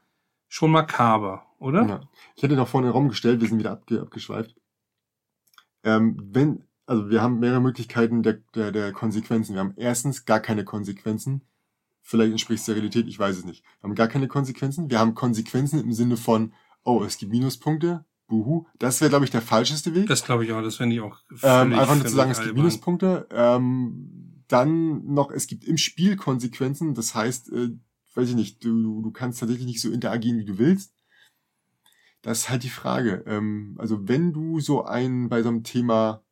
schon 0.53 0.71
makaber, 0.71 1.47
oder? 1.59 1.87
Ja. 1.87 2.01
Ich 2.37 2.43
hätte 2.43 2.57
noch 2.57 2.69
vorne 2.69 2.89
den 2.89 2.93
Raum 2.93 3.09
gestellt, 3.09 3.41
wir 3.41 3.49
sind 3.49 3.59
wieder 3.59 3.71
abge 3.71 4.03
abgeschweift. 4.03 4.55
Ähm, 5.83 6.19
wenn, 6.31 6.65
also 6.85 7.09
wir 7.09 7.23
haben 7.23 7.39
mehrere 7.41 7.63
Möglichkeiten 7.63 8.23
der, 8.23 8.35
der, 8.55 8.71
der 8.71 8.93
Konsequenzen. 8.93 9.55
Wir 9.55 9.61
haben 9.61 9.73
erstens 9.77 10.27
gar 10.27 10.41
keine 10.41 10.67
Konsequenzen. 10.67 11.41
Vielleicht 12.03 12.33
entspricht 12.33 12.61
es 12.61 12.67
der 12.67 12.75
Realität, 12.75 13.09
ich 13.09 13.19
weiß 13.19 13.39
es 13.39 13.45
nicht. 13.47 13.65
Wir 13.81 13.89
haben 13.89 13.95
gar 13.95 14.09
keine 14.09 14.29
Konsequenzen. 14.29 14.91
Wir 14.91 14.99
haben 14.99 15.15
Konsequenzen 15.15 15.81
im 15.81 15.95
Sinne 15.95 16.19
von, 16.19 16.53
oh, 16.85 17.03
es 17.03 17.17
gibt 17.17 17.33
Minuspunkte, 17.33 18.05
buhu. 18.27 18.67
Das 18.79 19.01
wäre, 19.01 19.09
glaube 19.09 19.25
ich, 19.25 19.31
der 19.31 19.41
falscheste 19.41 19.95
Weg. 19.95 20.07
Das 20.07 20.23
glaube 20.23 20.45
ich 20.45 20.53
auch. 20.53 20.61
Das 20.61 20.77
finde 20.77 20.97
ich 20.97 21.01
auch 21.01 21.19
ähm, 21.31 21.39
völlig, 21.39 21.79
einfach 21.79 21.95
nur 21.95 22.05
zu 22.05 22.15
sagen, 22.15 22.31
es 22.31 22.39
gibt 22.39 22.51
albern. 22.51 22.63
Minuspunkte. 22.63 23.27
Ähm, 23.31 24.45
dann 24.49 25.07
noch, 25.07 25.31
es 25.31 25.47
gibt 25.47 25.65
im 25.65 25.79
Spiel 25.79 26.17
Konsequenzen. 26.17 26.93
Das 26.93 27.15
heißt, 27.15 27.51
äh, 27.53 27.71
weiß 28.17 28.29
ich 28.29 28.35
nicht, 28.35 28.65
du, 28.65 29.03
du 29.03 29.11
kannst 29.11 29.41
tatsächlich 29.41 29.67
nicht 29.67 29.81
so 29.81 29.91
interagieren, 29.91 30.39
wie 30.39 30.45
du 30.45 30.59
willst. 30.59 30.95
Das 32.23 32.41
ist 32.41 32.51
halt 32.51 32.63
die 32.63 32.69
Frage. 32.71 33.25
Ähm, 33.27 33.77
also 33.79 34.09
wenn 34.09 34.33
du 34.33 34.61
so 34.61 34.85
ein 34.85 35.29
bei 35.29 35.43
so 35.43 35.49
einem 35.49 35.65
Thema 35.65 36.23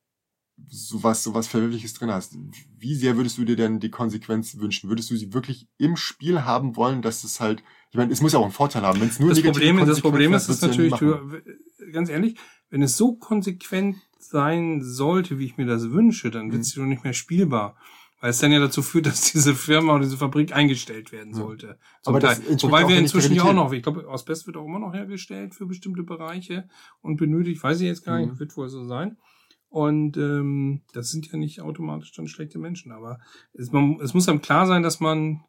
sowas, 0.69 1.23
sowas 1.23 1.49
Verwerfliches 1.49 1.95
drin 1.95 2.11
hast, 2.11 2.37
wie 2.79 2.95
sehr 2.95 3.17
würdest 3.17 3.39
du 3.39 3.45
dir 3.45 3.57
denn 3.57 3.81
die 3.81 3.91
Konsequenz 3.91 4.59
wünschen? 4.59 4.91
Würdest 4.91 5.11
du 5.11 5.17
sie 5.17 5.33
wirklich 5.33 5.69
im 5.79 5.97
Spiel 5.97 6.43
haben 6.43 6.77
wollen, 6.77 7.03
dass 7.03 7.25
es 7.25 7.41
halt, 7.41 7.63
ich 7.91 7.97
meine, 7.97 8.13
es 8.13 8.21
muss 8.21 8.35
ja 8.35 8.39
auch 8.39 8.45
einen 8.45 8.53
Vorteil 8.53 8.83
haben. 8.83 9.01
Wenn 9.01 9.09
es 9.09 9.19
nur 9.19 9.31
das 9.31 9.41
Problem, 9.41 9.79
das 9.79 10.01
Problem 10.01 10.35
ist, 10.35 10.49
ist 10.49 10.63
natürlich, 10.63 10.95
du, 10.95 11.41
ganz 11.93 12.11
ehrlich, 12.11 12.37
wenn 12.69 12.83
es 12.83 12.97
so 12.97 13.15
konsequent 13.15 13.97
sein 14.19 14.83
sollte, 14.83 15.39
wie 15.39 15.47
ich 15.47 15.57
mir 15.57 15.67
das 15.67 15.91
wünsche, 15.91 16.31
dann 16.31 16.53
wird 16.53 16.61
Mhm. 16.61 16.65
sie 16.65 16.81
doch 16.81 16.87
nicht 16.87 17.05
mehr 17.05 17.15
spielbar. 17.15 17.77
Weil 18.21 18.31
es 18.31 18.39
dann 18.39 18.53
ja 18.53 18.61
dazu 18.61 18.83
führt, 18.83 19.07
dass 19.07 19.33
diese 19.33 19.55
Firma 19.55 19.95
oder 19.95 20.05
diese 20.05 20.19
Fabrik 20.19 20.55
eingestellt 20.55 21.11
werden 21.13 21.35
sollte. 21.35 21.79
Zum 22.03 22.15
Aber 22.15 22.21
das 22.21 22.41
Teil. 22.41 22.63
Wobei 22.63 22.89
wir 22.89 22.99
inzwischen 22.99 23.35
ja 23.35 23.45
auch 23.45 23.55
noch, 23.55 23.73
ich 23.73 23.83
glaube, 23.83 24.07
Asbest 24.09 24.47
wird 24.47 24.57
auch 24.57 24.67
immer 24.67 24.79
noch 24.79 24.93
hergestellt 24.93 25.55
für 25.55 25.67
bestimmte 25.67 26.03
Bereiche 26.03 26.69
und 27.01 27.17
benötigt, 27.17 27.63
weiß 27.63 27.81
ich 27.81 27.87
jetzt 27.87 28.05
gar 28.05 28.19
nicht, 28.19 28.33
Mhm. 28.33 28.39
wird 28.39 28.57
wohl 28.57 28.69
so 28.69 28.85
sein. 28.85 29.17
Und 29.69 30.17
ähm, 30.17 30.83
das 30.93 31.11
sind 31.11 31.31
ja 31.31 31.39
nicht 31.39 31.61
automatisch 31.61 32.13
dann 32.13 32.27
schlechte 32.27 32.59
Menschen, 32.59 32.91
aber 32.91 33.21
es, 33.53 33.71
man, 33.71 34.01
es 34.01 34.15
muss 34.15 34.29
einem 34.29 34.43
klar 34.43 34.67
sein, 34.67 34.83
dass 34.83 34.99
man 34.99 35.45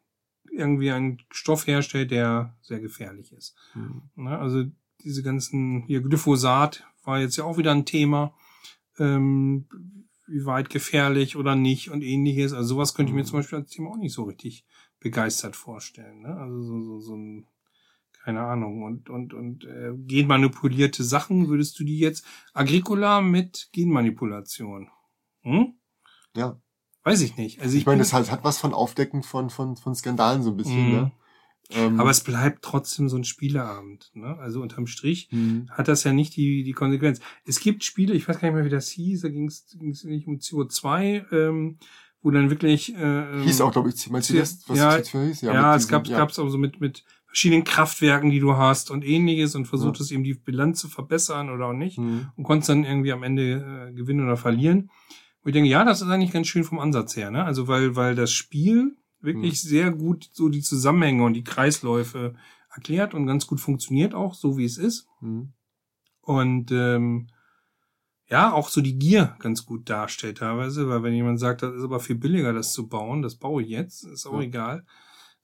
irgendwie 0.52 0.92
einen 0.92 1.18
Stoff 1.32 1.66
herstellt, 1.66 2.12
der 2.12 2.56
sehr 2.60 2.78
gefährlich 2.78 3.32
ist. 3.32 3.56
Mhm. 3.74 4.02
Ne? 4.14 4.38
Also 4.38 4.64
diese 5.02 5.22
ganzen, 5.24 5.82
hier 5.86 6.02
Glyphosat 6.02 6.84
war 7.04 7.18
jetzt 7.18 7.36
ja 7.36 7.44
auch 7.44 7.58
wieder 7.58 7.72
ein 7.72 7.84
Thema, 7.84 8.32
ähm, 8.98 9.66
wie 10.26 10.44
weit 10.44 10.70
gefährlich 10.70 11.36
oder 11.36 11.54
nicht 11.56 11.90
und 11.90 12.02
ähnliches. 12.02 12.52
Also 12.52 12.74
sowas 12.74 12.94
könnte 12.94 13.10
ich 13.10 13.16
mir 13.16 13.24
zum 13.24 13.40
Beispiel 13.40 13.58
als 13.58 13.70
Thema 13.70 13.90
auch 13.90 13.96
nicht 13.96 14.14
so 14.14 14.24
richtig 14.24 14.64
begeistert 15.00 15.56
vorstellen. 15.56 16.22
Ne? 16.22 16.36
Also 16.36 16.62
so, 16.62 16.82
so, 16.82 17.00
so 17.00 17.16
ein, 17.16 17.46
keine 18.24 18.40
Ahnung, 18.42 18.82
und, 18.84 19.10
und, 19.10 19.34
und 19.34 19.64
äh, 19.64 19.92
genmanipulierte 19.96 21.02
Sachen, 21.02 21.48
würdest 21.48 21.78
du 21.78 21.84
die 21.84 21.98
jetzt 21.98 22.24
Agricola 22.54 23.20
mit 23.20 23.68
Genmanipulation? 23.72 24.88
Hm? 25.42 25.74
Ja. 26.36 26.60
Weiß 27.04 27.20
ich 27.22 27.36
nicht. 27.36 27.60
Also 27.60 27.76
Ich 27.76 27.84
meine, 27.84 27.96
bin- 27.96 28.02
das 28.04 28.12
hat, 28.12 28.30
hat 28.30 28.44
was 28.44 28.58
von 28.58 28.74
Aufdecken 28.74 29.24
von, 29.24 29.50
von, 29.50 29.76
von 29.76 29.94
Skandalen 29.96 30.42
so 30.44 30.50
ein 30.50 30.56
bisschen, 30.56 30.86
Mhm. 30.86 30.92
ne? 30.92 31.12
Ähm, 31.74 31.98
aber 32.00 32.10
es 32.10 32.20
bleibt 32.22 32.62
trotzdem 32.62 33.08
so 33.08 33.16
ein 33.16 33.24
Spieleabend. 33.24 34.10
Ne? 34.14 34.36
Also 34.38 34.60
unterm 34.62 34.86
Strich 34.86 35.28
Mhm. 35.30 35.68
hat 35.70 35.88
das 35.88 36.04
ja 36.04 36.12
nicht 36.12 36.36
die, 36.36 36.62
die 36.64 36.72
Konsequenz. 36.72 37.20
Es 37.44 37.60
gibt 37.60 37.84
Spiele, 37.84 38.14
ich 38.14 38.26
weiß 38.28 38.38
gar 38.40 38.48
nicht 38.48 38.54
mehr, 38.56 38.64
wie 38.64 38.70
das 38.70 38.88
hieß, 38.90 39.22
da 39.22 39.28
ging 39.28 39.46
es 39.48 40.04
nicht 40.04 40.26
um 40.26 40.36
CO2, 40.38 41.24
ähm, 41.32 41.78
wo 42.20 42.30
dann 42.30 42.50
wirklich... 42.50 42.94
Äh, 42.94 43.42
Hieß 43.42 43.60
auch, 43.62 43.72
glaube 43.72 43.88
ich, 43.90 44.10
meinst 44.10 44.30
du 44.30 44.34
ja, 44.34 44.40
das, 44.40 44.62
was 44.68 44.78
ja, 44.78 44.98
das 44.98 45.08
hieß? 45.08 45.40
Ja, 45.42 45.72
mit 45.72 45.80
es 45.80 45.88
gab 45.88 46.04
es 46.04 46.10
gab's 46.10 46.38
auch 46.38 46.48
so 46.48 46.58
mit, 46.58 46.80
mit 46.80 47.04
verschiedenen 47.26 47.64
Kraftwerken, 47.64 48.30
die 48.30 48.40
du 48.40 48.56
hast 48.56 48.90
und 48.90 49.04
ähnliches 49.04 49.54
und 49.54 49.64
versucht 49.66 49.98
Ja. 49.98 50.06
eben 50.14 50.22
die 50.22 50.34
Bilanz 50.34 50.80
zu 50.80 50.88
verbessern 50.88 51.48
oder 51.50 51.66
auch 51.68 51.72
nicht 51.72 51.98
Mhm. 51.98 52.26
und 52.36 52.44
konntest 52.44 52.68
dann 52.68 52.84
irgendwie 52.84 53.12
am 53.12 53.22
Ende 53.22 53.88
äh, 53.88 53.92
gewinnen 53.94 54.22
oder 54.24 54.36
verlieren. 54.36 54.90
Wo 55.42 55.48
ich 55.48 55.54
denke, 55.54 55.68
ja, 55.70 55.84
das 55.84 56.02
ist 56.02 56.08
eigentlich 56.08 56.30
ganz 56.30 56.46
schön 56.46 56.62
vom 56.62 56.78
Ansatz 56.78 57.16
her, 57.16 57.30
ne? 57.32 57.42
Also 57.44 57.66
weil, 57.66 57.96
weil 57.96 58.14
das 58.14 58.30
Spiel 58.32 58.96
wirklich 59.22 59.62
sehr 59.62 59.90
gut 59.90 60.28
so 60.32 60.48
die 60.48 60.62
Zusammenhänge 60.62 61.24
und 61.24 61.34
die 61.34 61.44
Kreisläufe 61.44 62.34
erklärt 62.74 63.14
und 63.14 63.26
ganz 63.26 63.46
gut 63.46 63.60
funktioniert 63.60 64.14
auch, 64.14 64.34
so 64.34 64.56
wie 64.56 64.64
es 64.64 64.78
ist. 64.78 65.06
Mhm. 65.20 65.52
Und 66.20 66.70
ähm, 66.72 67.28
ja, 68.28 68.52
auch 68.52 68.68
so 68.68 68.80
die 68.80 68.98
Gier 68.98 69.36
ganz 69.40 69.66
gut 69.66 69.90
darstellt 69.90 70.38
teilweise, 70.38 70.88
weil 70.88 71.02
wenn 71.02 71.12
jemand 71.14 71.38
sagt, 71.38 71.62
das 71.62 71.74
ist 71.74 71.84
aber 71.84 72.00
viel 72.00 72.16
billiger, 72.16 72.52
das 72.52 72.72
zu 72.72 72.88
bauen, 72.88 73.20
das 73.22 73.36
baue 73.36 73.62
ich 73.62 73.68
jetzt, 73.68 74.04
ist 74.04 74.26
auch 74.26 74.40
Ja. 74.40 74.46
egal, 74.46 74.86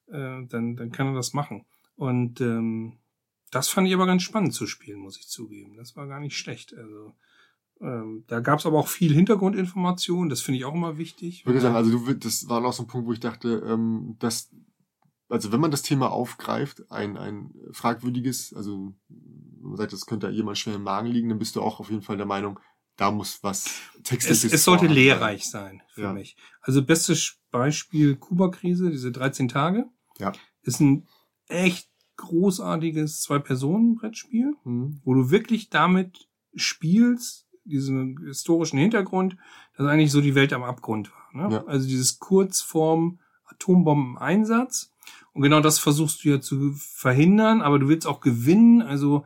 äh, 0.07 0.47
dann, 0.47 0.77
dann 0.77 0.91
kann 0.91 1.09
er 1.09 1.15
das 1.15 1.35
machen. 1.35 1.67
Und 1.97 2.41
ähm, 2.41 2.99
das 3.51 3.69
fand 3.69 3.89
ich 3.89 3.95
aber 3.95 4.07
ganz 4.07 4.23
spannend 4.23 4.55
zu 4.55 4.67
spielen, 4.67 5.01
muss 5.01 5.19
ich 5.19 5.29
zugeben. 5.29 5.77
Das 5.77 5.97
war 5.97 6.07
gar 6.07 6.21
nicht 6.21 6.37
schlecht. 6.37 6.75
Also 6.75 7.13
ähm, 7.81 8.25
da 8.27 8.41
gab 8.41 8.59
es 8.59 8.67
aber 8.67 8.79
auch 8.79 8.89
viel 8.89 9.15
Hintergrundinformation, 9.15 10.29
das 10.29 10.41
finde 10.41 10.59
ich 10.59 10.65
auch 10.65 10.75
immer 10.75 10.99
wichtig. 10.99 11.41
Ich 11.41 11.47
würde 11.47 11.61
sagen, 11.61 11.77
also 11.77 11.97
du, 11.97 12.15
das 12.15 12.49
war 12.49 12.61
noch 12.61 12.73
so 12.73 12.83
ein 12.83 12.87
Punkt, 12.89 13.07
wo 13.07 13.13
ich 13.13 13.21
dachte, 13.21 13.63
ähm, 13.67 14.17
dass, 14.19 14.51
also 15.29 15.53
wenn 15.53 15.61
man 15.61 15.71
das 15.71 15.83
Thema 15.83 16.11
aufgreift, 16.11 16.91
ein, 16.91 17.17
ein 17.17 17.55
fragwürdiges, 17.73 18.53
also 18.55 18.95
wenn 19.09 19.69
man 19.71 19.77
sagt, 19.77 19.93
das 19.93 20.07
könnte 20.07 20.29
jemand 20.31 20.59
schwer 20.59 20.75
im 20.77 20.83
Magen 20.83 21.09
liegen, 21.09 21.29
dann 21.29 21.39
bist 21.39 21.55
du 21.57 21.63
auch 21.63 21.79
auf 21.81 21.91
jeden 21.91 22.03
Fall 22.03 22.17
der 22.17 22.27
Meinung, 22.27 22.59
da 22.97 23.11
muss 23.13 23.43
was 23.43 23.67
es, 23.67 24.03
Textliches 24.03 24.53
es 24.53 24.65
sollte 24.65 24.87
vorhanden 24.87 24.95
sein. 24.97 25.05
lehrreich 25.05 25.47
sein 25.49 25.83
für 25.93 26.03
Ja. 26.03 26.13
mich. 26.13 26.37
Also 26.61 26.85
bestes 26.85 27.37
Beispiel 27.51 28.17
Kuba-Krise, 28.17 28.91
diese 28.91 29.13
13 29.13 29.47
Tage, 29.49 29.87
Ja. 30.19 30.33
ist 30.63 30.81
ein 30.81 31.07
echt 31.47 31.89
großartiges 32.17 33.23
Zwei-Personen-Brettspiel, 33.23 34.55
Mhm. 34.65 35.01
wo 35.05 35.15
du 35.15 35.31
wirklich 35.31 35.71
damit 35.71 36.29
spielst, 36.55 37.47
diesen 37.69 38.19
historischen 38.27 38.79
Hintergrund, 38.79 39.37
dass 39.77 39.87
eigentlich 39.87 40.11
so 40.13 40.21
die 40.21 40.35
Welt 40.35 40.53
am 40.53 40.63
Abgrund 40.65 41.11
war. 41.13 41.49
Ne? 41.49 41.55
Ja. 41.57 41.65
Also 41.67 41.87
dieses 41.89 42.19
Kurzform 42.19 43.19
Atombombeneinsatz. 43.47 44.93
Und 45.33 45.43
genau 45.43 45.61
das 45.61 45.79
versuchst 45.79 46.25
du 46.25 46.31
ja 46.31 46.41
zu 46.41 46.73
verhindern, 46.75 47.61
aber 47.63 47.79
du 47.79 47.89
willst 47.89 48.07
auch 48.07 48.21
gewinnen. 48.21 48.83
Also 48.83 49.25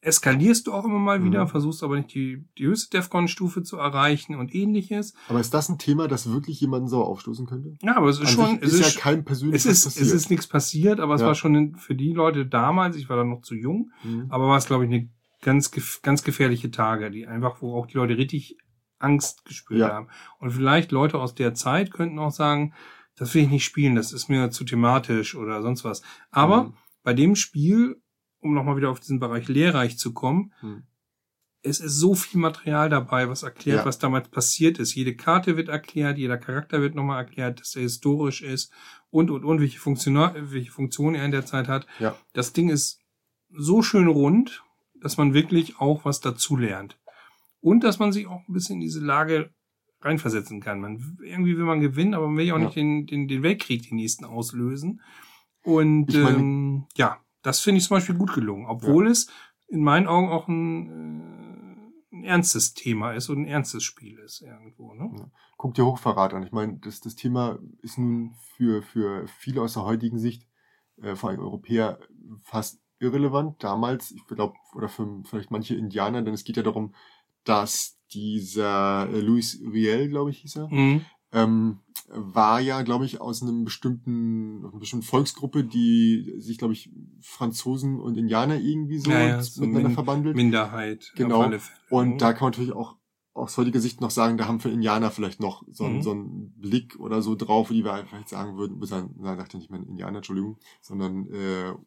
eskalierst 0.00 0.66
du 0.66 0.72
auch 0.72 0.84
immer 0.84 0.98
mal 0.98 1.22
wieder, 1.22 1.44
Mhm. 1.44 1.48
versuchst 1.48 1.84
aber 1.84 1.96
nicht 1.96 2.12
die, 2.12 2.44
die 2.58 2.66
höchste 2.66 2.96
DEFCON-Stufe 2.98 3.62
zu 3.62 3.76
erreichen 3.76 4.34
und 4.34 4.52
ähnliches. 4.52 5.14
Aber 5.28 5.38
ist 5.38 5.54
das 5.54 5.68
ein 5.68 5.78
Thema, 5.78 6.08
das 6.08 6.28
wirklich 6.30 6.60
jemanden 6.60 6.88
sauer 6.88 7.06
aufstoßen 7.06 7.46
könnte? 7.46 7.76
Ja, 7.82 7.96
aber 7.96 8.08
es 8.08 8.18
ist 8.18 8.26
An 8.26 8.34
schon, 8.34 8.58
es 8.62 8.72
ist, 8.72 8.80
ist, 8.80 8.94
ja 8.96 9.00
kein 9.00 9.20
es 9.20 9.24
persönliches 9.24 9.64
ist, 9.64 9.86
es 10.00 10.12
ist 10.12 10.28
nichts 10.28 10.48
passiert, 10.48 10.98
aber 10.98 11.14
es 11.14 11.20
Ja. 11.20 11.28
war 11.28 11.36
schon 11.36 11.76
für 11.76 11.94
die 11.94 12.12
Leute 12.12 12.46
damals, 12.46 12.96
ich 12.96 13.08
war 13.08 13.16
da 13.16 13.22
noch 13.22 13.42
zu 13.42 13.54
jung, 13.54 13.92
Mhm. 14.02 14.26
aber 14.28 14.48
war 14.48 14.56
es, 14.58 14.66
glaube 14.66 14.84
ich, 14.86 14.90
eine 14.92 15.08
ganz, 15.42 15.70
ganz 16.02 16.22
gefährliche 16.24 16.70
Tage, 16.70 17.10
die 17.10 17.26
einfach, 17.26 17.60
wo 17.60 17.76
auch 17.76 17.86
die 17.86 17.96
Leute 17.98 18.16
richtig 18.16 18.56
Angst 18.98 19.44
gespürt 19.44 19.80
Ja. 19.80 19.88
haben. 19.92 20.08
Und 20.38 20.52
vielleicht 20.52 20.92
Leute 20.92 21.18
aus 21.18 21.34
der 21.34 21.52
Zeit 21.54 21.92
könnten 21.92 22.18
auch 22.18 22.30
sagen, 22.32 22.72
das 23.16 23.34
will 23.34 23.42
ich 23.42 23.50
nicht 23.50 23.64
spielen, 23.64 23.94
das 23.96 24.12
ist 24.12 24.28
mir 24.28 24.50
zu 24.50 24.64
thematisch 24.64 25.34
oder 25.34 25.60
sonst 25.60 25.84
was. 25.84 26.02
Aber 26.30 26.64
Mhm. 26.64 26.74
bei 27.02 27.12
dem 27.12 27.36
Spiel, 27.36 28.00
um 28.40 28.54
nochmal 28.54 28.76
wieder 28.76 28.90
auf 28.90 29.00
diesen 29.00 29.20
Bereich 29.20 29.48
lehrreich 29.48 29.98
zu 29.98 30.14
kommen, 30.14 30.52
Mhm. 30.62 30.84
es 31.62 31.80
ist 31.80 31.96
so 31.98 32.14
viel 32.14 32.40
Material 32.40 32.88
dabei, 32.88 33.28
was 33.28 33.42
erklärt, 33.42 33.80
Ja. 33.80 33.84
was 33.84 33.98
damals 33.98 34.28
passiert 34.28 34.78
ist. 34.78 34.94
Jede 34.94 35.14
Karte 35.16 35.56
wird 35.56 35.68
erklärt, 35.68 36.16
jeder 36.18 36.38
Charakter 36.38 36.80
wird 36.80 36.94
nochmal 36.94 37.18
erklärt, 37.18 37.60
dass 37.60 37.74
er 37.76 37.82
historisch 37.82 38.40
ist 38.42 38.72
und, 39.10 39.30
und, 39.30 39.44
und, 39.44 39.60
welche 39.60 39.78
Funktion, 39.80 40.14
welche 40.52 40.70
Funktion 40.70 41.14
er 41.16 41.24
in 41.24 41.30
der 41.32 41.44
Zeit 41.46 41.66
hat. 41.68 41.86
Ja. 41.98 42.16
Das 42.32 42.52
Ding 42.52 42.68
ist 42.68 43.00
so 43.50 43.82
schön 43.82 44.06
rund, 44.08 44.62
dass 45.02 45.16
man 45.16 45.34
wirklich 45.34 45.80
auch 45.80 46.04
was 46.04 46.20
dazu 46.20 46.56
lernt. 46.56 46.98
Und 47.60 47.84
dass 47.84 47.98
man 47.98 48.12
sich 48.12 48.26
auch 48.26 48.46
ein 48.48 48.52
bisschen 48.52 48.76
in 48.76 48.80
diese 48.80 49.00
Lage 49.00 49.50
reinversetzen 50.00 50.60
kann. 50.60 50.80
Man, 50.80 51.16
irgendwie 51.22 51.56
will 51.56 51.64
man 51.64 51.80
gewinnen, 51.80 52.14
aber 52.14 52.26
man 52.26 52.36
will 52.36 52.46
ja 52.46 52.54
auch 52.54 52.58
Ja. 52.58 52.64
nicht 52.64 52.76
den, 52.76 53.06
den, 53.06 53.28
den 53.28 53.42
Weltkrieg, 53.42 53.88
den 53.88 53.96
nächsten 53.96 54.24
auslösen. 54.24 55.00
Und 55.62 56.12
meine- 56.12 56.38
ähm, 56.38 56.86
ja, 56.96 57.18
das 57.42 57.60
finde 57.60 57.78
ich 57.78 57.86
zum 57.86 57.96
Beispiel 57.96 58.16
gut 58.16 58.34
gelungen, 58.34 58.66
obwohl 58.66 59.06
es 59.06 59.28
in 59.68 59.82
meinen 59.84 60.08
Augen 60.08 60.28
auch 60.28 60.48
ein, 60.48 60.90
äh, 62.10 62.16
ein 62.16 62.24
ernstes 62.24 62.74
Thema 62.74 63.12
ist 63.12 63.28
und 63.28 63.38
ein 63.42 63.46
ernstes 63.46 63.84
Spiel 63.84 64.18
ist 64.18 64.42
irgendwo. 64.42 64.92
Ne? 64.94 65.30
Guck 65.56 65.74
dir 65.74 65.86
Hochverrat 65.86 66.34
an. 66.34 66.42
Ich 66.42 66.52
meine, 66.52 66.78
das, 66.78 67.00
das 67.00 67.14
Thema 67.14 67.58
ist 67.80 67.96
nun 67.96 68.34
für, 68.56 68.82
für 68.82 69.26
viele 69.28 69.62
aus 69.62 69.74
der 69.74 69.84
heutigen 69.84 70.18
Sicht, 70.18 70.46
äh, 71.00 71.14
vor 71.14 71.30
allem 71.30 71.40
Europäer, 71.40 72.00
fast 72.42 72.81
irrelevant. 73.02 73.62
Damals, 73.62 74.10
ich 74.12 74.24
glaube, 74.26 74.54
oder 74.74 74.88
für 74.88 75.22
vielleicht 75.24 75.50
manche 75.50 75.74
Indianer, 75.74 76.22
denn 76.22 76.34
es 76.34 76.44
geht 76.44 76.56
ja 76.56 76.62
darum, 76.62 76.94
dass 77.44 77.98
dieser 78.12 79.08
äh, 79.10 79.20
Louis 79.20 79.60
Riel, 79.72 80.08
glaube 80.08 80.30
ich, 80.30 80.38
hieß 80.38 80.56
er, 80.56 80.68
Mhm. 80.68 81.00
ähm, 81.32 81.78
war 82.14 82.60
ja, 82.60 82.82
glaube 82.82 83.06
ich, 83.06 83.20
aus 83.20 83.42
einem 83.42 83.64
bestimmten, 83.64 84.64
einer 84.66 84.78
bestimmten 84.78 85.06
Volksgruppe, 85.06 85.64
die 85.64 86.34
sich, 86.38 86.58
glaube 86.58 86.74
ich, 86.74 86.90
Franzosen 87.20 87.98
und 88.00 88.16
Indianer 88.18 88.56
irgendwie 88.60 88.98
so 88.98 89.10
Ja, 89.10 89.26
ja, 89.28 89.42
so 89.42 89.62
miteinander 89.62 89.88
min- 89.88 89.94
verbandelt. 89.94 90.36
Minderheit. 90.36 91.10
Genau. 91.16 91.38
Auf 91.38 91.46
alle 91.46 91.58
Fälle. 91.58 91.78
Und 91.88 92.08
Mhm. 92.14 92.18
da 92.18 92.32
kann 92.32 92.42
man 92.46 92.50
natürlich 92.52 92.72
auch 92.72 92.96
aus 93.34 93.56
heutiger 93.56 93.80
Sicht 93.80 94.02
noch 94.02 94.10
sagen, 94.10 94.36
da 94.36 94.46
haben 94.46 94.60
für 94.60 94.68
Indianer 94.68 95.10
vielleicht 95.10 95.40
noch 95.40 95.64
so, 95.70 95.84
einen 95.84 95.96
Mhm. 95.96 96.02
so 96.02 96.10
einen 96.10 96.52
Blick 96.58 97.00
oder 97.00 97.22
so 97.22 97.34
drauf, 97.34 97.70
wie 97.70 97.82
wir 97.82 98.04
vielleicht 98.06 98.28
sagen 98.28 98.58
würden, 98.58 98.84
sagen, 98.84 99.14
na, 99.18 99.36
sagt 99.36 99.54
ja 99.54 99.58
nicht 99.58 99.70
mehr 99.70 99.80
Indianer, 99.80 100.18
Entschuldigung, 100.18 100.58
sondern 100.82 101.26
äh, 101.32 101.70
ne, 101.70 101.78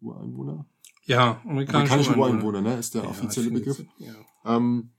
Ureinwohner? 0.00 0.66
ja, 1.04 1.40
amerikanische, 1.44 1.48
Amerikanische 1.48 2.10
Ureinwohner. 2.10 2.42
Ureinwohner, 2.44 2.60
ne, 2.62 2.78
ist 2.78 2.94
der 2.94 3.02
Ja, 3.04 3.08
offizielle 3.10 3.50
Begriff. 3.50 3.84
Ja. 3.98 4.14
Ähm, 4.44 4.90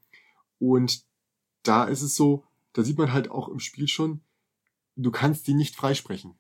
und 0.59 1.03
da 1.63 1.85
ist 1.85 2.01
es 2.01 2.15
so, 2.15 2.43
da 2.73 2.83
sieht 2.83 2.97
man 2.97 3.13
halt 3.13 3.31
auch 3.31 3.47
im 3.49 3.59
Spiel 3.59 3.87
schon, 3.87 4.21
du 4.95 5.11
kannst 5.11 5.47
die 5.47 5.53
nicht 5.53 5.75
freisprechen. 5.75 6.35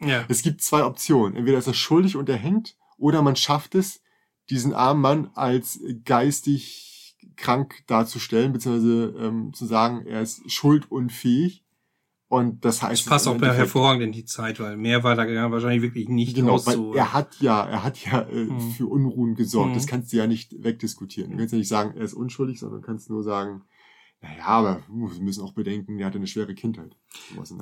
ja. 0.00 0.24
Es 0.28 0.42
gibt 0.42 0.62
zwei 0.62 0.84
Optionen. 0.84 1.36
Entweder 1.36 1.58
ist 1.58 1.66
er 1.66 1.74
schuldig 1.74 2.16
und 2.16 2.28
er 2.28 2.36
hängt, 2.36 2.76
oder 2.96 3.22
man 3.22 3.36
schafft 3.36 3.74
es, 3.74 4.02
diesen 4.50 4.72
armen 4.72 5.00
Mann 5.00 5.30
als 5.34 5.80
geistig 6.04 7.16
krank 7.36 7.84
darzustellen, 7.86 8.52
beziehungsweise 8.52 9.14
ähm, 9.18 9.52
zu 9.52 9.66
sagen, 9.66 10.06
er 10.06 10.22
ist 10.22 10.50
schuldunfähig. 10.50 11.64
Und 12.30 12.62
das 12.64 12.82
heißt, 12.82 13.06
Das 13.06 13.08
passt 13.08 13.26
auch 13.26 13.40
hervorragend 13.40 14.04
in 14.04 14.12
die 14.12 14.26
Zeit, 14.26 14.60
weil 14.60 14.76
mehr 14.76 15.02
war 15.02 15.14
da 15.16 15.50
wahrscheinlich 15.50 15.80
wirklich 15.80 16.08
nicht 16.10 16.36
Genau, 16.36 16.64
weil 16.66 16.94
er 16.94 17.14
hat 17.14 17.40
ja, 17.40 17.64
er 17.64 17.82
hat 17.82 18.04
ja 18.04 18.20
äh, 18.20 18.44
Mhm. 18.44 18.60
für 18.72 18.86
Unruhen 18.86 19.34
gesorgt. 19.34 19.70
Mhm. 19.70 19.74
Das 19.74 19.86
kannst 19.86 20.12
du 20.12 20.18
ja 20.18 20.26
nicht 20.26 20.54
wegdiskutieren. 20.62 21.30
Du 21.30 21.38
kannst 21.38 21.52
ja 21.52 21.58
nicht 21.58 21.68
sagen, 21.68 21.96
er 21.96 22.04
ist 22.04 22.12
unschuldig, 22.12 22.60
sondern 22.60 22.82
du 22.82 22.86
kannst 22.86 23.08
nur 23.08 23.22
sagen, 23.22 23.62
naja, 24.20 24.44
aber 24.44 24.82
uh, 24.90 25.10
wir 25.10 25.22
müssen 25.22 25.42
auch 25.42 25.54
bedenken, 25.54 25.98
er 25.98 26.06
hatte 26.06 26.18
eine 26.18 26.26
schwere 26.26 26.54
Kindheit. 26.54 26.96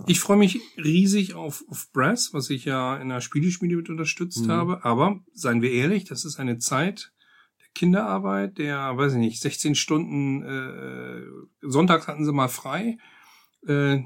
Ich 0.07 0.19
freue 0.21 0.39
mich 0.39 0.59
riesig 0.79 1.35
auf, 1.35 1.63
auf 1.69 1.93
Brass, 1.93 2.31
was 2.33 2.51
ich 2.51 2.65
ja 2.65 2.97
in 2.97 3.09
der 3.11 3.21
Spieleschmiede 3.21 3.77
mit 3.77 3.89
unterstützt 3.89 4.47
Mhm. 4.47 4.51
habe. 4.51 4.85
Aber 4.85 5.21
seien 5.33 5.63
wir 5.63 5.71
ehrlich, 5.71 6.05
das 6.07 6.25
ist 6.25 6.41
eine 6.41 6.59
Zeit 6.59 7.13
der 7.61 7.69
Kinderarbeit, 7.75 8.59
der, 8.59 8.97
weiß 8.97 9.13
ich 9.13 9.19
nicht, 9.19 9.41
16 9.41 9.75
Stunden, 9.77 10.43
äh, 10.43 11.23
sonntags 11.61 12.09
hatten 12.09 12.25
sie 12.25 12.33
mal 12.33 12.49
frei. 12.49 12.99
Äh, 13.69 14.03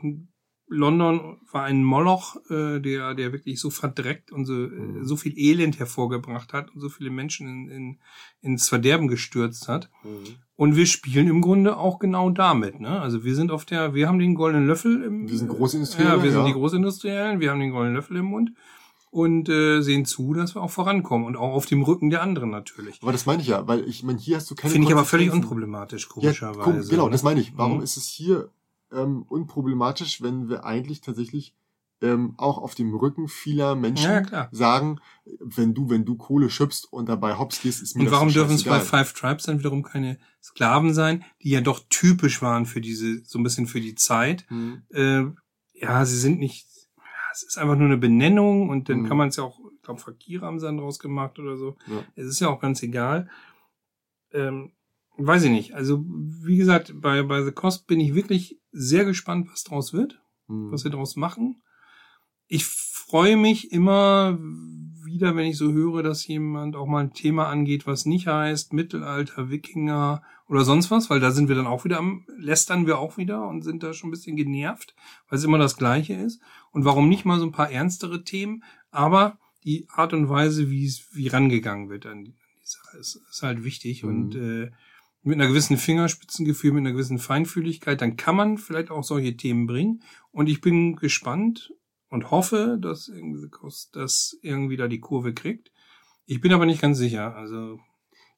London 0.73 1.39
war 1.51 1.65
ein 1.65 1.83
Moloch, 1.83 2.37
äh, 2.49 2.79
der, 2.81 3.15
der 3.15 3.33
wirklich 3.33 3.59
so 3.61 3.71
verdreckt 3.71 4.31
und 4.33 4.45
so, 4.47 4.55
äh, 4.55 4.69
Mhm. 4.69 5.05
so 5.05 5.17
viel 5.17 5.37
Elend 5.37 5.79
hervorgebracht 5.79 6.53
hat 6.53 6.73
und 6.73 6.81
so 6.81 6.89
viele 6.89 7.11
Menschen 7.11 7.49
in, 7.49 7.69
in, 7.69 7.99
ins 8.41 8.69
Verderben 8.69 9.09
gestürzt 9.09 9.69
hat. 9.69 9.91
Mhm. 10.05 10.37
Und 10.57 10.77
wir 10.77 10.87
spielen 10.87 11.27
im 11.29 11.41
Grunde 11.41 11.77
auch 11.77 11.99
genau 11.99 12.31
damit. 12.31 12.81
Ne? 12.81 13.01
Also 13.01 13.25
wir 13.25 13.35
sind 13.35 13.51
auf 13.51 13.65
der, 13.65 13.95
wir 13.95 14.07
haben 14.09 14.19
den 14.19 14.35
goldenen 14.35 14.67
Löffel 14.67 15.03
im 15.03 15.29
Wir 15.29 15.37
sind 15.39 15.49
Großindustrielle, 15.49 16.11
Ja, 16.17 16.23
wir 16.23 16.31
sind 16.31 16.41
ja. 16.43 16.47
die 16.47 16.53
Großindustriellen, 16.53 17.41
wir 17.41 17.51
haben 17.51 17.61
den 17.61 17.73
goldenen 17.73 17.97
Löffel 17.97 18.17
im 18.19 18.27
Mund 18.27 18.53
und 19.11 19.49
äh, 19.49 19.81
sehen 19.81 20.05
zu, 20.05 20.35
dass 20.35 20.55
wir 20.55 20.63
auch 20.63 20.71
vorankommen 20.71 21.27
und 21.27 21.37
auch 21.37 21.53
auf 21.55 21.67
dem 21.67 21.83
Rücken 21.83 22.11
der 22.11 22.23
anderen 22.23 22.51
natürlich. 22.51 23.01
Aber 23.03 23.11
das 23.11 23.27
meine 23.27 23.43
ich 23.43 23.49
ja, 23.49 23.67
weil 23.67 23.89
ich 23.89 24.05
meine, 24.05 24.19
hier 24.21 24.37
hast 24.37 24.49
du 24.51 24.55
keine 24.55 24.73
Finde 24.73 24.87
ich 24.87 24.93
aber 24.93 25.05
völlig 25.05 25.33
unproblematisch, 25.33 26.05
Ja, 26.05 26.09
komischerweise. 26.13 26.81
guck, 26.83 26.91
genau, 26.91 27.07
ne? 27.07 27.11
das 27.11 27.25
meine 27.25 27.41
ich. 27.41 27.57
Warum 27.57 27.79
Mhm. 27.79 27.83
ist 27.83 27.97
es 27.97 28.07
hier 28.07 28.51
ähm, 28.93 29.23
unproblematisch, 29.23 30.23
wenn 30.23 30.49
wir 30.49 30.65
eigentlich 30.65 31.01
tatsächlich 31.01 31.55
ähm, 32.03 32.35
auch 32.39 32.59
auf 32.59 32.75
dem 32.75 32.95
Rücken 32.95 33.29
vieler 33.29 33.75
Menschen 33.75 34.27
Ja, 34.33 34.49
sagen, 34.53 35.01
wenn 35.41 35.75
du, 35.75 35.91
wenn 35.91 36.05
du 36.07 36.17
Kohle 36.17 36.49
schöpfst 36.49 36.87
und 36.91 37.09
dabei 37.09 37.37
hops 37.37 37.61
gehst, 37.61 37.83
ist 37.83 37.95
mir 37.95 38.05
Und 38.05 38.11
warum 38.11 38.33
dürfen 38.33 38.55
es 38.55 38.65
bei. 38.65 38.81
Five 38.81 39.13
Tribes 39.13 39.45
dann 39.45 39.59
wiederum 39.59 39.83
keine 39.83 40.19
Sklaven 40.43 40.95
sein, 40.95 41.25
die 41.43 41.51
ja 41.51 41.61
doch 41.61 41.81
typisch 41.91 42.41
waren 42.41 42.65
für 42.65 42.81
diese, 42.81 43.23
so 43.25 43.39
ein 43.39 43.43
bisschen 43.43 43.67
für 43.67 43.81
die 43.81 43.95
Zeit? 43.97 44.47
Hm. 44.49 44.83
Äh, 44.91 45.25
ja, 45.75 46.05
sie 46.07 46.17
sind 46.17 46.39
nicht, 46.39 46.67
es 47.33 47.43
ist 47.43 47.59
einfach 47.59 47.77
nur 47.77 47.87
eine 47.87 47.99
Benennung 47.99 48.71
und 48.71 48.89
dann 48.89 49.03
Mhm. 49.03 49.07
kann 49.07 49.17
man 49.19 49.29
es 49.29 49.37
ja 49.37 49.45
auch, 49.45 49.61
ich 49.75 49.83
glaube, 49.83 50.01
Fakir 50.01 50.41
haben 50.41 50.59
sie 50.59 50.67
dann 50.67 50.79
draus 50.79 50.99
gemacht 50.99 51.39
oder 51.39 51.57
so. 51.59 51.77
Ja. 51.87 52.03
Es 52.17 52.27
ist 52.27 52.41
ja 52.41 52.49
auch 52.49 52.61
ganz 52.61 52.83
egal. 52.83 53.29
Ähm, 54.33 54.73
weiß 55.27 55.45
ich 55.45 55.51
nicht. 55.51 55.75
Also, 55.75 56.05
wie 56.43 56.57
gesagt, 56.57 56.95
bei, 57.01 57.23
bei 57.23 57.43
The 57.45 57.53
Cost 57.53 57.87
bin 57.87 58.01
ich 58.01 58.15
wirklich 58.15 58.59
sehr 58.73 59.05
gespannt, 59.05 59.49
was 59.51 59.65
draus 59.65 59.93
wird, 59.93 60.21
Hm. 60.49 60.71
was 60.73 60.85
wir 60.85 60.91
draus 60.91 61.17
machen. 61.17 61.63
Ich 62.49 62.65
freue 62.67 63.37
mich 63.37 63.73
immer 63.73 64.39
wieder, 65.05 65.35
wenn 65.37 65.47
ich 65.47 65.57
so 65.57 65.73
höre, 65.73 66.03
dass 66.03 66.27
jemand 66.27 66.77
auch 66.77 66.87
mal 66.87 67.05
ein 67.05 67.13
Thema 67.13 67.49
angeht, 67.49 67.87
was 67.87 68.07
nicht 68.07 68.27
heißt 68.27 68.73
Mittelalter, 68.73 69.51
Wikinger 69.51 70.23
oder 70.49 70.65
sonst 70.65 70.91
was, 70.91 71.11
weil 71.11 71.21
da 71.21 71.31
sind 71.31 71.49
wir 71.49 71.55
dann 71.57 71.67
auch 71.67 71.85
wieder 71.85 71.99
am, 71.99 72.25
lästern 72.39 72.87
wir 72.87 72.99
auch 72.99 73.17
wieder 73.17 73.47
und 73.49 73.63
sind 73.63 73.83
da 73.83 73.93
schon 73.93 74.09
ein 74.09 74.13
bisschen 74.13 74.37
genervt, 74.37 74.95
weil 75.29 75.39
es 75.39 75.45
immer 75.45 75.59
das 75.59 75.77
Gleiche 75.77 76.15
ist. 76.15 76.41
Und 76.73 76.85
warum 76.85 77.09
nicht 77.09 77.25
mal 77.25 77.39
so 77.39 77.47
ein 77.47 77.53
paar 77.53 77.71
ernstere 77.71 78.25
Themen, 78.25 78.63
aber 78.91 79.39
die 79.65 79.87
Art 79.91 80.13
und 80.13 80.29
Weise, 80.29 80.71
wie 80.71 80.87
es, 80.87 81.07
wie 81.13 81.29
rangegangen 81.29 81.89
wird 81.91 82.07
an 82.07 82.25
die 82.25 82.35
Sache, 82.65 82.99
ist, 82.99 83.21
ist 83.31 83.43
halt 83.43 83.63
wichtig 83.65 84.03
Mhm. 84.03 84.09
und 84.09 84.35
äh, 84.35 84.71
mit 85.23 85.35
einer 85.35 85.49
gewissen 85.49 85.77
Fingerspitzengefühl, 85.77 86.73
mit 86.73 86.81
einer 86.81 86.93
gewissen 86.93 87.19
Feinfühligkeit, 87.19 88.01
dann 88.01 88.17
kann 88.17 88.37
man 88.37 88.59
vielleicht 88.59 88.91
auch 88.91 89.05
solche 89.05 89.37
Themen 89.37 89.67
bringen. 89.67 90.03
Und 90.33 90.49
ich 90.49 90.61
bin 90.61 90.97
gespannt 90.97 91.73
und 92.09 92.31
hoffe, 92.31 92.79
dass 92.81 93.09
irgendwie 93.09 93.49
Kost 93.49 93.95
das 93.97 94.39
irgendwie 94.43 94.77
da 94.77 94.89
die 94.89 95.01
Kurve 95.01 95.35
kriegt. 95.35 95.71
Ich 96.27 96.41
bin 96.41 96.53
aber 96.53 96.65
nicht 96.67 96.81
ganz 96.81 96.97
sicher. 96.99 97.35
Also 97.37 97.81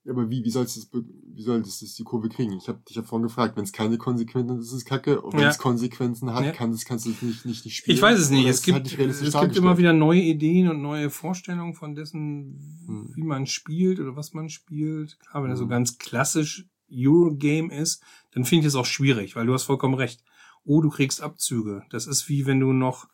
Ja, 0.05 0.12
aber 0.12 0.29
wie, 0.29 0.42
wie 0.42 0.51
sollst 0.51 0.75
du 0.77 0.81
das, 0.81 1.05
wie 1.35 1.42
soll 1.42 1.62
das, 1.62 1.79
das 1.79 1.95
die 1.95 2.03
Kurve 2.03 2.29
kriegen? 2.29 2.53
Ich 2.55 2.66
habe 2.68 2.83
dich 2.88 2.97
ja 2.97 3.03
vorhin 3.05 3.29
gefragt, 3.29 3.57
wenn 3.57 3.62
es 3.62 3.73
keine 3.73 3.97
Konsequenzen 3.99 4.51
hat, 4.57 4.61
ist 4.61 4.73
es 4.73 4.85
kacke. 4.85 5.21
Und 5.21 5.35
wenn 5.35 5.42
Ja. 5.42 5.51
es 5.51 5.59
Konsequenzen 5.59 6.35
hat, 6.35 6.45
Ja. 6.45 6.51
kann 6.53 6.71
es, 6.73 6.85
kannst 6.85 7.07
du 7.07 7.11
es 7.11 7.23
nicht, 7.23 7.45
nicht, 7.45 7.64
nicht 7.64 7.77
spielen. 7.77 7.95
ich 7.97 8.03
weiß 8.03 8.18
es 8.18 8.31
nicht. 8.31 8.47
Es 8.47 8.62
gibt, 8.62 8.75
halt 8.75 8.99
nicht 8.99 9.23
es 9.23 9.40
gibt 9.40 9.57
immer 9.57 9.79
wieder 9.79 9.92
neue 9.92 10.21
Ideen 10.21 10.68
und 10.68 10.83
neue 10.83 11.09
Vorstellungen 11.11 11.75
von 11.75 11.95
dessen, 11.95 12.83
Hm. 12.87 13.12
wie 13.14 13.23
man 13.23 13.47
spielt 13.47 14.01
oder 14.01 14.16
was 14.16 14.33
man 14.35 14.49
spielt. 14.49 15.21
Klar, 15.21 15.45
wenn 15.45 15.51
das 15.51 15.59
so 15.61 15.66
Hm. 15.66 15.71
ganz 15.71 15.99
klassisch 15.99 16.66
Eurogame 16.95 17.73
ist, 17.75 18.03
dann 18.33 18.45
finde 18.45 18.63
ich 18.63 18.69
es 18.69 18.75
auch 18.75 18.87
schwierig, 18.87 19.37
weil 19.37 19.47
du 19.47 19.55
hast 19.55 19.65
vollkommen 19.65 19.95
recht. 19.95 20.23
Oh, 20.65 20.81
du 20.81 20.91
kriegst 20.91 21.23
Abzüge. 21.23 21.83
Das 21.91 22.07
ist 22.07 22.29
wie 22.29 22.47
wenn 22.47 22.61
du 22.61 22.73
noch 22.73 23.09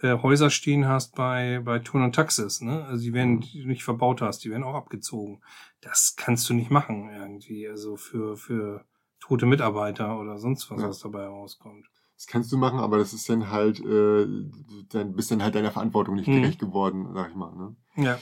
äh, 0.00 0.18
Häuser 0.22 0.50
stehen 0.50 0.88
hast 0.88 1.14
bei, 1.14 1.60
bei 1.64 1.78
Turn 1.78 2.02
und 2.02 2.14
Taxis, 2.14 2.60
ne? 2.60 2.84
Also 2.86 3.02
die 3.04 3.12
werden, 3.12 3.36
Mhm. 3.36 3.40
die 3.42 3.62
du 3.62 3.68
nicht 3.68 3.84
verbaut 3.84 4.20
hast, 4.22 4.44
die 4.44 4.50
werden 4.50 4.64
auch 4.64 4.74
abgezogen. 4.74 5.40
Das 5.80 6.14
kannst 6.16 6.48
du 6.48 6.54
nicht 6.54 6.70
machen 6.70 7.10
irgendwie, 7.10 7.68
also 7.68 7.96
für, 7.96 8.36
für 8.36 8.84
tote 9.20 9.46
Mitarbeiter 9.46 10.18
oder 10.18 10.38
sonst 10.38 10.70
was, 10.70 10.80
Ja. 10.82 10.88
was 10.88 10.98
dabei 10.98 11.26
rauskommt. 11.26 11.86
Das 12.16 12.26
kannst 12.26 12.50
du 12.52 12.56
machen, 12.58 12.78
aber 12.80 12.98
das 12.98 13.12
ist 13.12 13.28
dann 13.28 13.50
halt, 13.50 13.80
äh, 13.80 14.26
dann 14.90 15.14
bist 15.14 15.30
dann 15.30 15.42
halt 15.42 15.54
deiner 15.54 15.70
Verantwortung 15.72 16.14
nicht 16.16 16.28
Mhm. 16.28 16.42
gerecht 16.42 16.58
geworden, 16.58 17.08
sag 17.14 17.30
ich 17.30 17.36
mal. 17.36 17.54
Ne? 17.54 17.76
Ja. 17.96 18.18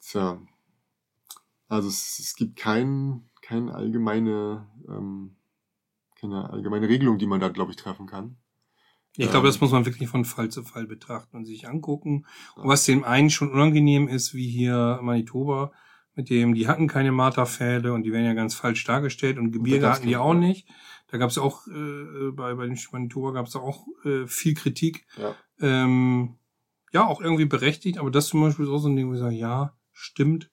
Tja. 0.00 0.40
Also 1.68 1.88
es, 1.88 2.18
es 2.18 2.34
gibt 2.36 2.56
kein, 2.56 3.28
kein 3.46 3.68
allgemeine, 3.68 4.66
ähm, 4.88 5.36
keine 6.20 6.50
allgemeine 6.50 6.88
Regelung, 6.88 7.18
die 7.18 7.26
man 7.26 7.40
da, 7.40 7.48
glaube 7.48 7.72
ich, 7.72 7.76
treffen 7.76 8.06
kann. 8.06 8.36
Ich 9.16 9.26
Ähm, 9.26 9.30
glaube, 9.30 9.46
das 9.46 9.60
muss 9.60 9.70
man 9.70 9.86
wirklich 9.86 10.08
von 10.08 10.24
Fall 10.24 10.48
zu 10.48 10.64
Fall 10.64 10.86
betrachten 10.86 11.36
und 11.36 11.44
sich 11.44 11.68
angucken. 11.68 12.26
Und 12.56 12.68
was 12.68 12.84
dem 12.84 13.04
einen 13.04 13.30
schon 13.30 13.52
unangenehm 13.52 14.08
ist, 14.08 14.34
wie 14.34 14.48
hier 14.48 14.98
Manitoba, 15.02 15.72
mit 16.16 16.30
dem, 16.30 16.54
die 16.54 16.68
hatten 16.68 16.86
keine 16.86 17.12
Marterpfähle 17.12 17.92
und 17.92 18.04
die 18.04 18.12
werden 18.12 18.26
ja 18.26 18.34
ganz 18.34 18.54
falsch 18.54 18.84
dargestellt 18.84 19.36
und 19.36 19.50
Gebirge 19.50 19.88
hatten 19.88 20.06
die 20.06 20.12
keine, 20.12 20.24
auch 20.24 20.34
nicht. 20.34 20.68
Da 21.08 21.18
gab 21.18 21.30
es 21.30 21.38
auch, 21.38 21.66
äh, 21.66 22.30
bei, 22.32 22.54
bei 22.54 22.66
den 22.66 22.78
Manitoba 22.92 23.32
gab 23.32 23.46
es 23.46 23.56
auch 23.56 23.86
äh, 24.04 24.26
viel 24.26 24.54
Kritik. 24.54 25.06
Ja. 25.16 25.34
Ähm, 25.60 26.38
ja, 26.92 27.04
auch 27.06 27.20
irgendwie 27.20 27.46
berechtigt, 27.46 27.98
aber 27.98 28.10
das 28.10 28.28
zum 28.28 28.40
Beispiel 28.40 28.64
ist 28.64 28.70
auch 28.70 28.78
so 28.78 28.88
ein 28.88 28.94
Ding, 28.94 29.08
wo 29.08 29.14
ich 29.14 29.18
sage, 29.18 29.34
ja, 29.34 29.76
stimmt, 29.92 30.50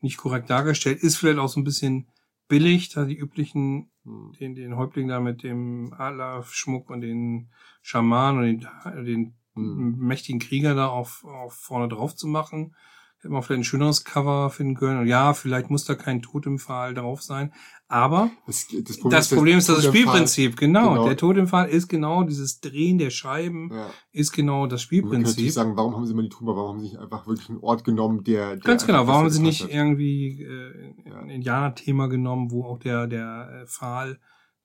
nicht 0.00 0.16
korrekt 0.16 0.50
dargestellt, 0.50 1.00
ist 1.00 1.16
vielleicht 1.16 1.38
auch 1.38 1.48
so 1.48 1.60
ein 1.60 1.64
bisschen 1.64 2.08
billig, 2.48 2.90
da 2.90 3.04
die 3.04 3.16
üblichen, 3.16 3.90
Hm. 4.04 4.32
den, 4.38 4.54
den 4.54 4.76
Häuptling 4.76 5.08
da 5.08 5.20
mit 5.20 5.42
dem 5.42 5.92
Adlerschmuck 5.92 6.90
und 6.90 7.00
den 7.00 7.50
Schaman 7.82 8.38
und 8.38 8.44
den, 8.44 9.04
den 9.06 9.36
Hm. 9.54 9.96
mächtigen 9.98 10.38
Krieger 10.40 10.74
da 10.74 10.88
auf, 10.88 11.24
auf 11.24 11.54
vorne 11.54 11.88
drauf 11.88 12.14
zu 12.14 12.28
machen. 12.28 12.74
Hätte 13.18 13.32
man 13.32 13.42
vielleicht 13.42 13.60
ein 13.60 13.64
schöneres 13.64 14.04
Cover 14.04 14.50
finden 14.50 14.74
können. 14.74 15.00
Und 15.00 15.06
ja, 15.06 15.32
vielleicht 15.32 15.70
muss 15.70 15.84
da 15.84 15.94
kein 15.94 16.20
Totempfahl 16.22 16.92
drauf 16.94 17.22
sein. 17.22 17.52
Aber 17.88 18.30
Das, 18.46 18.66
das 18.84 18.98
das 19.00 19.28
Problem 19.30 19.58
ist 19.58 19.68
das 19.68 19.78
Totempfahl- 19.78 19.88
Spielprinzip. 19.90 20.56
Genau. 20.56 20.90
Genau. 20.90 21.06
Der 21.06 21.16
Totempfahl 21.16 21.68
ist 21.68 21.88
genau 21.88 22.24
dieses 22.24 22.60
Drehen 22.60 22.98
der 22.98 23.10
Scheiben, 23.10 23.70
Ja. 23.72 23.90
ist 24.12 24.32
genau 24.32 24.66
das 24.66 24.66
Man 24.66 24.68
könnte 24.68 24.78
Spielprinzip. 24.82 25.26
natürlich 25.36 25.54
sagen, 25.54 25.76
warum 25.76 25.94
haben 25.96 26.06
sie 26.06 26.12
mal 26.14 26.22
die 26.22 26.28
Trümmer, 26.28 26.56
warum 26.56 26.70
haben 26.72 26.80
sie 26.80 26.86
nicht 26.88 26.98
einfach 26.98 27.26
wirklich 27.26 27.48
einen 27.48 27.60
Ort 27.60 27.84
genommen, 27.84 28.22
der, 28.24 28.50
der 28.56 28.58
Ganz 28.58 28.86
genau. 28.86 29.06
Warum 29.06 29.22
haben 29.22 29.30
sie 29.30 29.40
nicht 29.42 29.62
hat? 29.64 29.70
irgendwie 29.70 30.42
äh, 30.42 30.94
ein 31.18 31.30
Indianer-Thema 31.30 32.08
genommen, 32.08 32.50
wo 32.50 32.64
auch 32.64 32.78
der, 32.78 33.06
der 33.06 33.62
äh, 33.62 33.66
Pfahl 33.66 34.18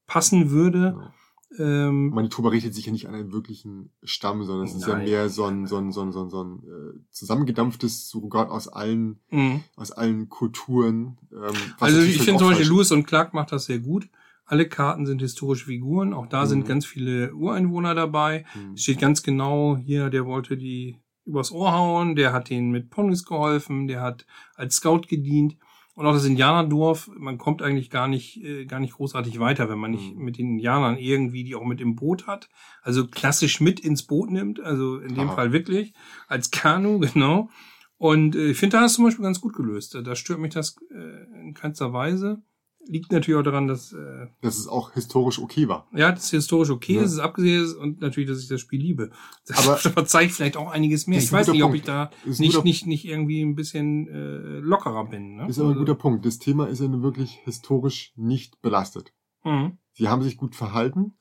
passen 0.08 0.50
würde? 0.52 0.96
Ja. 1.00 1.14
Ähm, 1.60 2.10
Manitoba 2.12 2.50
richtet 2.50 2.74
sich 2.74 2.86
ja 2.86 2.92
nicht 2.92 3.08
an 3.08 3.16
einen 3.16 3.34
wirklichen 3.34 3.92
Stamm, 4.04 4.44
sondern 4.46 4.68
es 4.68 4.74
ist 4.76 4.88
ja 4.88 4.96
mehr 4.96 5.28
so 5.30 5.44
ein, 5.46 5.68
so 5.68 5.78
ein, 5.78 5.92
so 5.92 6.02
ein, 6.02 6.12
so 6.12 6.24
ein, 6.24 6.30
so 6.30 6.44
ein 6.44 6.60
äh, 6.64 7.00
zusammengedampftes 7.12 8.10
Surrogat 8.10 8.50
aus 8.50 8.68
allen, 8.68 9.20
mh. 9.32 9.60
aus 9.76 9.92
allen 9.92 10.30
Kulturen. 10.30 11.18
Ähm, 11.32 11.54
Also 11.80 12.00
ich 12.02 12.22
finde 12.22 12.40
zum 12.40 12.50
Beispiel 12.50 12.68
Lewis 12.70 12.92
und 12.92 13.06
Clark 13.06 13.34
macht 13.34 13.52
das 13.52 13.66
sehr 13.66 13.80
gut. 13.80 14.08
Alle 14.46 14.68
Karten 14.68 15.06
sind 15.06 15.22
historische 15.22 15.66
Figuren. 15.66 16.14
Auch 16.14 16.28
da 16.28 16.44
Mhm. 16.44 16.48
sind 16.48 16.68
ganz 16.68 16.86
viele 16.86 17.34
Ureinwohner 17.34 17.96
dabei. 17.96 18.46
Hm. 18.54 18.74
Es 18.76 18.84
steht 18.84 19.00
ganz 19.00 19.24
genau 19.24 19.78
hier, 19.78 20.10
der 20.10 20.26
wollte 20.26 20.58
die 20.58 20.98
übers 21.26 21.52
Ohr 21.52 21.72
hauen, 21.74 22.16
der 22.16 22.34
hat 22.34 22.50
denen 22.50 22.72
mit 22.72 22.90
Ponys 22.90 23.24
geholfen, 23.26 23.88
der 23.88 24.02
hat 24.02 24.26
als 24.56 24.78
Scout 24.78 25.02
gedient. 25.08 25.56
Und 25.94 26.06
auch 26.06 26.14
das 26.14 26.26
Indianerdorf, 26.26 27.10
man 27.18 27.38
kommt 27.38 27.62
eigentlich 27.62 27.90
gar 27.90 28.08
nicht, 28.08 28.42
äh, 28.44 28.66
gar 28.66 28.80
nicht 28.80 28.94
großartig 28.94 29.40
weiter, 29.40 29.70
wenn 29.70 29.78
man 29.78 29.92
nicht 29.92 30.16
Mhm. 30.16 30.24
mit 30.24 30.38
den 30.38 30.52
Indianern 30.52 30.98
irgendwie 30.98 31.44
die 31.44 31.56
auch 31.56 31.66
mit 31.66 31.82
im 31.82 31.96
Boot 31.96 32.28
hat. 32.28 32.48
Also 32.82 33.08
klassisch 33.08 33.60
mit 33.60 33.80
ins 33.80 34.04
Boot 34.04 34.32
nimmt, 34.32 34.60
also 34.62 35.00
in 35.00 35.16
dem 35.16 35.28
Aha. 35.30 35.36
Fall 35.36 35.52
wirklich, 35.52 35.94
als 36.28 36.50
Kanu, 36.52 37.00
genau. 37.16 37.50
Und 37.98 38.36
äh, 38.36 38.52
ich 38.52 38.58
finde, 38.58 38.78
da 38.78 38.86
ist 38.86 38.94
zum 38.94 39.06
Beispiel 39.06 39.24
ganz 39.24 39.42
gut 39.42 39.54
gelöst. 39.54 39.96
Da 40.04 40.16
stört 40.16 40.40
mich 40.40 40.54
das 40.54 40.76
äh, 40.92 41.40
in 41.42 41.54
keinster 41.54 41.94
Weise. 41.94 42.42
Liegt 42.88 43.12
natürlich 43.12 43.40
auch 43.40 43.44
daran, 43.44 43.68
dass 43.68 43.94
äh, 43.94 44.28
Dass 44.42 44.58
es 44.58 44.68
auch 44.68 44.92
historisch 44.94 45.40
okay 45.40 45.68
war. 45.68 45.88
ja, 45.94 46.12
das 46.12 46.26
ist 46.26 46.32
historisch 46.32 46.72
okay, 46.72 46.96
Ja. 46.96 47.04
es 47.04 47.14
ist 47.14 47.20
abgesehen 47.20 47.64
ist 47.64 47.74
und 47.76 48.02
natürlich, 48.02 48.30
dass 48.30 48.42
ich 48.42 48.48
das 48.48 48.60
Spiel 48.60 48.82
liebe. 48.82 49.12
Das 49.48 49.68
Aber- 49.68 49.78
verzeiht 49.94 50.32
vielleicht 50.32 50.58
auch 50.58 50.72
einiges 50.72 51.08
mehr. 51.08 51.20
Ich 51.20 51.32
weiß 51.32 51.48
nicht, 51.50 51.62
ob 51.64 51.70
Punkt. 51.70 51.78
ich 51.78 51.84
da 51.86 52.10
nicht, 52.26 52.64
nicht, 52.64 52.88
nicht 52.88 53.06
irgendwie 53.06 53.42
ein 53.42 53.56
bisschen 53.56 54.08
äh, 54.08 54.60
lockerer 54.60 55.06
bin. 55.06 55.36
Ne? 55.38 55.48
Ist 55.48 55.60
aber 55.60 55.68
ein 55.70 55.72
Also, 55.74 55.80
guter 55.80 55.96
Punkt. 55.96 56.26
Das 56.26 56.40
Thema 56.40 56.68
ist 56.68 56.82
ja 56.82 56.88
nun 56.88 57.04
wirklich 57.04 57.40
historisch 57.44 58.14
nicht 58.16 58.62
belastet. 58.62 59.14
Mhm. 59.44 59.78
Sie 59.94 60.08
haben 60.08 60.24
sich 60.24 60.36
gut 60.38 60.56
verhalten. 60.56 61.14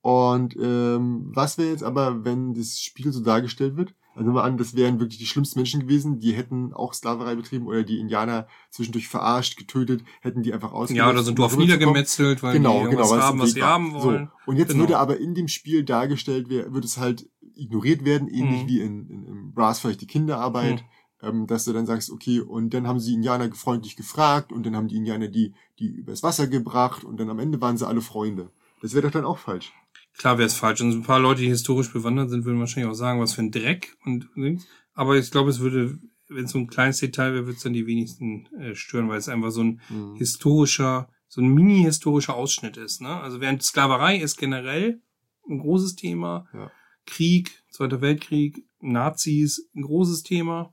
Und 0.00 0.54
ähm, 0.60 1.30
was 1.34 1.56
wäre 1.58 1.70
jetzt 1.70 1.82
aber, 1.82 2.24
wenn 2.24 2.54
das 2.54 2.78
Spiel 2.80 3.10
so 3.12 3.20
dargestellt 3.22 3.76
wird? 3.76 3.94
Also 4.14 4.22
nehmen 4.26 4.36
wir 4.36 4.44
an, 4.44 4.56
das 4.56 4.76
wären 4.76 5.00
wirklich 5.00 5.18
die 5.18 5.26
schlimmsten 5.26 5.58
Menschen 5.58 5.80
gewesen, 5.80 6.20
die 6.20 6.32
hätten 6.32 6.72
auch 6.72 6.94
Sklaverei 6.94 7.34
betrieben 7.34 7.66
oder 7.66 7.82
die 7.82 7.98
Indianer 7.98 8.46
zwischendurch 8.70 9.08
verarscht, 9.08 9.56
getötet, 9.56 10.04
hätten 10.20 10.42
die 10.42 10.52
einfach 10.54 10.72
ausgenutzt. 10.72 10.96
Ja, 10.96 11.10
oder 11.10 11.26
um 11.28 11.34
Dorf 11.34 11.56
niedergemetzelt, 11.56 12.42
weil 12.42 12.52
genau, 12.52 12.84
die 12.84 12.90
genau, 12.90 13.10
haben, 13.16 13.40
was 13.40 13.52
sie 13.52 13.62
haben 13.62 13.92
wollen. 13.94 14.30
So. 14.44 14.50
Und 14.50 14.56
jetzt 14.56 14.68
Genau. 14.68 14.80
würde 14.82 14.98
aber 14.98 15.18
in 15.18 15.34
dem 15.34 15.48
Spiel 15.48 15.82
dargestellt 15.84 16.48
werden, 16.48 16.72
wird 16.74 16.84
es 16.84 16.98
halt 16.98 17.28
ignoriert 17.56 18.04
werden, 18.04 18.28
ähnlich 18.28 18.62
Mhm. 18.64 18.68
wie 18.68 18.80
in, 18.80 19.08
in, 19.08 19.26
in 19.26 19.52
Brass 19.52 19.80
vielleicht 19.80 20.00
die 20.00 20.06
Kinderarbeit, 20.06 20.84
ähm, 21.22 21.46
dass 21.46 21.64
du 21.64 21.72
dann 21.72 21.86
sagst, 21.86 22.10
okay, 22.10 22.40
und 22.40 22.74
dann 22.74 22.86
haben 22.86 23.00
sie 23.00 23.14
Indianer 23.14 23.50
freundlich 23.52 23.96
gefragt 23.96 24.52
und 24.52 24.64
dann 24.66 24.76
haben 24.76 24.88
die 24.88 24.96
Indianer 24.96 25.28
die, 25.28 25.54
die 25.78 25.86
übers 25.86 26.22
Wasser 26.22 26.46
gebracht 26.46 27.04
und 27.04 27.18
dann 27.18 27.30
am 27.30 27.38
Ende 27.38 27.60
waren 27.60 27.76
sie 27.76 27.86
alle 27.86 28.00
Freunde. 28.00 28.50
Das 28.82 28.92
wäre 28.94 29.02
doch 29.06 29.12
dann 29.12 29.24
auch 29.24 29.38
falsch. 29.38 29.72
Klar 30.16 30.38
wäre 30.38 30.46
es 30.46 30.54
falsch. 30.54 30.80
Und 30.80 30.90
ein 30.90 31.02
paar 31.02 31.18
Leute, 31.20 31.40
die 31.42 31.48
historisch 31.48 31.92
bewandert 31.92 32.30
sind, 32.30 32.44
würden 32.44 32.60
wahrscheinlich 32.60 32.90
auch 32.90 32.96
sagen, 32.96 33.20
was 33.20 33.34
für 33.34 33.42
ein 33.42 33.50
Dreck 33.50 33.96
und 34.04 34.28
Dings. 34.36 34.66
Aber 34.92 35.16
ich 35.16 35.30
glaube, 35.30 35.50
es 35.50 35.58
würde, 35.60 35.98
wenn 36.28 36.44
es 36.44 36.52
so 36.52 36.58
ein 36.58 36.68
kleines 36.68 36.98
Detail 37.00 37.32
wäre, 37.34 37.46
würde 37.46 37.56
es 37.56 37.62
dann 37.62 37.72
die 37.72 37.86
wenigsten 37.86 38.46
äh, 38.58 38.74
stören, 38.74 39.08
weil 39.08 39.18
es 39.18 39.28
einfach 39.28 39.50
so 39.50 39.62
ein 39.62 39.80
Mhm. 39.90 40.14
historischer, 40.16 41.08
so 41.28 41.40
ein 41.40 41.48
mini-historischer 41.48 42.34
Ausschnitt 42.34 42.76
ist. 42.76 43.00
Ne? 43.00 43.08
Also 43.08 43.40
während 43.40 43.62
Sklaverei 43.62 44.16
ist 44.18 44.36
generell 44.36 45.00
ein 45.48 45.58
großes 45.58 45.96
Thema, 45.96 46.46
Ja. 46.54 46.70
Krieg, 47.06 47.62
Zweiter 47.70 48.00
Weltkrieg, 48.00 48.64
Nazis, 48.80 49.68
ein 49.74 49.82
großes 49.82 50.22
Thema. 50.22 50.72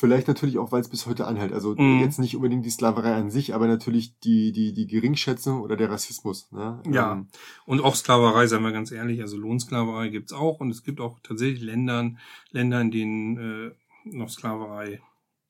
Vielleicht 0.00 0.28
natürlich 0.28 0.56
auch, 0.58 0.72
weil 0.72 0.80
es 0.80 0.88
bis 0.88 1.04
heute 1.06 1.26
anhält. 1.26 1.52
Also 1.52 1.74
Mhm. 1.76 2.00
jetzt 2.00 2.18
nicht 2.18 2.34
unbedingt 2.34 2.64
die 2.64 2.70
Sklaverei 2.70 3.14
an 3.14 3.30
sich, 3.30 3.54
aber 3.54 3.66
natürlich 3.68 4.18
die, 4.20 4.50
die, 4.50 4.72
die 4.72 4.86
Geringschätzung 4.86 5.60
oder 5.60 5.76
der 5.76 5.90
Rassismus. 5.90 6.50
Ne? 6.52 6.82
Ja. 6.90 7.12
Ähm, 7.12 7.26
Und 7.66 7.82
auch 7.82 7.94
Sklaverei, 7.94 8.46
seien 8.46 8.62
wir 8.62 8.72
ganz 8.72 8.90
ehrlich, 8.92 9.20
also 9.20 9.36
Lohnsklaverei 9.36 10.08
gibt's 10.08 10.32
auch 10.32 10.58
und 10.60 10.70
es 10.70 10.82
gibt 10.82 11.00
auch 11.02 11.18
tatsächlich 11.22 11.60
Ländern, 11.60 12.18
Länder, 12.50 12.80
in 12.80 12.90
denen 12.90 13.36
äh, 13.36 13.70
noch 14.04 14.30
Sklaverei 14.30 15.02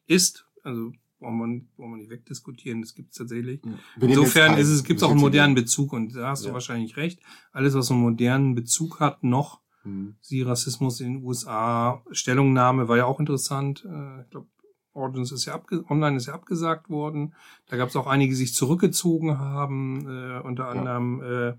ist. 0.09 0.47
Also 0.65 0.93
brauchen 1.21 1.39
wir, 1.39 1.61
brauchen 1.77 1.91
wir 1.93 1.97
nicht 1.99 2.11
wegdiskutieren, 2.11 2.81
das 2.81 2.95
gibt's 2.97 3.17
tatsächlich. 3.19 3.63
nehmen 3.65 3.79
Insofern 4.01 4.59
ist 4.59 4.69
es, 4.69 4.83
gibt's 4.83 5.05
auch 5.05 5.11
einen 5.13 5.21
modernen. 5.21 5.55
Bezug 5.55 5.93
und 5.93 6.17
da 6.17 6.31
hast 6.31 6.43
du 6.45 6.49
Ja. 6.49 6.55
wahrscheinlich 6.55 6.97
recht. 6.97 7.21
Alles, 7.53 7.75
was 7.75 7.91
einen 7.91 8.01
modernen 8.01 8.57
Bezug 8.57 8.99
hat, 8.99 9.23
noch, 9.23 9.61
Mhm. 9.85 10.17
sie 10.21 10.43
Rassismus 10.43 11.01
in 11.01 11.15
den 11.15 11.25
USA, 11.25 12.03
Stellungnahme 12.11 12.89
war 12.89 12.97
ja 12.99 13.07
auch 13.07 13.19
interessant. 13.21 13.85
Äh, 13.85 14.23
ich 14.23 14.31
glaube, 14.31 14.47
Origins 14.93 15.33
ist 15.33 15.45
ja 15.47 15.55
abge 15.55 15.85
online 15.89 16.17
ist 16.17 16.27
ja 16.27 16.35
abgesagt 16.35 16.91
worden. 16.91 17.35
Da 17.69 17.77
gab 17.77 17.89
es 17.89 17.97
auch 17.97 18.07
einige, 18.07 18.31
die 18.33 18.37
sich 18.37 18.55
zurückgezogen 18.55 19.39
haben, 19.39 20.07
äh, 20.09 20.41
unter 20.41 20.69
anderem 20.69 21.23
äh, 21.23 21.53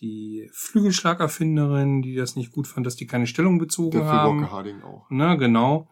die 0.00 0.48
Flügelschlagerfinderin, 0.52 2.02
die 2.02 2.14
das 2.14 2.36
nicht 2.36 2.52
gut 2.52 2.66
fand, 2.66 2.86
dass 2.86 2.96
die 2.96 3.06
keine 3.06 3.26
Stellung 3.26 3.58
bezogen 3.58 3.98
Der 3.98 4.02
Phil 4.02 4.10
haben. 4.18 4.40
Walker 4.42 4.52
Harding 4.52 4.82
auch. 4.82 5.06
Na, 5.10 5.34
genau. 5.34 5.88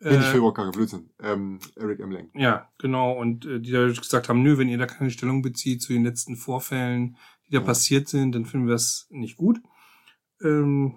Äh, 0.00 0.16
nicht 0.16 0.28
Phil 0.28 0.40
Äh, 0.40 0.42
Walker, 0.44 0.70
Blödsinn. 0.70 1.10
Ähm, 1.20 1.58
Eric 1.76 2.00
M. 2.00 2.10
Lang. 2.12 2.30
ja, 2.34 2.68
genau. 2.78 3.12
Und 3.18 3.44
äh, 3.46 3.60
die 3.60 3.72
da 3.72 3.86
gesagt 3.88 4.28
haben, 4.28 4.42
nö, 4.42 4.58
wenn 4.58 4.68
ihr 4.68 4.78
da 4.78 4.86
keine 4.86 5.10
Stellung 5.10 5.42
bezieht 5.42 5.82
zu 5.82 5.92
den 5.92 6.04
letzten 6.04 6.36
Vorfällen, 6.36 7.16
die 7.48 7.52
da 7.52 7.58
Ja. 7.58 7.64
passiert 7.64 8.08
sind, 8.08 8.32
dann 8.34 8.44
finden 8.46 8.68
wir 8.68 8.74
es 8.76 9.08
nicht 9.10 9.36
gut. 9.36 9.60
Ähm, 10.42 10.96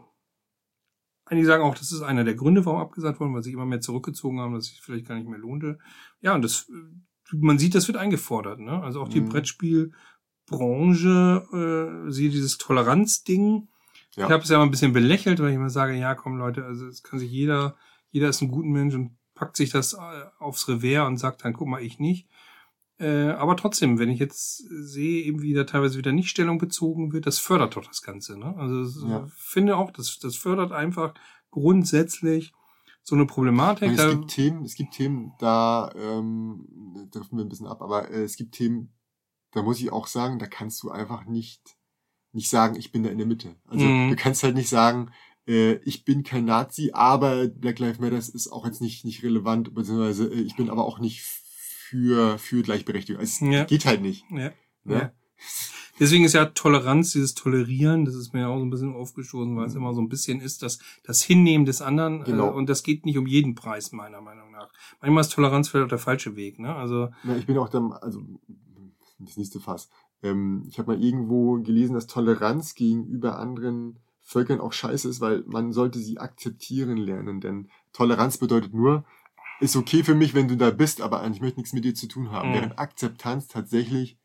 einige 1.25 1.47
sagen 1.47 1.63
auch, 1.63 1.75
das 1.75 1.91
ist 1.91 2.01
einer 2.01 2.23
der 2.23 2.35
Gründe, 2.35 2.65
warum 2.65 2.81
abgesagt 2.81 3.19
worden, 3.19 3.33
weil 3.33 3.43
sie 3.43 3.51
immer 3.53 3.65
mehr 3.65 3.81
zurückgezogen 3.81 4.39
haben, 4.39 4.53
dass 4.53 4.65
es 4.65 4.71
sich 4.71 4.81
vielleicht 4.81 5.07
gar 5.07 5.15
nicht 5.15 5.27
mehr 5.27 5.39
lohnte. 5.39 5.79
Ja, 6.21 6.35
und 6.35 6.43
das, 6.43 6.69
äh, 6.69 7.35
man 7.35 7.59
sieht, 7.59 7.75
das 7.75 7.87
wird 7.87 7.97
eingefordert, 7.97 8.59
ne? 8.59 8.81
Also 8.83 9.01
auch 9.01 9.07
die 9.07 9.21
Mhm. 9.21 9.29
Brettspielbranche, 9.29 12.05
äh, 12.07 12.11
sieht 12.11 12.33
dieses 12.33 12.57
Toleranzding. 12.57 13.69
Ja. 14.15 14.25
Ich 14.25 14.31
habe 14.31 14.43
es 14.43 14.49
ja 14.49 14.57
mal 14.57 14.65
ein 14.65 14.71
bisschen 14.71 14.93
belächelt, 14.93 15.39
weil 15.39 15.49
ich 15.49 15.55
immer 15.55 15.69
sage, 15.69 15.93
ja, 15.93 16.15
komm 16.15 16.37
Leute, 16.37 16.65
also 16.65 16.87
es 16.87 17.03
kann 17.03 17.19
sich 17.19 17.31
jeder, 17.31 17.77
jeder 18.09 18.29
ist 18.29 18.41
ein 18.41 18.51
guter 18.51 18.67
Mensch 18.67 18.93
und 18.93 19.17
packt 19.33 19.55
sich 19.55 19.69
das 19.69 19.93
äh, 19.93 19.97
aufs 20.39 20.67
Revers 20.67 21.07
und 21.07 21.17
sagt 21.17 21.45
dann, 21.45 21.53
guck 21.53 21.67
mal, 21.67 21.81
ich 21.81 21.99
nicht. 21.99 22.27
Äh, 23.01 23.31
aber 23.31 23.57
trotzdem, 23.57 23.97
wenn 23.97 24.09
ich 24.09 24.19
jetzt 24.19 24.57
sehe, 24.57 25.23
eben 25.23 25.41
wie 25.41 25.53
da 25.53 25.63
teilweise 25.63 25.97
wieder 25.97 26.11
nicht 26.11 26.29
Stellung 26.29 26.59
bezogen 26.59 27.13
wird, 27.13 27.25
das 27.25 27.39
fördert 27.39 27.75
doch 27.75 27.85
das 27.85 28.03
Ganze. 28.03 28.37
Ne? 28.37 28.55
Also 28.57 29.07
Ja. 29.07 29.27
finde 29.35 29.75
auch, 29.75 29.89
das, 29.89 30.19
das 30.19 30.35
fördert 30.35 30.71
einfach 30.71 31.15
grundsätzlich 31.49 32.53
so 33.01 33.15
eine 33.15 33.25
Problematik. 33.25 33.89
Und 33.89 33.99
es 33.99 34.09
gibt 34.09 34.27
Themen, 34.27 34.63
es 34.63 34.75
gibt 34.75 34.93
Themen, 34.93 35.33
da 35.39 35.91
ähm, 35.95 37.07
driften 37.11 37.37
wir 37.39 37.45
ein 37.45 37.49
bisschen 37.49 37.65
ab, 37.67 37.81
aber 37.81 38.11
äh, 38.11 38.21
es 38.23 38.35
gibt 38.35 38.53
Themen, 38.53 38.93
da 39.51 39.63
muss 39.63 39.79
ich 39.79 39.91
auch 39.91 40.05
sagen, 40.05 40.37
da 40.37 40.45
kannst 40.45 40.83
du 40.83 40.91
einfach 40.91 41.25
nicht 41.25 41.77
nicht 42.33 42.49
sagen, 42.49 42.77
ich 42.77 42.93
bin 42.93 43.03
da 43.03 43.09
in 43.09 43.17
der 43.17 43.27
Mitte. 43.27 43.57
Also 43.67 43.87
Mhm. 43.87 44.09
du 44.09 44.15
kannst 44.15 44.43
halt 44.43 44.55
nicht 44.55 44.69
sagen, 44.69 45.11
äh, 45.47 45.73
ich 45.83 46.05
bin 46.05 46.23
kein 46.23 46.45
Nazi, 46.45 46.91
aber 46.93 47.47
Black 47.49 47.79
Lives 47.79 47.99
Matter 47.99 48.17
ist 48.17 48.47
auch 48.51 48.65
jetzt 48.65 48.79
nicht 48.79 49.03
nicht 49.03 49.23
relevant, 49.23 49.73
beziehungsweise 49.73 50.27
äh, 50.31 50.39
ich 50.39 50.55
bin 50.55 50.69
aber 50.69 50.85
auch 50.85 50.99
nicht 50.99 51.23
für 51.91 52.37
für 52.37 52.61
Gleichberechtigung. 52.61 53.21
Es 53.21 53.39
Ja. 53.41 53.65
geht 53.65 53.85
halt 53.85 54.01
nicht. 54.01 54.23
ja, 54.31 54.51
Ne? 54.85 54.95
Ja. 54.95 55.11
Deswegen 55.99 56.23
ist 56.23 56.33
ja 56.33 56.45
Toleranz, 56.45 57.11
dieses 57.11 57.35
Tolerieren, 57.35 58.05
das 58.05 58.15
ist 58.15 58.33
mir 58.33 58.41
ja 58.41 58.47
auch 58.47 58.57
so 58.57 58.65
ein 58.65 58.69
bisschen 58.69 58.95
aufgestoßen, 58.95 59.55
weil 59.55 59.67
es 59.67 59.75
immer 59.75 59.93
so 59.93 60.01
ein 60.01 60.07
bisschen 60.09 60.39
ist, 60.39 60.63
dass 60.63 60.79
das 61.03 61.21
Hinnehmen 61.21 61.65
des 61.65 61.81
anderen 61.81 62.23
Genau. 62.23 62.47
äh, 62.47 62.51
und 62.53 62.69
das 62.69 62.81
geht 62.83 63.05
nicht 63.05 63.17
um 63.17 63.27
jeden 63.27 63.53
Preis, 63.55 63.91
meiner 63.91 64.21
Meinung 64.21 64.51
nach. 64.51 64.69
Manchmal 65.01 65.21
ist 65.21 65.33
Toleranz 65.33 65.67
vielleicht 65.69 65.85
auch 65.85 65.89
der 65.89 65.97
falsche 65.99 66.35
Weg, 66.35 66.57
ne? 66.59 66.73
Also, 66.75 67.09
Ja, 67.23 67.35
ich 67.35 67.45
bin 67.45 67.57
auch 67.57 67.69
dann, 67.69 67.91
also 67.91 68.21
das 69.19 69.37
nächste 69.37 69.59
Fass. 69.59 69.89
Ähm, 70.23 70.63
ich 70.69 70.79
habe 70.79 70.93
mal 70.95 71.03
irgendwo 71.03 71.59
gelesen, 71.61 71.93
dass 71.93 72.07
Toleranz 72.07 72.73
gegenüber 72.73 73.37
anderen 73.37 73.99
Völkern 74.23 74.59
auch 74.61 74.73
scheiße 74.73 75.07
ist, 75.09 75.19
weil 75.21 75.43
man 75.45 75.71
sollte 75.73 75.99
sie 75.99 76.17
akzeptieren 76.19 76.97
lernen. 76.97 77.41
Denn 77.41 77.69
Toleranz 77.93 78.37
bedeutet 78.37 78.73
nur, 78.73 79.03
ist 79.61 79.75
okay 79.75 80.03
für 80.03 80.15
mich, 80.15 80.33
wenn 80.33 80.47
du 80.47 80.57
da 80.57 80.71
bist, 80.71 81.01
aber 81.01 81.25
ich 81.27 81.39
möchte 81.39 81.59
nichts 81.59 81.71
mit 81.73 81.85
dir 81.85 81.95
zu 81.95 82.07
tun 82.07 82.31
haben. 82.31 82.49
Mhm. 82.49 82.53
Während 82.55 82.79
Akzeptanz 82.79 83.47
tatsächlich 83.47 84.17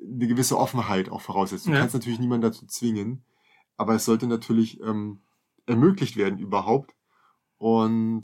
eine 0.00 0.26
gewisse 0.28 0.56
Offenheit 0.58 1.08
auch 1.08 1.20
voraussetzt. 1.22 1.66
Du 1.66 1.72
Ja. 1.72 1.78
kannst 1.78 1.94
natürlich 1.94 2.20
niemanden 2.20 2.42
dazu 2.42 2.66
zwingen, 2.66 3.24
aber 3.76 3.94
es 3.94 4.04
sollte 4.04 4.26
natürlich 4.26 4.80
ähm, 4.80 5.20
ermöglicht 5.66 6.16
werden 6.16 6.38
überhaupt. 6.38 6.94
Und 7.56 8.22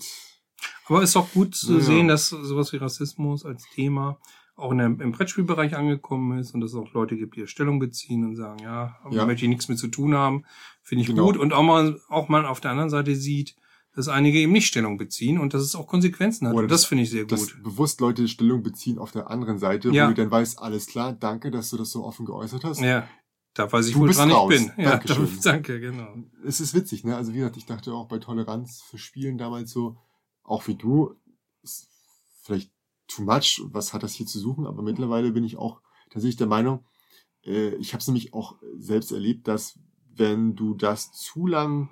aber 0.86 1.02
ist 1.02 1.16
auch 1.16 1.30
gut 1.32 1.54
zu 1.54 1.74
Ja. 1.74 1.80
sehen, 1.80 2.08
dass 2.08 2.28
sowas 2.28 2.72
wie 2.72 2.76
Rassismus 2.76 3.44
als 3.44 3.64
Thema 3.70 4.18
auch 4.56 4.70
in 4.70 4.78
der, 4.78 4.86
im 4.86 5.10
Brettspielbereich 5.12 5.74
angekommen 5.76 6.38
ist 6.38 6.54
und 6.54 6.60
dass 6.60 6.70
es 6.70 6.76
auch 6.76 6.92
Leute 6.92 7.16
gibt, 7.16 7.34
die 7.36 7.46
Stellung 7.48 7.80
beziehen 7.80 8.24
und 8.24 8.36
sagen, 8.36 8.60
ja, 8.60 8.96
Ja. 9.10 9.24
möchte 9.26 9.44
ich 9.44 9.48
nichts 9.48 9.68
mit 9.68 9.78
zu 9.78 9.88
tun 9.88 10.14
haben, 10.14 10.44
finde 10.82 11.02
ich 11.02 11.08
Genau. 11.08 11.24
gut. 11.24 11.36
Und 11.36 11.52
auch 11.52 11.64
mal, 11.64 12.00
auch 12.08 12.28
mal 12.28 12.46
auf 12.46 12.60
der 12.60 12.70
anderen 12.70 12.90
Seite 12.90 13.16
sieht, 13.16 13.56
dass 13.94 14.08
einige 14.08 14.38
eben 14.40 14.52
nicht 14.52 14.66
Stellung 14.66 14.98
beziehen 14.98 15.38
und 15.38 15.54
dass 15.54 15.62
es 15.62 15.74
auch 15.76 15.86
Konsequenzen 15.86 16.48
hat. 16.48 16.54
Oder 16.54 16.66
das 16.66 16.84
finde 16.84 17.04
ich 17.04 17.10
sehr 17.10 17.24
Dass 17.26 17.52
gut. 17.52 17.62
bewusst 17.62 18.00
Leute 18.00 18.26
Stellung 18.28 18.62
beziehen 18.62 18.98
auf 18.98 19.12
der 19.12 19.30
anderen 19.30 19.58
Seite, 19.58 19.90
Ja. 19.90 20.04
wo 20.06 20.08
du 20.10 20.14
dann 20.14 20.30
weißt, 20.30 20.58
alles 20.58 20.86
klar, 20.86 21.12
danke, 21.12 21.50
dass 21.50 21.70
du 21.70 21.76
das 21.76 21.90
so 21.90 22.04
offen 22.04 22.26
geäußert 22.26 22.64
hast. 22.64 22.80
Ja, 22.80 23.08
da 23.54 23.70
weiß 23.70 23.86
ich 23.86 23.94
Du 23.94 24.00
wohl 24.00 24.10
dran 24.12 24.30
raus. 24.32 24.52
ich 24.52 24.58
bin. 24.58 24.72
Ja, 24.84 24.90
Dankeschön. 24.98 25.28
danke, 25.44 25.80
genau. 25.80 26.08
Es 26.44 26.60
ist 26.60 26.74
witzig, 26.74 27.04
ne? 27.04 27.16
Also 27.16 27.32
wie 27.32 27.38
gesagt, 27.38 27.56
ich 27.56 27.66
dachte 27.66 27.92
auch 27.94 28.08
bei 28.08 28.18
Toleranz 28.18 28.82
für 28.82 28.98
Spielen 28.98 29.38
damals 29.38 29.70
so, 29.70 29.96
auch 30.42 30.66
wie 30.66 30.74
du, 30.74 31.14
ist 31.62 31.88
vielleicht 32.42 32.72
too 33.06 33.22
much, 33.22 33.62
was 33.66 33.92
hat 33.92 34.02
das 34.02 34.12
hier 34.14 34.26
zu 34.26 34.40
suchen, 34.40 34.66
aber 34.66 34.82
mittlerweile 34.82 35.30
bin 35.30 35.44
ich 35.44 35.56
auch 35.56 35.80
tatsächlich 36.10 36.36
der 36.36 36.46
Meinung, 36.48 36.84
äh, 37.44 37.74
ich 37.76 37.92
habe 37.92 38.00
es 38.00 38.08
nämlich 38.08 38.34
auch 38.34 38.56
selbst 38.76 39.12
erlebt, 39.12 39.46
dass 39.46 39.78
wenn 40.16 40.54
du 40.56 40.74
das 40.74 41.12
zu 41.12 41.46
lang 41.46 41.90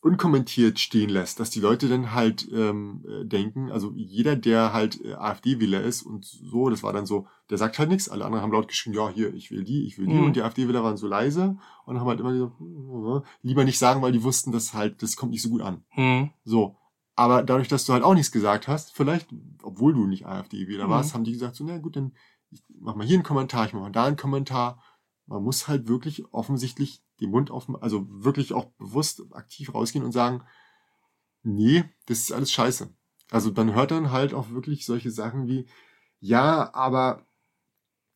unkommentiert 0.00 0.78
stehen 0.78 1.10
lässt, 1.10 1.40
dass 1.40 1.50
die 1.50 1.60
Leute 1.60 1.88
dann 1.88 2.12
halt 2.14 2.48
ähm, 2.52 3.04
äh, 3.08 3.24
denken, 3.24 3.70
also 3.70 3.92
jeder, 3.96 4.36
der 4.36 4.72
halt 4.72 5.04
äh, 5.04 5.14
AfD-Wähler 5.14 5.82
ist 5.82 6.02
und 6.02 6.24
so, 6.24 6.70
das 6.70 6.82
war 6.82 6.92
dann 6.92 7.04
so, 7.06 7.26
der 7.50 7.58
sagt 7.58 7.78
halt 7.78 7.88
nichts, 7.88 8.08
alle 8.08 8.24
anderen 8.24 8.42
haben 8.42 8.52
laut 8.52 8.68
geschrien, 8.68 8.94
ja, 8.94 9.08
hier, 9.08 9.34
ich 9.34 9.50
will 9.50 9.64
die, 9.64 9.86
ich 9.86 9.98
will 9.98 10.06
die, 10.06 10.14
Mhm. 10.14 10.26
und 10.26 10.36
die 10.36 10.42
AfD-Wähler 10.42 10.84
waren 10.84 10.96
so 10.96 11.08
leise 11.08 11.58
und 11.84 11.98
haben 11.98 12.06
halt 12.08 12.20
immer 12.20 12.32
gesagt, 12.32 12.52
"Hm, 12.60 13.22
lieber 13.42 13.64
nicht 13.64 13.78
sagen, 13.78 14.00
weil 14.00 14.12
die 14.12 14.22
wussten, 14.22 14.52
dass 14.52 14.72
halt, 14.72 15.02
das 15.02 15.16
kommt 15.16 15.32
nicht 15.32 15.42
so 15.42 15.48
gut 15.50 15.62
an. 15.62 15.82
Hm. 15.90 16.30
So. 16.44 16.76
Aber 17.16 17.42
dadurch, 17.42 17.66
dass 17.66 17.84
du 17.84 17.92
halt 17.92 18.04
auch 18.04 18.14
nichts 18.14 18.30
gesagt 18.30 18.68
hast, 18.68 18.92
vielleicht, 18.94 19.28
obwohl 19.64 19.92
du 19.92 20.06
nicht 20.06 20.26
AfD-Wähler 20.26 20.86
Mhm. 20.86 20.90
warst, 20.90 21.14
haben 21.14 21.24
die 21.24 21.32
gesagt, 21.32 21.56
so, 21.56 21.64
na 21.64 21.78
gut, 21.78 21.96
dann 21.96 22.12
ich 22.50 22.62
mach 22.80 22.94
mal 22.94 23.06
hier 23.06 23.16
einen 23.16 23.24
Kommentar, 23.24 23.66
ich 23.66 23.72
mach 23.74 23.80
mal 23.82 23.90
da 23.92 24.04
einen 24.04 24.16
Kommentar. 24.16 24.80
Man 25.28 25.42
muss 25.42 25.68
halt 25.68 25.88
wirklich 25.88 26.24
offensichtlich 26.32 27.02
den 27.20 27.30
Mund 27.30 27.50
offen, 27.50 27.76
also 27.76 28.06
wirklich 28.08 28.54
auch 28.54 28.64
bewusst 28.78 29.22
aktiv 29.32 29.74
rausgehen 29.74 30.04
und 30.04 30.12
sagen, 30.12 30.42
nee, 31.42 31.84
das 32.06 32.20
ist 32.20 32.32
alles 32.32 32.50
scheiße. 32.50 32.88
Also 33.30 33.50
dann 33.50 33.74
hört 33.74 33.90
dann 33.90 34.10
halt 34.10 34.32
auch 34.32 34.50
wirklich 34.50 34.86
solche 34.86 35.10
Sachen 35.10 35.46
wie, 35.46 35.66
ja, 36.18 36.72
aber, 36.74 37.26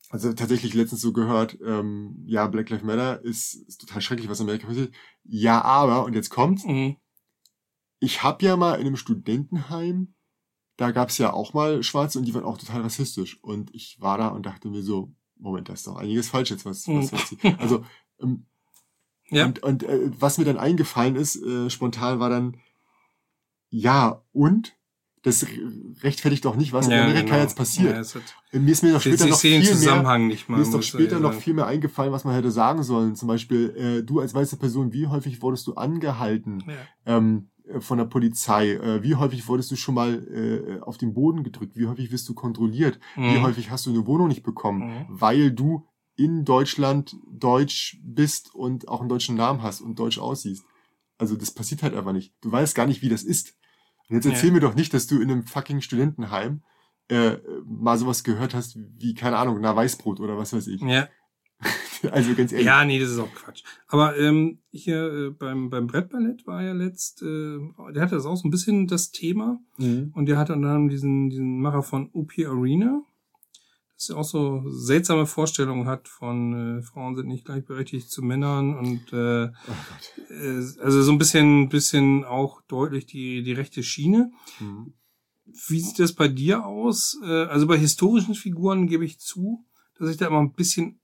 also 0.09 0.33
tatsächlich 0.33 0.73
letztens 0.73 1.01
so 1.01 1.13
gehört, 1.13 1.57
ähm, 1.63 2.23
ja, 2.25 2.47
Black 2.47 2.69
Lives 2.71 2.83
Matter 2.83 3.23
ist, 3.23 3.53
ist 3.53 3.81
total 3.81 4.01
schrecklich, 4.01 4.27
was 4.27 4.39
in 4.39 4.47
Amerika 4.47 4.67
passiert. 4.67 4.93
Ja, 5.23 5.61
aber, 5.61 6.05
und 6.05 6.13
jetzt 6.13 6.31
kommt's, 6.31 6.63
Hm. 6.63 6.97
ich 7.99 8.23
habe 8.23 8.43
ja 8.43 8.57
mal 8.57 8.75
in 8.79 8.87
einem 8.87 8.97
Studentenheim, 8.97 10.15
da 10.77 10.89
gab's 10.89 11.19
ja 11.19 11.31
auch 11.31 11.53
mal 11.53 11.83
Schwarze 11.83 12.17
und 12.17 12.25
die 12.25 12.33
waren 12.33 12.43
auch 12.43 12.57
total 12.57 12.81
rassistisch. 12.81 13.41
Und 13.43 13.73
ich 13.75 13.97
war 13.99 14.17
da 14.17 14.29
und 14.29 14.45
dachte 14.47 14.69
mir 14.69 14.81
so, 14.81 15.13
Moment, 15.43 15.69
da 15.69 15.73
ist 15.73 15.85
doch 15.85 15.97
einiges 15.97 16.29
falsch 16.29 16.49
jetzt, 16.51 16.65
was, 16.65 16.87
was 16.87 17.11
Mhm. 17.11 17.17
jetzt 17.17 17.29
hier. 17.41 17.59
Also, 17.59 17.85
ähm, 18.21 18.45
Ja. 19.29 19.45
und, 19.45 19.61
und 19.61 19.83
äh, 19.83 20.09
was 20.19 20.37
mir 20.37 20.45
dann 20.45 20.57
eingefallen 20.57 21.15
ist, 21.15 21.35
äh, 21.35 21.69
spontan 21.69 22.19
war 22.19 22.29
dann, 22.29 22.57
ja, 23.69 24.23
und? 24.31 24.73
Das 25.23 25.45
rechtfertigt 26.01 26.43
doch 26.43 26.57
nicht, 26.57 26.73
was 26.73 26.87
in 26.87 26.91
Ja, 26.91 27.05
Amerika 27.05 27.29
genau. 27.29 27.37
jetzt 27.41 27.55
passiert. 27.55 27.93
Ja, 27.93 27.99
hat, 28.21 28.35
Äh, 28.51 28.59
mir 28.59 28.71
ist 28.71 28.83
mir 28.83 28.91
doch 28.91 28.99
später 28.99 29.25
noch 29.25 29.39
viel 29.39 29.51
mehr, 29.61 30.03
mir 30.49 30.61
ist 30.61 30.73
doch 30.73 30.81
später 30.83 31.19
noch 31.21 31.33
viel 31.33 31.53
mehr 31.53 31.65
eingefallen, 31.65 32.11
was 32.11 32.25
man 32.25 32.35
hätte 32.35 32.51
sagen 32.51 32.83
sollen. 32.83 33.15
Zum 33.15 33.29
Beispiel, 33.29 33.69
äh, 33.77 34.03
du 34.03 34.19
als 34.19 34.33
weiße 34.33 34.57
Person, 34.57 34.91
wie 34.91 35.07
häufig 35.07 35.41
wurdest 35.41 35.65
du 35.67 35.75
angehalten? 35.75 36.63
Ja. 36.67 36.73
ähm, 37.17 37.49
äh, 37.52 37.52
von 37.79 37.97
der 37.97 38.05
Polizei? 38.05 38.71
Äh, 38.73 39.03
wie 39.03 39.15
häufig 39.15 39.47
wurdest 39.47 39.71
du 39.71 39.75
schon 39.75 39.95
mal 39.95 40.13
äh, 40.27 40.81
auf 40.81 40.97
den 40.97 41.13
Boden 41.13 41.43
gedrückt? 41.43 41.75
Wie 41.75 41.87
häufig 41.87 42.11
wirst 42.11 42.27
du 42.29 42.33
kontrolliert? 42.33 42.99
Wie 43.15 43.21
Mhm. 43.21 43.41
häufig 43.41 43.69
hast 43.71 43.85
du 43.85 43.89
eine 43.91 44.05
Wohnung 44.05 44.27
nicht 44.27 44.43
bekommen, 44.43 44.79
Mhm. 44.79 45.05
weil 45.09 45.51
du 45.51 45.87
in 46.15 46.45
Deutschland 46.45 47.15
deutsch 47.31 47.97
bist 48.03 48.53
und 48.53 48.87
auch 48.87 48.99
einen 48.99 49.09
deutschen 49.09 49.35
Namen 49.35 49.61
hast 49.63 49.81
und 49.81 49.97
deutsch 49.99 50.19
aussiehst? 50.19 50.63
Also 51.17 51.35
das 51.35 51.51
passiert 51.51 51.83
halt 51.83 51.95
einfach 51.95 52.13
nicht. 52.13 52.33
Du 52.41 52.51
weißt 52.51 52.75
gar 52.75 52.85
nicht, 52.87 53.01
wie 53.01 53.09
das 53.09 53.23
ist. 53.23 53.55
Und 54.09 54.15
jetzt 54.17 54.25
Ja. 54.25 54.31
erzähl 54.31 54.51
mir 54.51 54.59
doch 54.59 54.75
nicht, 54.75 54.93
dass 54.93 55.07
du 55.07 55.21
in 55.21 55.31
einem 55.31 55.43
fucking 55.43 55.81
Studentenheim 55.81 56.61
äh, 57.09 57.37
mal 57.65 57.97
sowas 57.97 58.23
gehört 58.23 58.53
hast 58.53 58.77
wie, 58.97 59.13
keine 59.13 59.37
Ahnung, 59.37 59.57
na 59.61 59.75
Weißbrot 59.75 60.19
oder 60.19 60.37
was 60.37 60.53
weiß 60.53 60.67
ich. 60.67 60.81
Ja. 60.81 61.07
Also 62.11 62.35
ganz 62.35 62.51
ehrlich. 62.51 62.65
ja, 62.67 62.83
nee, 62.85 62.99
das 62.99 63.11
ist 63.11 63.19
auch 63.19 63.33
Quatsch. 63.33 63.63
Aber 63.87 64.17
ähm, 64.17 64.59
hier 64.71 65.13
äh, 65.13 65.29
beim, 65.31 65.69
beim 65.69 65.87
Brettballett 65.87 66.45
war 66.45 66.61
ja 66.63 66.73
letzt, 66.73 67.21
äh, 67.21 67.57
der 67.93 68.01
hatte 68.01 68.15
das 68.15 68.25
auch 68.25 68.35
so 68.35 68.47
ein 68.47 68.51
bisschen 68.51 68.87
das 68.87 69.11
Thema. 69.11 69.59
Mhm. 69.77 70.11
Und 70.13 70.25
der 70.27 70.37
hatte 70.37 70.53
anderem 70.53 70.89
diesen, 70.89 71.29
diesen 71.29 71.59
Macher 71.61 71.83
von 71.83 72.09
UP 72.13 72.31
Arena, 72.45 73.01
das 73.95 74.09
ja 74.09 74.15
auch 74.15 74.23
so 74.23 74.63
seltsame 74.69 75.25
Vorstellungen 75.25 75.87
hat 75.87 76.07
von 76.07 76.79
äh, 76.79 76.81
Frauen 76.81 77.15
sind 77.15 77.27
nicht 77.27 77.45
gleichberechtigt 77.45 78.09
zu 78.09 78.21
Männern 78.21 78.75
und 78.75 79.13
äh, 79.13 79.45
Oh 79.47 80.33
äh, 80.33 80.57
also 80.81 81.01
so 81.01 81.11
ein 81.11 81.17
bisschen, 81.17 81.69
bisschen 81.69 82.25
auch 82.25 82.61
deutlich 82.67 83.05
die, 83.05 83.43
die 83.43 83.53
rechte 83.53 83.81
Schiene. 83.83 84.31
Mhm. 84.59 84.93
Wie 85.67 85.79
sieht 85.79 85.99
das 85.99 86.13
bei 86.13 86.27
dir 86.27 86.65
aus? 86.65 87.19
Äh, 87.23 87.45
Also 87.45 87.67
bei 87.67 87.77
historischen 87.77 88.33
Figuren 88.35 88.87
gebe 88.87 89.05
ich 89.05 89.19
zu, 89.19 89.65
dass 89.99 90.09
ich 90.09 90.17
da 90.17 90.27
immer 90.27 90.39
ein 90.39 90.53
bisschen 90.53 90.99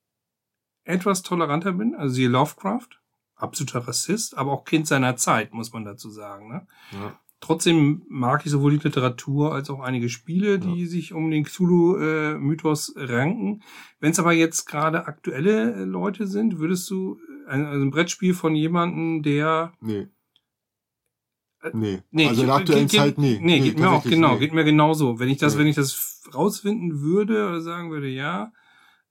etwas 0.89 1.21
toleranter 1.21 1.73
bin. 1.73 1.95
Also 1.95 2.15
siehe 2.15 2.29
Lovecraft, 2.29 2.89
absoluter 3.35 3.87
Rassist, 3.87 4.37
aber 4.37 4.51
auch 4.51 4.65
Kind 4.65 4.87
seiner 4.87 5.15
Zeit, 5.15 5.53
muss 5.53 5.71
man 5.71 5.85
dazu 5.85 6.09
sagen. 6.09 6.49
Ne? 6.49 6.67
Ja. 6.91 7.19
Trotzdem 7.41 8.01
mag 8.09 8.45
ich 8.45 8.51
sowohl 8.51 8.77
die 8.77 8.83
Literatur 8.83 9.53
als 9.53 9.69
auch 9.69 9.79
einige 9.79 10.09
Spiele, 10.09 10.59
die 10.59 10.85
sich 10.87 11.13
um 11.13 11.31
den 11.31 11.45
Cthulhu-Mythos 11.45 12.95
ranken. 12.97 13.61
Wenn 14.01 14.11
es 14.11 14.19
aber 14.19 14.33
jetzt 14.33 14.65
gerade 14.65 15.07
aktuelle 15.07 15.73
äh, 15.73 15.83
Leute 15.85 16.27
sind, 16.27 16.59
würdest 16.59 16.89
du 16.89 17.17
äh, 17.47 17.51
ein, 17.51 17.65
also 17.65 17.85
ein 17.85 17.91
Brettspiel 17.91 18.33
von 18.33 18.55
jemandem, 18.55 19.23
der 19.23 19.73
Nee. 19.79 20.07
Äh, 21.61 21.71
Nee. 21.73 22.01
Nee, 22.11 22.27
also 22.27 22.41
in 22.41 22.47
der 22.47 22.55
aktuellen 22.57 22.87
geht, 22.87 22.99
Zeit, 22.99 23.17
nee. 23.17 23.39
Nee, 23.41 23.59
geht 23.59 23.79
mir 23.79 23.89
auch, 23.89 24.03
genau, 24.03 24.33
nee. 24.33 24.39
geht 24.39 24.53
mir 24.53 24.65
genauso. 24.65 25.19
Wenn 25.19 25.29
ich 25.29 25.37
das, 25.37 25.53
Nee. 25.53 25.61
wenn 25.61 25.67
ich 25.67 25.75
das 25.75 26.21
rausfinden 26.33 26.99
würde 27.01 27.47
oder 27.47 27.61
sagen 27.61 27.89
würde, 27.91 28.09
ja, 28.09 28.51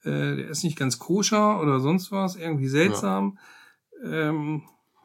äh, 0.08 0.36
der 0.36 0.48
ist 0.48 0.64
nicht 0.64 0.78
ganz 0.78 0.98
koscher 0.98 1.60
oder 1.60 1.80
sonst 1.80 2.10
was, 2.12 2.36
irgendwie 2.36 2.68
seltsam. 2.68 3.38
Ähm, 4.04 4.62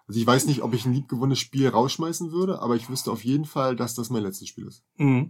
Also 0.07 0.19
ich 0.19 0.27
weiß 0.27 0.45
nicht, 0.47 0.61
ob 0.61 0.73
ich 0.73 0.85
ein 0.85 0.93
liebgewonnenes 0.93 1.39
Spiel 1.39 1.67
rausschmeißen 1.69 2.31
würde, 2.31 2.61
aber 2.61 2.75
ich 2.75 2.89
wüsste 2.89 3.11
auf 3.11 3.23
jeden 3.23 3.45
Fall, 3.45 3.75
dass 3.75 3.95
das 3.95 4.09
mein 4.09 4.23
letztes 4.23 4.47
Spiel 4.49 4.67
ist. 4.67 4.83
mh. 4.97 5.29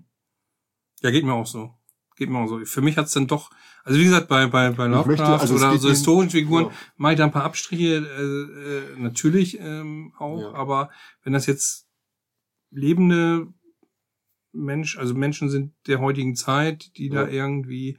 Ja, 1.01 1.12
geht 1.12 1.25
mir 1.25 1.33
auch 1.33 1.45
so. 1.47 1.71
Geht 2.15 2.29
mir 2.29 2.39
auch 2.39 2.47
so. 2.47 2.63
Für 2.63 2.81
mich 2.81 2.95
hat's 2.97 3.12
dann 3.13 3.27
doch, 3.27 3.51
also 3.83 3.99
wie 3.99 4.03
gesagt, 4.05 4.27
bei, 4.29 4.47
bei, 4.47 4.69
bei 4.71 4.86
Lovecraft 4.88 5.07
möchte- 5.07 5.39
also 5.39 5.55
oder 5.55 5.77
so 5.77 5.89
historischen 5.89 6.29
Figuren 6.31 6.65
Ja. 6.65 6.71
mache 6.95 7.13
ich 7.13 7.17
da 7.17 7.25
ein 7.25 7.31
paar 7.31 7.43
Abstriche, 7.43 7.97
äh, 7.97 8.93
äh, 8.93 8.99
natürlich 8.99 9.59
ähm, 9.59 10.13
auch, 10.17 10.39
Ja. 10.39 10.53
aber 10.53 10.89
wenn 11.23 11.33
das 11.33 11.45
jetzt 11.47 11.88
lebende 12.71 13.47
Mensch, 14.51 14.97
also 14.97 15.13
Menschen 15.15 15.49
sind 15.49 15.73
der 15.88 15.99
heutigen 15.99 16.36
Zeit, 16.36 16.95
die 16.97 17.09
da 17.09 17.23
Ja. 17.23 17.27
irgendwie, 17.29 17.97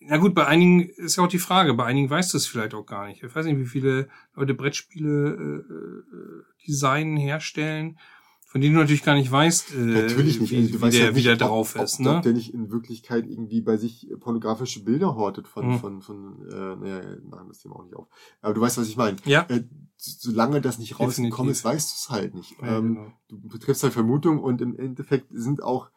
na 0.00 0.16
gut, 0.16 0.34
bei 0.34 0.46
einigen 0.46 0.80
ist 0.88 1.16
ja 1.16 1.24
auch 1.24 1.28
die 1.28 1.38
Frage, 1.38 1.74
bei 1.74 1.84
einigen 1.84 2.08
weißt 2.10 2.32
du 2.32 2.36
es 2.38 2.46
vielleicht 2.46 2.74
auch 2.74 2.86
gar 2.86 3.06
nicht. 3.06 3.22
Ich 3.22 3.34
weiß 3.34 3.44
nicht, 3.46 3.58
wie 3.58 3.66
viele 3.66 4.08
Leute 4.34 4.54
Brettspiele 4.54 5.64
äh, 5.68 5.74
äh, 5.74 6.42
designen, 6.66 7.16
herstellen, 7.16 7.98
von 8.46 8.60
denen 8.60 8.74
du 8.74 8.80
natürlich 8.80 9.04
gar 9.04 9.14
nicht 9.14 9.30
weißt, 9.30 9.74
äh, 9.74 9.78
Natürlich 9.78 10.40
nicht. 10.40 10.50
wie, 10.50 10.56
Also 10.56 10.68
du 10.70 10.74
wie, 10.78 10.82
weißt 10.82 10.96
der, 10.96 11.04
halt 11.04 11.14
wie 11.14 11.18
nicht, 11.18 11.26
der 11.26 11.34
ob- 11.34 11.38
drauf 11.40 11.76
ob, 11.76 11.82
ist. 11.84 12.00
Ob 12.00 12.06
Ne? 12.06 12.20
der 12.24 12.32
nicht 12.32 12.52
in 12.52 12.70
Wirklichkeit 12.70 13.26
irgendwie 13.28 13.60
bei 13.60 13.76
sich 13.76 14.08
pornografische 14.18 14.82
Bilder 14.82 15.14
hortet 15.14 15.46
von, 15.46 15.68
Mhm. 15.74 15.78
von, 15.78 16.02
von, 16.02 16.48
äh, 16.50 16.76
naja, 16.76 17.16
machen 17.28 17.46
das 17.48 17.58
Thema 17.58 17.76
auch 17.76 17.84
nicht 17.84 17.94
auf. 17.94 18.08
Aber 18.40 18.54
du 18.54 18.60
weißt, 18.60 18.78
was 18.78 18.88
ich 18.88 18.96
meine. 18.96 19.18
Ja. 19.24 19.46
Äh, 19.48 19.64
solange 19.96 20.60
das 20.60 20.78
nicht 20.78 20.98
rausgekommen 20.98 21.52
ist, 21.52 21.64
weißt 21.64 21.90
du 21.90 21.94
es 21.94 22.08
halt 22.10 22.34
nicht. 22.34 22.56
Ja, 22.60 22.78
ähm, 22.78 22.94
genau. 22.94 23.12
Du 23.28 23.40
betriffst 23.48 23.82
halt 23.82 23.92
Vermutung 23.92 24.40
und 24.40 24.60
im 24.62 24.76
Endeffekt 24.76 25.26
sind 25.30 25.62
auch 25.62 25.90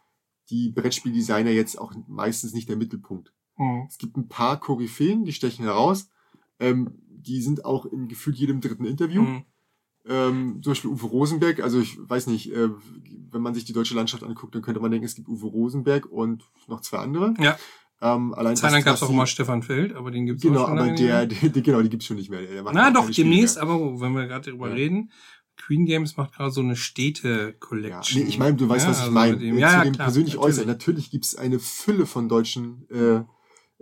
die 0.49 0.69
Brettspieldesigner 0.71 1.51
jetzt 1.51 1.79
auch 1.79 1.93
meistens 2.07 2.53
nicht 2.53 2.67
der 2.69 2.75
Mittelpunkt. 2.75 3.33
Mhm. 3.63 3.87
Es 3.89 3.97
gibt 3.97 4.17
ein 4.17 4.27
paar 4.27 4.59
Koryphäen, 4.59 5.23
die 5.25 5.33
stechen 5.33 5.65
heraus. 5.65 6.09
Ähm, 6.59 6.91
die 7.07 7.41
sind 7.41 7.63
auch 7.65 7.85
in 7.85 8.07
gefühlt 8.07 8.35
jedem 8.35 8.59
dritten 8.61 8.85
Interview. 8.85 9.21
Mhm. 9.23 9.43
Ähm, 10.05 10.59
zum 10.61 10.71
Beispiel 10.71 10.89
Uwe 10.91 11.05
Rosenberg, 11.07 11.61
also 11.61 11.79
ich 11.79 11.97
weiß 11.97 12.27
nicht, 12.27 12.51
äh, 12.51 12.67
wenn 13.31 13.41
man 13.41 13.53
sich 13.53 13.63
die 13.63 13.71
deutsche 13.71 13.95
Landschaft 13.95 14.23
anguckt, 14.23 14.53
dann 14.53 14.61
könnte 14.61 14.81
man 14.81 14.91
denken, 14.91 15.05
es 15.05 15.15
gibt 15.15 15.29
Uwe 15.29 15.47
Rosenberg 15.47 16.05
und 16.07 16.43
noch 16.67 16.81
zwei 16.81 16.97
andere. 16.97 17.33
Ja. 17.39 17.57
Ähm, 18.01 18.33
allein 18.33 18.57
Zeit 18.57 18.73
lang 18.73 18.83
gab 18.83 18.95
es 18.95 19.03
auch 19.03 19.09
immer 19.09 19.25
Stefan 19.27 19.63
Feld, 19.63 19.93
aber 19.95 20.11
den 20.11 20.25
gibt's 20.25 20.41
Genau, 20.43 20.63
auch 20.63 20.67
schon 20.67 20.77
aber 20.77 20.91
der, 20.91 21.25
nicht 21.27 21.41
mehr. 21.41 21.49
der, 21.51 21.61
genau, 21.61 21.81
die 21.81 21.89
gibt's 21.89 22.05
schon 22.05 22.17
nicht 22.17 22.29
mehr. 22.29 22.41
Der 22.41 22.63
Na 22.73 22.91
doch, 22.91 23.09
demnächst, 23.09 23.55
mehr. 23.55 23.63
aber 23.63 24.01
wenn 24.01 24.11
wir 24.13 24.27
gerade 24.27 24.49
darüber 24.49 24.67
Ja. 24.67 24.73
reden, 24.75 25.09
Queen 25.55 25.85
Games 25.85 26.17
macht 26.17 26.33
gerade 26.33 26.51
so 26.51 26.59
eine 26.59 26.71
Ja, 26.71 26.75
Städte-Collection. 26.75 28.21
nee, 28.23 28.27
ich 28.27 28.37
meine, 28.39 28.57
du 28.57 28.67
weißt, 28.67 28.83
Ja, 28.85 28.89
was 28.91 28.97
ich 28.97 29.03
also 29.03 29.13
meine. 29.13 29.37
dem- 29.37 29.57
Ja, 29.57 29.69
zu 29.69 29.73
ja, 29.75 29.83
dem 29.83 29.93
klar, 29.93 30.05
persönlich 30.07 30.33
natürlich. 30.33 30.53
äußern. 30.57 30.67
Natürlich 30.67 31.11
gibt's 31.11 31.35
eine 31.35 31.59
Fülle 31.59 32.05
von 32.05 32.27
deutschen 32.27 32.89
äh, 32.89 33.23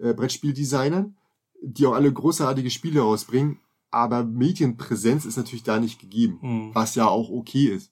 äh, 0.01 0.13
Brettspieldesignern, 0.13 1.15
die 1.61 1.85
auch 1.85 1.93
alle 1.93 2.11
großartige 2.11 2.69
Spiele 2.71 3.01
rausbringen, 3.01 3.59
aber 3.89 4.23
Medienpräsenz 4.23 5.25
ist 5.25 5.37
natürlich 5.37 5.63
da 5.63 5.79
nicht 5.79 5.99
gegeben, 5.99 6.39
Hm. 6.41 6.75
was 6.75 6.95
ja 6.95 7.07
auch 7.07 7.29
okay 7.29 7.65
ist. 7.67 7.91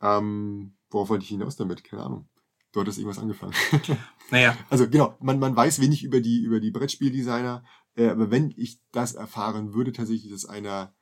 Ähm, 0.00 0.74
worauf 0.90 1.08
wollte 1.08 1.24
ich 1.24 1.30
hinaus 1.30 1.56
damit? 1.56 1.84
Keine 1.84 2.02
Ahnung. 2.02 2.28
dort 2.72 2.88
ist 2.88 2.98
irgendwas 2.98 3.18
angefangen. 3.20 3.54
Naja, 4.30 4.56
Also 4.70 4.88
genau, 4.88 5.16
man, 5.20 5.38
man 5.38 5.54
weiß 5.54 5.80
wenig 5.80 6.02
über 6.02 6.20
die, 6.20 6.42
über 6.42 6.58
die 6.60 6.72
Brettspieldesigner, 6.72 7.64
äh, 7.96 8.08
aber 8.08 8.30
wenn 8.32 8.52
ich 8.56 8.80
das 8.90 9.14
erfahren 9.14 9.74
würde, 9.74 9.92
tatsächlich, 9.92 10.32
dass 10.32 10.44
einer, 10.44 10.92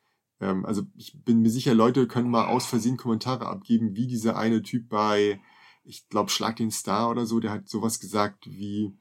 ähm, 0.40 0.66
also 0.66 0.82
ich 0.96 1.24
bin 1.24 1.40
mir 1.40 1.48
sicher, 1.50 1.74
Leute 1.74 2.06
können 2.06 2.28
mal 2.30 2.46
aus 2.46 2.66
Versehen 2.66 2.98
Kommentare 2.98 3.46
abgeben, 3.46 3.96
wie 3.96 4.06
dieser 4.06 4.36
eine 4.36 4.62
Typ 4.62 4.90
bei, 4.90 5.40
ich 5.84 6.08
glaube, 6.10 6.30
Schlag 6.30 6.56
den 6.56 6.70
Star 6.70 7.08
oder 7.10 7.24
so, 7.24 7.40
der 7.40 7.50
hat 7.52 7.68
sowas 7.68 8.00
gesagt 8.00 8.46
wie, 8.50 8.92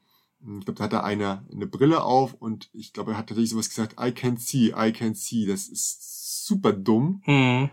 ich 0.44 0.64
glaube, 0.64 0.78
da 0.78 0.84
hat 0.84 0.92
er 0.92 1.04
eine, 1.04 1.46
eine 1.52 1.66
Brille 1.66 2.02
auf 2.02 2.34
und 2.34 2.68
ich 2.72 2.92
glaube, 2.92 3.12
er 3.12 3.18
hat 3.18 3.28
tatsächlich 3.28 3.50
sowas 3.50 3.68
gesagt, 3.68 3.94
I 3.94 4.10
can't 4.10 4.38
see, 4.38 4.68
I 4.70 4.92
can't 4.92 5.14
see. 5.14 5.46
Das 5.46 5.68
ist 5.68 6.46
super 6.46 6.72
dumm 6.72 7.22
hm, 7.24 7.70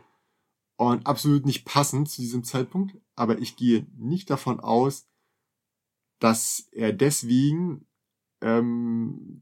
und 0.77 1.07
absolut 1.07 1.45
nicht 1.45 1.65
passend 1.65 2.09
zu 2.09 2.21
diesem 2.21 2.43
Zeitpunkt. 2.43 2.95
Aber 3.15 3.39
ich 3.39 3.55
gehe 3.55 3.87
nicht 3.97 4.29
davon 4.29 4.59
aus, 4.59 5.07
dass 6.19 6.69
er 6.71 6.93
deswegen 6.93 7.85
ähm, 8.41 9.41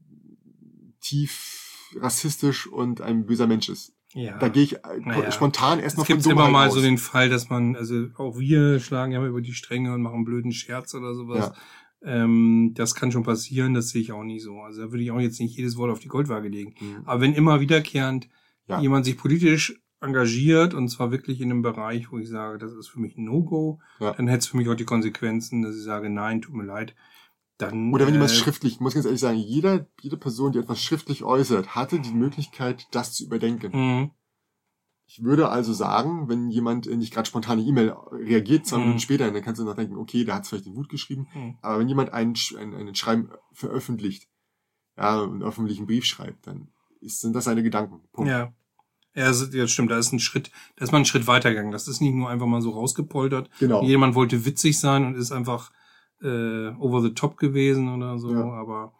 tief 1.00 1.94
rassistisch 1.96 2.66
und 2.66 3.00
ein 3.00 3.26
böser 3.26 3.46
Mensch 3.46 3.68
ist. 3.68 3.94
ja. 4.14 4.38
Da 4.38 4.48
gehe 4.48 4.62
ich 4.62 4.76
äh, 4.84 5.00
Naja. 5.00 5.30
spontan 5.30 5.78
Es 5.78 5.84
erstmal 5.84 6.06
von 6.06 6.16
gibt 6.16 6.26
immer 6.26 6.48
mal 6.48 6.68
aus. 6.68 6.74
so 6.74 6.80
den 6.80 6.98
Fall, 6.98 7.28
dass 7.28 7.50
man, 7.50 7.76
also 7.76 8.08
auch 8.16 8.38
wir 8.38 8.80
schlagen 8.80 9.12
ja 9.12 9.20
mal 9.20 9.28
über 9.28 9.40
die 9.40 9.54
Stränge 9.54 9.94
und 9.94 10.02
machen 10.02 10.16
einen 10.16 10.24
blöden 10.24 10.52
Scherz 10.52 10.94
oder 10.94 11.14
sowas. 11.14 11.52
Ähm, 12.02 12.72
das 12.74 12.94
kann 12.94 13.10
schon 13.12 13.24
passieren, 13.24 13.74
das 13.74 13.88
sehe 13.90 14.00
ich 14.02 14.12
auch 14.12 14.22
nicht 14.24 14.42
so. 14.42 14.60
Also 14.60 14.82
da 14.82 14.92
würde 14.92 15.02
ich 15.02 15.10
auch 15.10 15.20
jetzt 15.20 15.40
nicht 15.40 15.56
jedes 15.56 15.76
Wort 15.76 15.90
auf 15.90 15.98
die 15.98 16.08
Goldwaage 16.08 16.48
legen. 16.48 16.74
Mhm. 16.80 17.02
Aber 17.04 17.20
wenn 17.20 17.34
immer 17.34 17.60
wiederkehrend 17.60 18.28
Ja. 18.68 18.80
jemand 18.80 19.04
sich 19.04 19.16
politisch 19.16 19.80
engagiert 20.00 20.74
und 20.74 20.88
zwar 20.88 21.10
wirklich 21.10 21.40
in 21.40 21.50
einem 21.50 21.62
Bereich, 21.62 22.12
wo 22.12 22.18
ich 22.18 22.28
sage, 22.28 22.58
das 22.58 22.72
ist 22.72 22.88
für 22.88 23.00
mich 23.00 23.16
ein 23.16 23.24
No-Go, 23.24 23.80
Ja. 23.98 24.12
dann 24.12 24.28
hätte 24.28 24.38
es 24.40 24.46
für 24.46 24.56
mich 24.56 24.68
auch 24.68 24.76
die 24.76 24.84
Konsequenzen, 24.84 25.62
dass 25.62 25.74
ich 25.76 25.82
sage, 25.82 26.08
nein, 26.08 26.40
tut 26.42 26.54
mir 26.54 26.64
leid. 26.64 26.94
Dann, 27.56 27.92
Oder 27.92 28.06
wenn 28.06 28.14
jemand 28.14 28.30
äh, 28.30 28.34
schriftlich, 28.34 28.74
ich 28.74 28.80
muss 28.80 28.94
ganz 28.94 29.04
ehrlich 29.06 29.20
sagen, 29.20 29.38
jeder, 29.38 29.88
jede 30.00 30.16
Person, 30.16 30.52
die 30.52 30.60
etwas 30.60 30.80
schriftlich 30.80 31.24
äußert, 31.24 31.74
hatte 31.74 31.98
die 31.98 32.12
Möglichkeit, 32.12 32.86
das 32.92 33.12
zu 33.14 33.24
überdenken. 33.24 33.72
mh, 33.72 34.10
Ich 35.10 35.22
würde 35.24 35.48
also 35.48 35.72
sagen, 35.72 36.28
wenn 36.28 36.50
jemand 36.50 36.84
nicht 36.86 37.14
gerade 37.14 37.26
spontane 37.26 37.62
E-Mail 37.62 37.94
reagiert, 38.12 38.66
zwei 38.66 38.76
Mhm. 38.76 38.82
Minuten 38.82 39.00
später, 39.00 39.30
dann 39.30 39.42
kannst 39.42 39.58
du 39.60 39.64
noch 39.64 39.74
denken, 39.74 39.96
okay, 39.96 40.24
da 40.24 40.34
hat 40.34 40.42
es 40.42 40.50
vielleicht 40.50 40.66
den 40.66 40.76
Wut 40.76 40.90
geschrieben. 40.90 41.26
mh. 41.34 41.54
Aber 41.62 41.78
wenn 41.80 41.88
jemand 41.88 42.12
einen, 42.12 42.34
einen, 42.58 42.74
einen 42.74 42.94
Schreiben 42.94 43.30
veröffentlicht, 43.52 44.28
ja, 44.98 45.22
einen 45.22 45.42
öffentlichen 45.42 45.86
Brief 45.86 46.04
schreibt, 46.04 46.46
dann 46.46 46.68
ist, 47.00 47.20
sind 47.20 47.34
das 47.34 47.44
seine 47.44 47.62
Gedanken. 47.62 48.02
Punkt. 48.12 48.30
Ja. 48.30 48.52
Ja, 49.14 49.24
das, 49.28 49.48
stimmt, 49.72 49.90
da 49.90 49.98
ist 49.98 50.12
ein 50.12 50.20
Schritt, 50.20 50.50
da 50.76 50.84
ist 50.84 50.92
man 50.92 50.98
einen 50.98 51.04
Schritt 51.06 51.26
weitergegangen. 51.26 51.72
Das 51.72 51.88
ist 51.88 52.00
nicht 52.00 52.14
nur 52.14 52.28
einfach 52.28 52.46
mal 52.46 52.60
so 52.60 52.70
rausgepoltert. 52.70 53.48
Genau. 53.58 53.82
Jemand 53.82 54.14
wollte 54.14 54.44
witzig 54.44 54.78
sein 54.78 55.04
und 55.06 55.14
ist 55.16 55.32
einfach 55.32 55.72
äh, 56.22 56.68
over 56.78 57.00
the 57.00 57.14
top 57.14 57.36
gewesen 57.38 57.88
oder 57.92 58.18
so, 58.18 58.30
Ja. 58.32 58.44
aber 58.52 58.92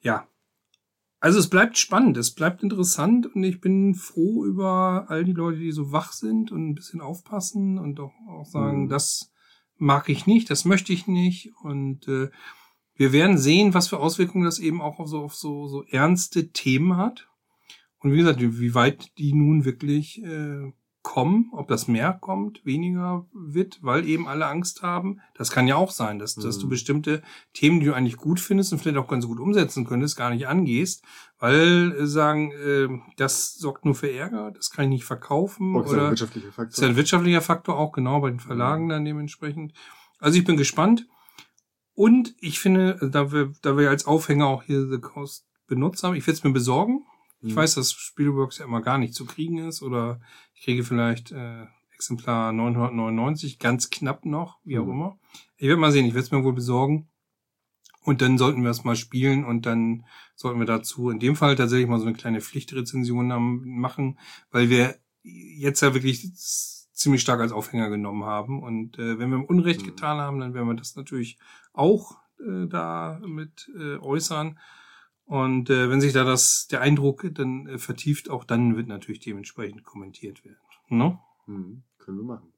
ja. 0.00 0.26
Also 1.20 1.38
es 1.38 1.50
bleibt 1.50 1.76
spannend, 1.76 2.16
es 2.16 2.34
bleibt 2.34 2.62
interessant 2.62 3.26
und 3.26 3.44
ich 3.44 3.60
bin 3.60 3.94
froh 3.94 4.46
über 4.46 5.04
all 5.08 5.24
die 5.24 5.34
Leute, 5.34 5.58
die 5.58 5.70
so 5.72 5.92
wach 5.92 6.12
sind 6.12 6.50
und 6.50 6.70
ein 6.70 6.74
bisschen 6.74 7.02
aufpassen 7.02 7.78
und 7.78 8.00
auch, 8.00 8.14
auch 8.28 8.46
sagen, 8.46 8.84
Mhm. 8.84 8.88
das 8.88 9.30
mag 9.76 10.08
ich 10.08 10.26
nicht, 10.26 10.50
das 10.50 10.64
möchte 10.64 10.92
ich 10.94 11.06
nicht 11.06 11.52
und 11.62 12.08
äh, 12.08 12.30
wir 12.94 13.12
werden 13.12 13.38
sehen, 13.38 13.72
was 13.72 13.88
für 13.88 13.98
Auswirkungen 13.98 14.44
das 14.44 14.58
eben 14.58 14.82
auch 14.82 14.98
auf 14.98 15.08
so, 15.08 15.20
auf 15.20 15.34
so, 15.34 15.68
so 15.68 15.84
ernste 15.84 16.52
Themen 16.52 16.96
hat. 16.98 17.28
Und 17.98 18.12
wie 18.12 18.18
gesagt, 18.18 18.40
wie 18.40 18.74
weit 18.74 19.16
die 19.18 19.32
nun 19.32 19.64
wirklich 19.64 20.22
äh, 20.22 20.72
kommen, 21.12 21.48
ob 21.52 21.66
das 21.66 21.88
mehr 21.88 22.12
kommt, 22.12 22.64
weniger 22.64 23.26
wird, 23.32 23.80
weil 23.82 24.06
eben 24.08 24.28
alle 24.28 24.46
Angst 24.46 24.82
haben. 24.82 25.18
Das 25.34 25.50
kann 25.50 25.66
ja 25.66 25.74
auch 25.74 25.90
sein, 25.90 26.20
dass, 26.20 26.36
dass 26.36 26.58
du 26.60 26.66
Mhm. 26.66 26.70
bestimmte 26.70 27.22
Themen, 27.52 27.80
die 27.80 27.86
du 27.86 27.94
eigentlich 27.94 28.16
gut 28.16 28.38
findest 28.38 28.72
und 28.72 28.78
vielleicht 28.78 28.96
auch 28.96 29.08
ganz 29.08 29.26
gut 29.26 29.40
umsetzen 29.40 29.84
könntest, 29.84 30.16
gar 30.16 30.30
nicht 30.30 30.46
angehst, 30.46 31.02
weil 31.40 31.96
äh, 31.98 32.06
sagen, 32.06 32.52
äh, 32.52 32.88
das 33.16 33.54
sorgt 33.54 33.84
nur 33.84 33.96
für 33.96 34.12
Ärger, 34.12 34.52
das 34.52 34.70
kann 34.70 34.84
ich 34.84 34.90
nicht 34.90 35.04
verkaufen 35.04 35.74
Oh, 35.74 35.80
das 35.80 35.88
ist 35.88 35.94
ein 35.94 35.98
oder 36.00 36.10
wirtschaftlicher 36.10 36.48
ist 36.48 36.54
Faktor. 36.54 36.84
ja 36.84 36.90
ein 36.90 36.96
wirtschaftlicher 36.96 37.40
Faktor 37.42 37.76
auch, 37.76 37.90
genau, 37.90 38.20
bei 38.20 38.30
den 38.30 38.38
Verlagen 38.40 38.84
Mhm. 38.84 38.90
dann 38.90 39.04
dementsprechend. 39.04 39.72
Also 40.20 40.38
ich 40.38 40.44
bin 40.44 40.56
gespannt. 40.56 41.08
Und 41.94 42.34
ich 42.38 42.60
finde, 42.60 43.10
da 43.10 43.32
wir, 43.32 43.52
da 43.62 43.76
wir 43.76 43.90
als 43.90 44.06
Aufhänger 44.06 44.46
auch 44.46 44.62
hier 44.62 44.86
The 44.88 44.98
Coast 45.00 45.46
benutzt 45.66 46.02
haben, 46.04 46.14
ich 46.14 46.24
werde 46.26 46.38
es 46.38 46.44
mir 46.44 46.52
besorgen. 46.52 47.04
Ich 47.42 47.52
Mhm. 47.52 47.56
weiß, 47.56 47.74
dass 47.76 47.92
Spielworks 47.92 48.58
ja 48.58 48.64
immer 48.66 48.82
gar 48.82 48.98
nicht 48.98 49.14
zu 49.14 49.24
kriegen 49.24 49.58
ist 49.58 49.82
oder 49.82 50.20
ich 50.54 50.62
kriege 50.62 50.84
vielleicht 50.84 51.32
äh, 51.32 51.66
Exemplar 51.94 52.52
999, 52.52 53.58
ganz 53.58 53.90
knapp 53.90 54.24
noch, 54.24 54.58
wie 54.64 54.78
auch 54.78 54.84
Mhm. 54.86 54.92
immer. 54.92 55.18
Ich 55.56 55.68
werde 55.68 55.80
mal 55.80 55.92
sehen, 55.92 56.06
ich 56.06 56.14
werde 56.14 56.24
es 56.24 56.30
mir 56.30 56.44
wohl 56.44 56.54
besorgen. 56.54 57.08
Und 58.02 58.22
dann 58.22 58.38
sollten 58.38 58.62
wir 58.62 58.70
es 58.70 58.82
mal 58.84 58.96
spielen 58.96 59.44
und 59.44 59.66
dann 59.66 60.06
sollten 60.34 60.58
wir 60.58 60.64
dazu 60.66 61.10
in 61.10 61.18
dem 61.18 61.36
Fall 61.36 61.54
tatsächlich 61.56 61.86
mal 61.86 61.98
so 62.00 62.06
eine 62.06 62.16
kleine 62.16 62.40
Pflichtrezension 62.40 63.30
haben- 63.30 63.78
machen, 63.78 64.18
weil 64.50 64.70
wir 64.70 64.96
jetzt 65.22 65.82
ja 65.82 65.92
wirklich 65.92 66.32
ziemlich 66.34 67.20
stark 67.20 67.40
als 67.40 67.52
Aufhänger 67.52 67.90
genommen 67.90 68.24
haben. 68.24 68.62
Und 68.62 68.98
äh, 68.98 69.18
wenn 69.18 69.28
wir 69.28 69.36
im 69.36 69.44
Unrecht 69.44 69.82
Mhm. 69.82 69.86
getan 69.86 70.18
haben, 70.18 70.40
dann 70.40 70.54
werden 70.54 70.66
wir 70.68 70.74
das 70.76 70.96
natürlich 70.96 71.38
auch 71.74 72.16
äh, 72.38 72.66
da 72.68 73.20
mit 73.26 73.70
äh, 73.78 73.96
äußern. 73.98 74.58
Und 75.30 75.70
äh, 75.70 75.88
wenn 75.88 76.00
sich 76.00 76.12
da 76.12 76.24
das 76.24 76.66
der 76.72 76.80
Eindruck 76.80 77.24
dann 77.34 77.68
äh, 77.68 77.78
vertieft, 77.78 78.30
auch 78.30 78.42
dann 78.42 78.76
wird 78.76 78.88
natürlich 78.88 79.20
dementsprechend 79.20 79.84
kommentiert 79.84 80.44
werden. 80.44 80.58
Ne? 80.88 81.20
Mhm. 81.46 81.84
Können 81.98 82.18
wir 82.18 82.24
machen. 82.24 82.52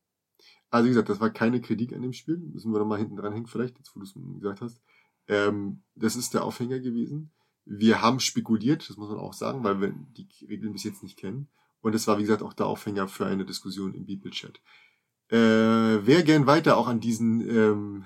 Also 0.71 0.87
wie 0.87 0.89
gesagt, 0.89 1.11
das 1.11 1.21
war 1.21 1.29
keine 1.29 1.61
Kritik 1.61 1.93
an 1.93 2.01
dem 2.01 2.15
Spiel. 2.15 2.39
Müssen 2.39 2.73
wir 2.73 2.79
noch 2.79 2.87
mal 2.87 2.99
hinten 2.99 3.17
dran 3.17 3.35
hängen 3.35 3.47
vielleicht, 3.47 3.77
jetzt 3.77 3.95
wo 3.95 4.01
du 4.01 4.07
es 4.07 4.15
gesagt 4.15 4.63
hast. 4.63 4.81
Ähm, 5.29 5.83
das 5.97 6.17
ist 6.17 6.33
der 6.33 6.45
Aufhänger 6.45 6.79
gewesen. 6.79 7.31
Wir 7.67 8.01
haben 8.01 8.21
spekuliert, 8.21 8.89
das 8.89 8.97
muss 8.97 9.11
man 9.11 9.19
auch 9.19 9.35
sagen, 9.35 9.63
weil 9.65 9.83
wir 9.83 9.93
die 10.17 10.27
Regeln 10.47 10.73
bis 10.73 10.85
jetzt 10.85 11.03
nicht 11.03 11.19
kennen. 11.19 11.49
Und 11.83 11.95
es 11.95 12.07
war, 12.07 12.17
wie 12.17 12.23
gesagt, 12.23 12.43
auch 12.43 12.55
der 12.55 12.69
Aufhänger 12.69 13.07
für 13.07 13.27
eine 13.27 13.45
Diskussion 13.45 13.93
im 13.93 14.07
Bibelchat. 14.07 14.63
Äh, 15.29 15.37
wer 16.07 16.23
gern 16.23 16.47
weiter 16.47 16.79
auch 16.79 16.89
an 16.89 17.01
diesen, 17.01 17.47
ähm, 17.55 18.05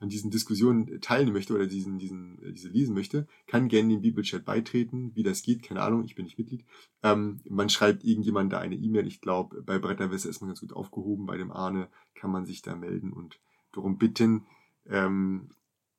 an 0.00 0.08
diesen 0.08 0.30
Diskussionen 0.30 1.00
teilnehmen 1.00 1.34
möchte 1.34 1.54
oder 1.54 1.66
diesen, 1.66 1.98
diesen, 1.98 2.42
äh, 2.42 2.52
diese 2.52 2.68
lesen 2.68 2.94
möchte, 2.94 3.26
kann 3.46 3.68
gerne 3.68 3.88
den 3.88 4.02
Bibelchat 4.02 4.44
beitreten. 4.44 5.12
Wie 5.14 5.22
das 5.22 5.42
geht, 5.42 5.62
keine 5.62 5.82
Ahnung, 5.82 6.04
ich 6.04 6.14
bin 6.14 6.24
nicht 6.24 6.38
Mitglied. 6.38 6.64
Ähm, 7.02 7.40
man 7.48 7.68
schreibt 7.68 8.04
irgendjemand 8.04 8.52
da 8.52 8.58
eine 8.58 8.76
E-Mail. 8.76 9.06
Ich 9.06 9.20
glaube, 9.20 9.62
bei 9.62 9.78
Bretterwässer 9.78 10.28
ist 10.28 10.40
man 10.40 10.48
ganz 10.48 10.60
gut 10.60 10.72
aufgehoben. 10.72 11.26
Bei 11.26 11.36
dem 11.36 11.52
Arne 11.52 11.88
kann 12.14 12.30
man 12.30 12.46
sich 12.46 12.62
da 12.62 12.74
melden 12.74 13.12
und 13.12 13.38
darum 13.72 13.98
bitten. 13.98 14.46
Ähm, 14.86 15.50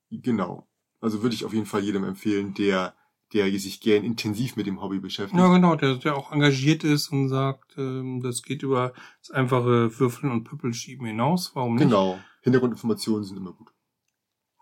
genau. 0.10 0.68
Also 1.02 1.22
würde 1.22 1.36
ich 1.36 1.46
auf 1.46 1.54
jeden 1.54 1.66
Fall 1.66 1.84
jedem 1.84 2.04
empfehlen, 2.04 2.54
der, 2.54 2.96
der 3.34 3.52
sich 3.60 3.82
gern 3.82 4.04
intensiv 4.04 4.56
mit 4.56 4.66
dem 4.66 4.82
Hobby 4.82 5.00
beschäftigt. 5.00 5.40
Ja, 5.40 5.54
genau, 5.54 5.76
der, 5.76 5.96
der 5.96 6.16
auch 6.16 6.32
engagiert 6.32 6.84
ist 6.84 7.10
und 7.10 7.30
sagt, 7.30 7.78
ähm, 7.78 8.22
das 8.24 8.42
geht 8.42 8.64
über 8.64 8.94
das 9.20 9.32
einfache 9.32 10.00
Würfeln 10.00 10.32
und 10.32 10.46
Püppelschieben 10.46 11.06
hinaus. 11.06 11.52
Warum 11.54 11.76
nicht? 11.76 11.84
Genau. 11.84 12.20
Hintergrundinformationen 12.42 13.24
sind 13.24 13.38
immer 13.38 13.54
gut. 13.54 13.75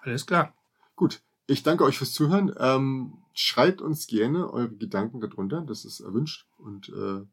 Alles 0.04 0.26
klar. 0.26 0.54
Gut. 0.96 1.22
Ich 1.48 1.64
danke 1.64 1.84
euch 1.84 1.98
fürs 1.98 2.14
Zuhören. 2.14 2.54
Ähm, 2.58 3.18
schreibt 3.34 3.82
uns 3.82 4.08
gerne 4.08 4.52
eure 4.52 4.70
Gedanken 4.70 5.20
darunter. 5.20 5.62
Das 5.62 5.84
ist 5.86 6.00
erwünscht 6.00 6.48
und 6.58 6.90
äh, 6.90 7.26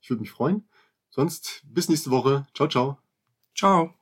ich 0.00 0.10
würde 0.10 0.20
mich 0.20 0.30
freuen. 0.30 0.68
Sonst 1.10 1.62
bis 1.64 1.88
nächste 1.88 2.10
Woche. 2.10 2.46
Ciao, 2.54 2.68
ciao. 2.68 2.98
Ciao. 3.54 3.94